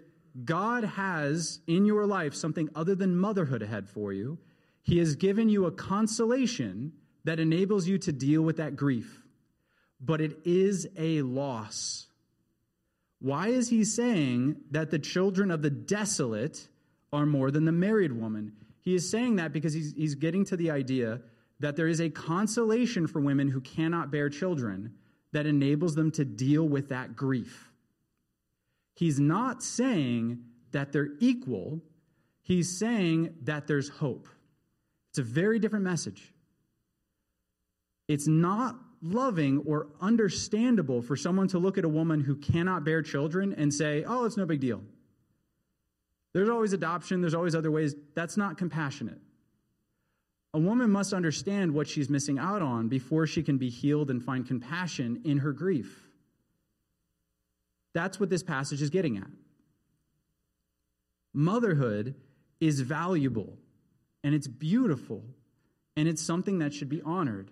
God 0.44 0.84
has 0.84 1.60
in 1.66 1.84
your 1.84 2.06
life 2.06 2.34
something 2.34 2.68
other 2.74 2.94
than 2.94 3.16
motherhood 3.16 3.62
ahead 3.62 3.88
for 3.88 4.12
you, 4.12 4.38
He 4.82 4.98
has 4.98 5.16
given 5.16 5.48
you 5.48 5.66
a 5.66 5.72
consolation 5.72 6.92
that 7.24 7.40
enables 7.40 7.86
you 7.86 7.98
to 7.98 8.12
deal 8.12 8.42
with 8.42 8.58
that 8.58 8.76
grief. 8.76 9.20
But 10.00 10.20
it 10.20 10.38
is 10.44 10.86
a 10.96 11.22
loss. 11.22 12.06
Why 13.20 13.48
is 13.48 13.68
He 13.68 13.84
saying 13.84 14.56
that 14.70 14.90
the 14.90 14.98
children 14.98 15.50
of 15.50 15.62
the 15.62 15.70
desolate 15.70 16.68
are 17.12 17.26
more 17.26 17.50
than 17.50 17.64
the 17.64 17.72
married 17.72 18.12
woman? 18.12 18.52
He 18.80 18.94
is 18.94 19.08
saying 19.08 19.36
that 19.36 19.52
because 19.52 19.74
he's, 19.74 19.92
he's 19.92 20.14
getting 20.14 20.44
to 20.46 20.56
the 20.56 20.70
idea 20.70 21.20
that 21.60 21.76
there 21.76 21.88
is 21.88 22.00
a 22.00 22.08
consolation 22.08 23.06
for 23.06 23.20
women 23.20 23.48
who 23.48 23.60
cannot 23.60 24.10
bear 24.10 24.30
children 24.30 24.94
that 25.32 25.46
enables 25.46 25.94
them 25.94 26.10
to 26.12 26.24
deal 26.24 26.66
with 26.66 26.88
that 26.88 27.16
grief. 27.16 27.70
He's 28.94 29.20
not 29.20 29.62
saying 29.62 30.38
that 30.72 30.92
they're 30.92 31.10
equal, 31.20 31.82
he's 32.42 32.78
saying 32.78 33.34
that 33.42 33.66
there's 33.66 33.88
hope. 33.88 34.28
It's 35.10 35.18
a 35.18 35.22
very 35.22 35.58
different 35.58 35.84
message. 35.84 36.32
It's 38.06 38.26
not 38.26 38.76
loving 39.02 39.58
or 39.66 39.88
understandable 40.00 41.02
for 41.02 41.16
someone 41.16 41.48
to 41.48 41.58
look 41.58 41.78
at 41.78 41.84
a 41.84 41.88
woman 41.88 42.20
who 42.20 42.36
cannot 42.36 42.84
bear 42.84 43.02
children 43.02 43.54
and 43.54 43.72
say, 43.72 44.04
oh, 44.06 44.24
it's 44.24 44.36
no 44.36 44.46
big 44.46 44.60
deal. 44.60 44.82
There's 46.34 46.48
always 46.48 46.72
adoption, 46.72 47.20
there's 47.20 47.34
always 47.34 47.54
other 47.54 47.70
ways. 47.70 47.94
That's 48.14 48.36
not 48.36 48.58
compassionate. 48.58 49.18
A 50.54 50.58
woman 50.58 50.90
must 50.90 51.12
understand 51.12 51.72
what 51.72 51.88
she's 51.88 52.08
missing 52.08 52.38
out 52.38 52.62
on 52.62 52.88
before 52.88 53.26
she 53.26 53.42
can 53.42 53.58
be 53.58 53.68
healed 53.68 54.10
and 54.10 54.22
find 54.22 54.46
compassion 54.46 55.22
in 55.24 55.38
her 55.38 55.52
grief. 55.52 56.08
That's 57.92 58.18
what 58.18 58.30
this 58.30 58.42
passage 58.42 58.80
is 58.80 58.90
getting 58.90 59.18
at. 59.18 59.28
Motherhood 61.34 62.14
is 62.60 62.80
valuable 62.80 63.58
and 64.24 64.34
it's 64.34 64.48
beautiful 64.48 65.24
and 65.96 66.08
it's 66.08 66.22
something 66.22 66.60
that 66.60 66.72
should 66.72 66.88
be 66.88 67.02
honored. 67.02 67.50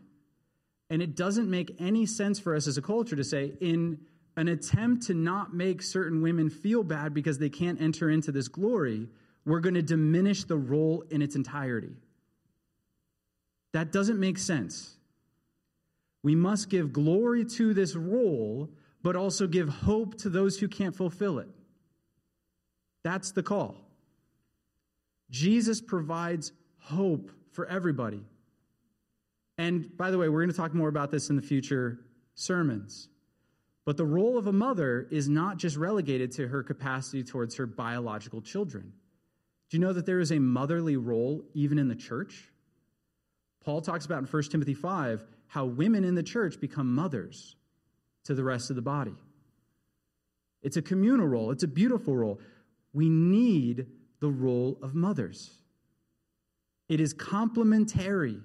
And 0.88 1.02
it 1.02 1.16
doesn't 1.16 1.50
make 1.50 1.76
any 1.80 2.06
sense 2.06 2.38
for 2.38 2.54
us 2.54 2.66
as 2.66 2.78
a 2.78 2.82
culture 2.82 3.16
to 3.16 3.24
say, 3.24 3.52
in 3.60 3.98
an 4.36 4.48
attempt 4.48 5.06
to 5.06 5.14
not 5.14 5.54
make 5.54 5.82
certain 5.82 6.22
women 6.22 6.50
feel 6.50 6.82
bad 6.82 7.14
because 7.14 7.38
they 7.38 7.48
can't 7.48 7.80
enter 7.80 8.10
into 8.10 8.30
this 8.30 8.48
glory, 8.48 9.08
we're 9.44 9.60
going 9.60 9.74
to 9.74 9.82
diminish 9.82 10.44
the 10.44 10.56
role 10.56 11.04
in 11.10 11.22
its 11.22 11.36
entirety. 11.36 11.96
That 13.72 13.92
doesn't 13.92 14.20
make 14.20 14.38
sense. 14.38 14.96
We 16.22 16.34
must 16.34 16.68
give 16.68 16.92
glory 16.92 17.44
to 17.44 17.72
this 17.72 17.94
role, 17.94 18.70
but 19.02 19.16
also 19.16 19.46
give 19.46 19.68
hope 19.68 20.18
to 20.18 20.28
those 20.28 20.58
who 20.58 20.68
can't 20.68 20.94
fulfill 20.94 21.38
it. 21.38 21.48
That's 23.04 23.32
the 23.32 23.42
call. 23.42 23.76
Jesus 25.30 25.80
provides 25.80 26.52
hope 26.78 27.30
for 27.52 27.66
everybody. 27.66 28.22
And 29.58 29.96
by 29.96 30.10
the 30.10 30.18
way, 30.18 30.28
we're 30.28 30.42
going 30.42 30.50
to 30.50 30.56
talk 30.56 30.74
more 30.74 30.88
about 30.88 31.10
this 31.10 31.30
in 31.30 31.36
the 31.36 31.42
future 31.42 32.00
sermons. 32.34 33.08
But 33.84 33.96
the 33.96 34.04
role 34.04 34.36
of 34.36 34.46
a 34.46 34.52
mother 34.52 35.06
is 35.10 35.28
not 35.28 35.58
just 35.58 35.76
relegated 35.76 36.32
to 36.32 36.48
her 36.48 36.62
capacity 36.62 37.22
towards 37.22 37.54
her 37.56 37.66
biological 37.66 38.42
children. 38.42 38.92
Do 39.70 39.76
you 39.76 39.80
know 39.80 39.92
that 39.92 40.06
there 40.06 40.20
is 40.20 40.32
a 40.32 40.38
motherly 40.38 40.96
role 40.96 41.44
even 41.54 41.78
in 41.78 41.88
the 41.88 41.94
church? 41.94 42.50
Paul 43.64 43.80
talks 43.80 44.04
about 44.04 44.18
in 44.18 44.26
1 44.26 44.42
Timothy 44.44 44.74
5 44.74 45.24
how 45.48 45.64
women 45.64 46.04
in 46.04 46.14
the 46.14 46.22
church 46.22 46.60
become 46.60 46.94
mothers 46.94 47.56
to 48.24 48.34
the 48.34 48.44
rest 48.44 48.70
of 48.70 48.76
the 48.76 48.82
body. 48.82 49.14
It's 50.62 50.76
a 50.76 50.82
communal 50.82 51.26
role, 51.26 51.50
it's 51.52 51.62
a 51.62 51.68
beautiful 51.68 52.16
role. 52.16 52.40
We 52.92 53.08
need 53.08 53.86
the 54.20 54.30
role 54.30 54.78
of 54.82 54.94
mothers. 54.94 55.50
It 56.88 57.00
is 57.00 57.12
complementary 57.12 58.40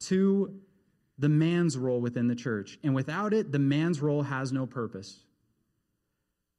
to 0.00 0.60
the 1.18 1.28
man's 1.28 1.76
role 1.76 2.00
within 2.00 2.28
the 2.28 2.34
church. 2.34 2.78
And 2.82 2.94
without 2.94 3.34
it, 3.34 3.50
the 3.50 3.58
man's 3.58 4.00
role 4.00 4.22
has 4.22 4.52
no 4.52 4.66
purpose. 4.66 5.20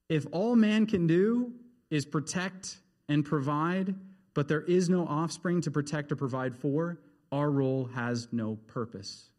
If 0.10 0.26
all 0.32 0.56
man 0.56 0.86
can 0.86 1.08
do 1.08 1.54
is 1.90 2.06
protect 2.06 2.78
and 3.08 3.24
provide, 3.24 3.96
but 4.34 4.48
there 4.48 4.62
is 4.62 4.90
no 4.90 5.06
offspring 5.06 5.62
to 5.62 5.72
protect 5.72 6.12
or 6.12 6.16
provide 6.16 6.56
for, 6.56 7.00
our 7.32 7.50
role 7.50 7.86
has 7.94 8.28
no 8.32 8.58
purpose. 8.68 9.30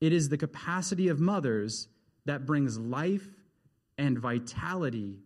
It 0.00 0.12
is 0.12 0.28
the 0.28 0.38
capacity 0.38 1.08
of 1.08 1.20
mothers 1.20 1.88
that 2.24 2.46
brings 2.46 2.78
life 2.78 3.26
and 3.98 4.18
vitality 4.18 5.18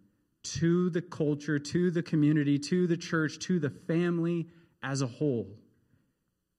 to 0.43 0.91
the 0.91 1.03
culture, 1.03 1.59
to 1.59 1.91
the 1.91 2.03
community, 2.03 2.59
to 2.59 2.87
the 2.87 2.97
church, 2.97 3.39
to 3.41 3.59
the 3.59 3.71
family 3.71 4.47
as 4.83 5.03
a 5.03 5.07
whole. 5.07 5.49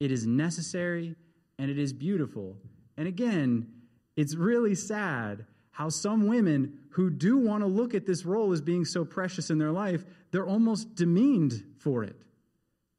It 0.01 0.11
is 0.11 0.25
necessary 0.25 1.15
and 1.59 1.69
it 1.69 1.77
is 1.77 1.93
beautiful. 1.93 2.57
And 2.97 3.07
again, 3.07 3.67
it's 4.15 4.33
really 4.33 4.73
sad 4.73 5.45
how 5.69 5.89
some 5.89 6.25
women 6.25 6.79
who 6.89 7.11
do 7.11 7.37
want 7.37 7.61
to 7.61 7.67
look 7.67 7.93
at 7.93 8.07
this 8.07 8.25
role 8.25 8.51
as 8.51 8.61
being 8.61 8.83
so 8.83 9.05
precious 9.05 9.51
in 9.51 9.59
their 9.59 9.71
life, 9.71 10.03
they're 10.31 10.47
almost 10.47 10.95
demeaned 10.95 11.63
for 11.77 12.03
it. 12.03 12.15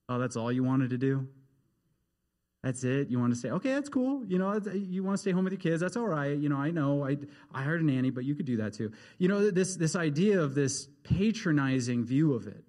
Oh, 0.09 0.21
that's 0.21 0.37
all 0.37 0.53
you 0.53 0.63
wanted 0.63 0.91
to 0.91 0.97
do? 0.97 1.27
That's 2.63 2.85
it. 2.85 3.09
You 3.11 3.19
want 3.19 3.35
to 3.35 3.39
say, 3.41 3.51
okay, 3.51 3.71
that's 3.71 3.89
cool. 3.89 4.25
You 4.25 4.39
know, 4.39 4.61
you 4.73 5.03
want 5.03 5.17
to 5.17 5.21
stay 5.21 5.33
home 5.33 5.43
with 5.43 5.53
your 5.53 5.61
kids. 5.61 5.81
That's 5.81 5.97
all 5.97 6.07
right. 6.07 6.39
You 6.39 6.49
know, 6.49 6.57
I 6.57 6.71
know. 6.71 7.05
I 7.05 7.17
I 7.53 7.65
hired 7.65 7.83
a 7.83 7.85
nanny, 7.85 8.11
but 8.11 8.25
you 8.25 8.37
could 8.37 8.47
do 8.47 8.59
that 8.59 8.75
too. 8.75 8.93
You 9.19 9.27
know, 9.27 9.51
this 9.51 9.75
this 9.75 9.97
idea 9.97 10.41
of 10.41 10.55
this 10.55 10.87
patronizing 11.03 12.05
view 12.05 12.35
of 12.35 12.47
it, 12.47 12.63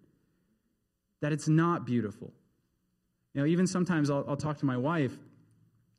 that 1.22 1.32
it's 1.32 1.48
not 1.48 1.86
beautiful. 1.86 2.34
You 3.34 3.42
know, 3.42 3.48
even 3.48 3.68
sometimes 3.68 4.10
I'll, 4.10 4.26
I'll 4.28 4.38
talk 4.38 4.60
to 4.60 4.66
my 4.66 4.78
wife, 4.78 5.16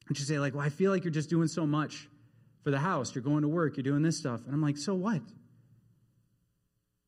and 0.08 0.16
she'd 0.16 0.26
say, 0.26 0.38
like, 0.38 0.54
well, 0.54 0.64
I 0.64 0.68
feel 0.68 0.90
like 0.90 1.04
you're 1.04 1.12
just 1.12 1.30
doing 1.30 1.48
so 1.48 1.66
much 1.66 2.08
for 2.62 2.70
the 2.70 2.78
house. 2.78 3.14
You're 3.14 3.24
going 3.24 3.42
to 3.42 3.48
work, 3.48 3.76
you're 3.76 3.84
doing 3.84 4.02
this 4.02 4.18
stuff. 4.18 4.44
And 4.44 4.54
I'm 4.54 4.62
like, 4.62 4.76
so 4.76 4.94
what? 4.94 5.22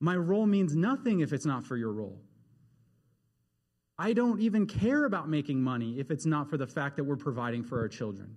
My 0.01 0.15
role 0.15 0.47
means 0.47 0.75
nothing 0.75 1.21
if 1.21 1.33
it's 1.33 1.47
not 1.47 1.65
for 1.65 1.77
your 1.77 1.93
role. 1.93 2.21
I 3.99 4.13
don't 4.13 4.41
even 4.41 4.67
care 4.67 5.05
about 5.05 5.29
making 5.29 5.63
money 5.63 5.99
if 5.99 6.11
it's 6.11 6.27
not 6.27 6.51
for 6.51 6.59
the 6.59 6.67
fact 6.67 6.97
that 6.97 7.05
we're 7.05 7.17
providing 7.17 7.65
for 7.65 7.81
our 7.81 7.89
children. 7.89 8.37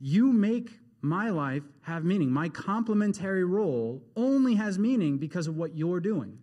You 0.00 0.32
make 0.32 0.70
my 1.00 1.30
life 1.30 1.62
have 1.82 2.04
meaning. 2.04 2.32
My 2.32 2.48
complementary 2.48 3.44
role 3.44 4.02
only 4.16 4.56
has 4.56 4.78
meaning 4.78 5.18
because 5.18 5.46
of 5.46 5.56
what 5.56 5.76
you're 5.76 6.00
doing. 6.00 6.38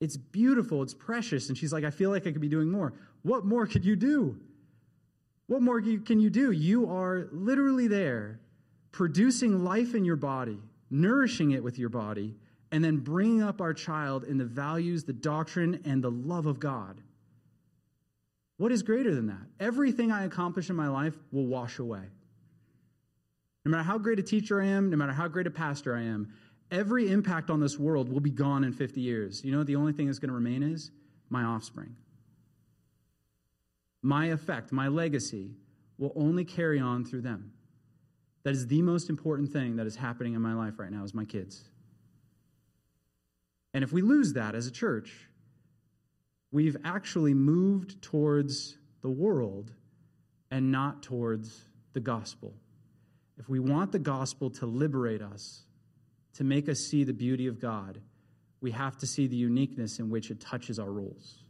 It's 0.00 0.16
beautiful, 0.16 0.82
it's 0.82 0.94
precious. 0.94 1.48
And 1.48 1.56
she's 1.56 1.72
like, 1.72 1.84
I 1.84 1.90
feel 1.90 2.10
like 2.10 2.26
I 2.26 2.32
could 2.32 2.40
be 2.40 2.48
doing 2.48 2.70
more. 2.70 2.92
What 3.22 3.44
more 3.44 3.66
could 3.66 3.84
you 3.84 3.96
do? 3.96 4.38
What 5.46 5.62
more 5.62 5.80
can 5.80 6.20
you 6.20 6.30
do? 6.30 6.50
You 6.50 6.90
are 6.90 7.28
literally 7.32 7.86
there, 7.86 8.40
producing 8.92 9.64
life 9.64 9.94
in 9.94 10.04
your 10.04 10.16
body, 10.16 10.58
nourishing 10.90 11.52
it 11.52 11.62
with 11.62 11.78
your 11.78 11.90
body, 11.90 12.34
and 12.72 12.82
then 12.82 12.96
bringing 12.96 13.42
up 13.42 13.60
our 13.60 13.74
child 13.74 14.24
in 14.24 14.38
the 14.38 14.44
values, 14.44 15.04
the 15.04 15.12
doctrine, 15.12 15.80
and 15.84 16.02
the 16.02 16.10
love 16.10 16.46
of 16.46 16.58
God. 16.58 17.00
What 18.56 18.72
is 18.72 18.82
greater 18.82 19.14
than 19.14 19.26
that? 19.26 19.46
Everything 19.60 20.10
I 20.10 20.24
accomplish 20.24 20.70
in 20.70 20.76
my 20.76 20.88
life 20.88 21.14
will 21.30 21.46
wash 21.46 21.78
away. 21.78 22.04
No 23.64 23.70
matter 23.70 23.82
how 23.82 23.98
great 23.98 24.18
a 24.18 24.22
teacher 24.22 24.60
I 24.60 24.66
am, 24.66 24.90
no 24.90 24.96
matter 24.96 25.12
how 25.12 25.28
great 25.28 25.46
a 25.46 25.50
pastor 25.50 25.96
I 25.96 26.02
am, 26.02 26.32
every 26.74 27.10
impact 27.10 27.50
on 27.50 27.60
this 27.60 27.78
world 27.78 28.08
will 28.08 28.20
be 28.20 28.30
gone 28.30 28.64
in 28.64 28.72
50 28.72 29.00
years. 29.00 29.44
You 29.44 29.52
know 29.52 29.62
the 29.62 29.76
only 29.76 29.92
thing 29.92 30.06
that's 30.06 30.18
going 30.18 30.28
to 30.28 30.34
remain 30.34 30.62
is 30.62 30.90
my 31.30 31.44
offspring 31.44 31.96
my 34.04 34.26
effect, 34.26 34.70
my 34.70 34.86
legacy 34.86 35.56
will 35.96 36.12
only 36.14 36.44
carry 36.44 36.78
on 36.78 37.06
through 37.06 37.22
them. 37.22 37.52
That 38.42 38.50
is 38.50 38.66
the 38.66 38.82
most 38.82 39.08
important 39.08 39.50
thing 39.50 39.76
that 39.76 39.86
is 39.86 39.96
happening 39.96 40.34
in 40.34 40.42
my 40.42 40.52
life 40.52 40.78
right 40.78 40.90
now 40.92 41.04
is 41.04 41.14
my 41.14 41.24
kids. 41.24 41.64
And 43.72 43.82
if 43.82 43.92
we 43.92 44.02
lose 44.02 44.34
that 44.34 44.54
as 44.54 44.66
a 44.66 44.70
church, 44.70 45.10
we've 46.52 46.76
actually 46.84 47.32
moved 47.32 48.02
towards 48.02 48.76
the 49.00 49.08
world 49.08 49.72
and 50.50 50.70
not 50.70 51.02
towards 51.02 51.64
the 51.94 52.00
gospel. 52.00 52.52
If 53.38 53.48
we 53.48 53.58
want 53.58 53.90
the 53.90 53.98
gospel 53.98 54.50
to 54.50 54.66
liberate 54.66 55.22
us, 55.22 55.63
to 56.34 56.44
make 56.44 56.68
us 56.68 56.80
see 56.80 57.04
the 57.04 57.12
beauty 57.12 57.46
of 57.46 57.60
God, 57.60 58.00
we 58.60 58.70
have 58.70 58.96
to 58.98 59.06
see 59.06 59.26
the 59.26 59.36
uniqueness 59.36 59.98
in 59.98 60.10
which 60.10 60.30
it 60.30 60.40
touches 60.40 60.78
our 60.78 60.90
roles. 60.90 61.42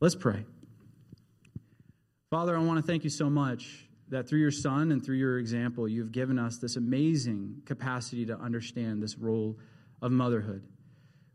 Let's 0.00 0.14
pray. 0.14 0.44
Father, 2.30 2.56
I 2.56 2.60
want 2.60 2.78
to 2.78 2.86
thank 2.86 3.04
you 3.04 3.10
so 3.10 3.30
much 3.30 3.88
that 4.10 4.28
through 4.28 4.40
your 4.40 4.50
Son 4.50 4.92
and 4.92 5.04
through 5.04 5.16
your 5.16 5.38
example, 5.38 5.88
you've 5.88 6.12
given 6.12 6.38
us 6.38 6.58
this 6.58 6.76
amazing 6.76 7.62
capacity 7.64 8.26
to 8.26 8.38
understand 8.38 9.02
this 9.02 9.18
role 9.18 9.58
of 10.02 10.12
motherhood. 10.12 10.62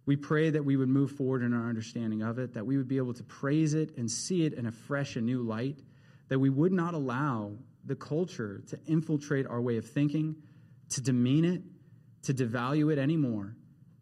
We 0.06 0.16
pray 0.16 0.50
that 0.50 0.64
we 0.64 0.76
would 0.76 0.90
move 0.90 1.12
forward 1.12 1.44
in 1.44 1.54
our 1.54 1.68
understanding 1.68 2.22
of 2.22 2.40
it, 2.40 2.54
that 2.54 2.66
we 2.66 2.78
would 2.78 2.88
be 2.88 2.98
able 2.98 3.14
to 3.14 3.24
praise 3.24 3.74
it 3.74 3.98
and 3.98 4.10
see 4.10 4.46
it 4.46 4.54
in 4.54 4.66
a 4.66 4.72
fresh 4.72 5.16
and 5.16 5.26
new 5.26 5.42
light, 5.42 5.80
that 6.30 6.40
we 6.40 6.50
would 6.50 6.74
not 6.74 6.94
allow 6.94 7.54
the 7.86 7.96
culture 7.96 8.64
to 8.68 8.80
infiltrate 8.86 9.48
our 9.48 9.62
way 9.62 9.78
of 9.78 9.86
thinking, 9.86 10.36
to 10.90 11.02
demean 11.02 11.46
it, 11.46 11.62
to 12.24 12.34
devalue 12.34 12.92
it 12.92 12.98
anymore, 12.98 13.56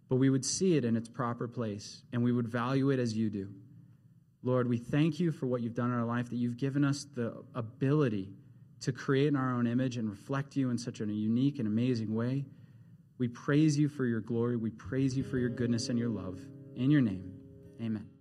but 0.10 0.16
we 0.16 0.30
would 0.30 0.46
see 0.46 0.76
it 0.78 0.86
in 0.86 0.96
its 0.96 1.10
proper 1.10 1.48
place 1.48 2.04
and 2.14 2.24
we 2.24 2.32
would 2.32 2.48
value 2.48 2.90
it 2.90 3.00
as 3.00 3.16
you 3.16 3.30
do. 3.30 3.50
Lord, 4.44 4.68
we 4.68 4.78
thank 4.78 5.20
you 5.20 5.32
for 5.32 5.46
what 5.46 5.62
you've 5.62 5.76
done 5.76 5.92
in 5.92 5.98
our 5.98 6.06
life, 6.06 6.30
that 6.30 6.36
you've 6.36 6.58
given 6.58 6.84
us 6.84 7.06
the 7.16 7.44
ability 7.54 8.34
to 8.82 8.92
create 8.92 9.28
in 9.28 9.36
our 9.36 9.54
own 9.54 9.68
image 9.68 9.98
and 9.98 10.10
reflect 10.10 10.56
you 10.56 10.72
in 10.72 10.78
such 10.78 11.02
a 11.02 11.06
unique 11.06 11.60
and 11.60 11.68
amazing 11.68 12.14
way. 12.14 12.46
We 13.20 13.28
praise 13.28 13.78
you 13.78 13.88
for 13.88 14.06
your 14.06 14.22
glory. 14.22 14.58
We 14.58 14.72
praise 14.72 15.16
you 15.16 15.24
for 15.24 15.38
your 15.38 15.50
goodness 15.50 15.90
and 15.90 16.00
your 16.00 16.10
love. 16.10 16.40
In 16.76 16.90
your 16.90 17.02
name, 17.02 17.32
amen. 17.80 18.21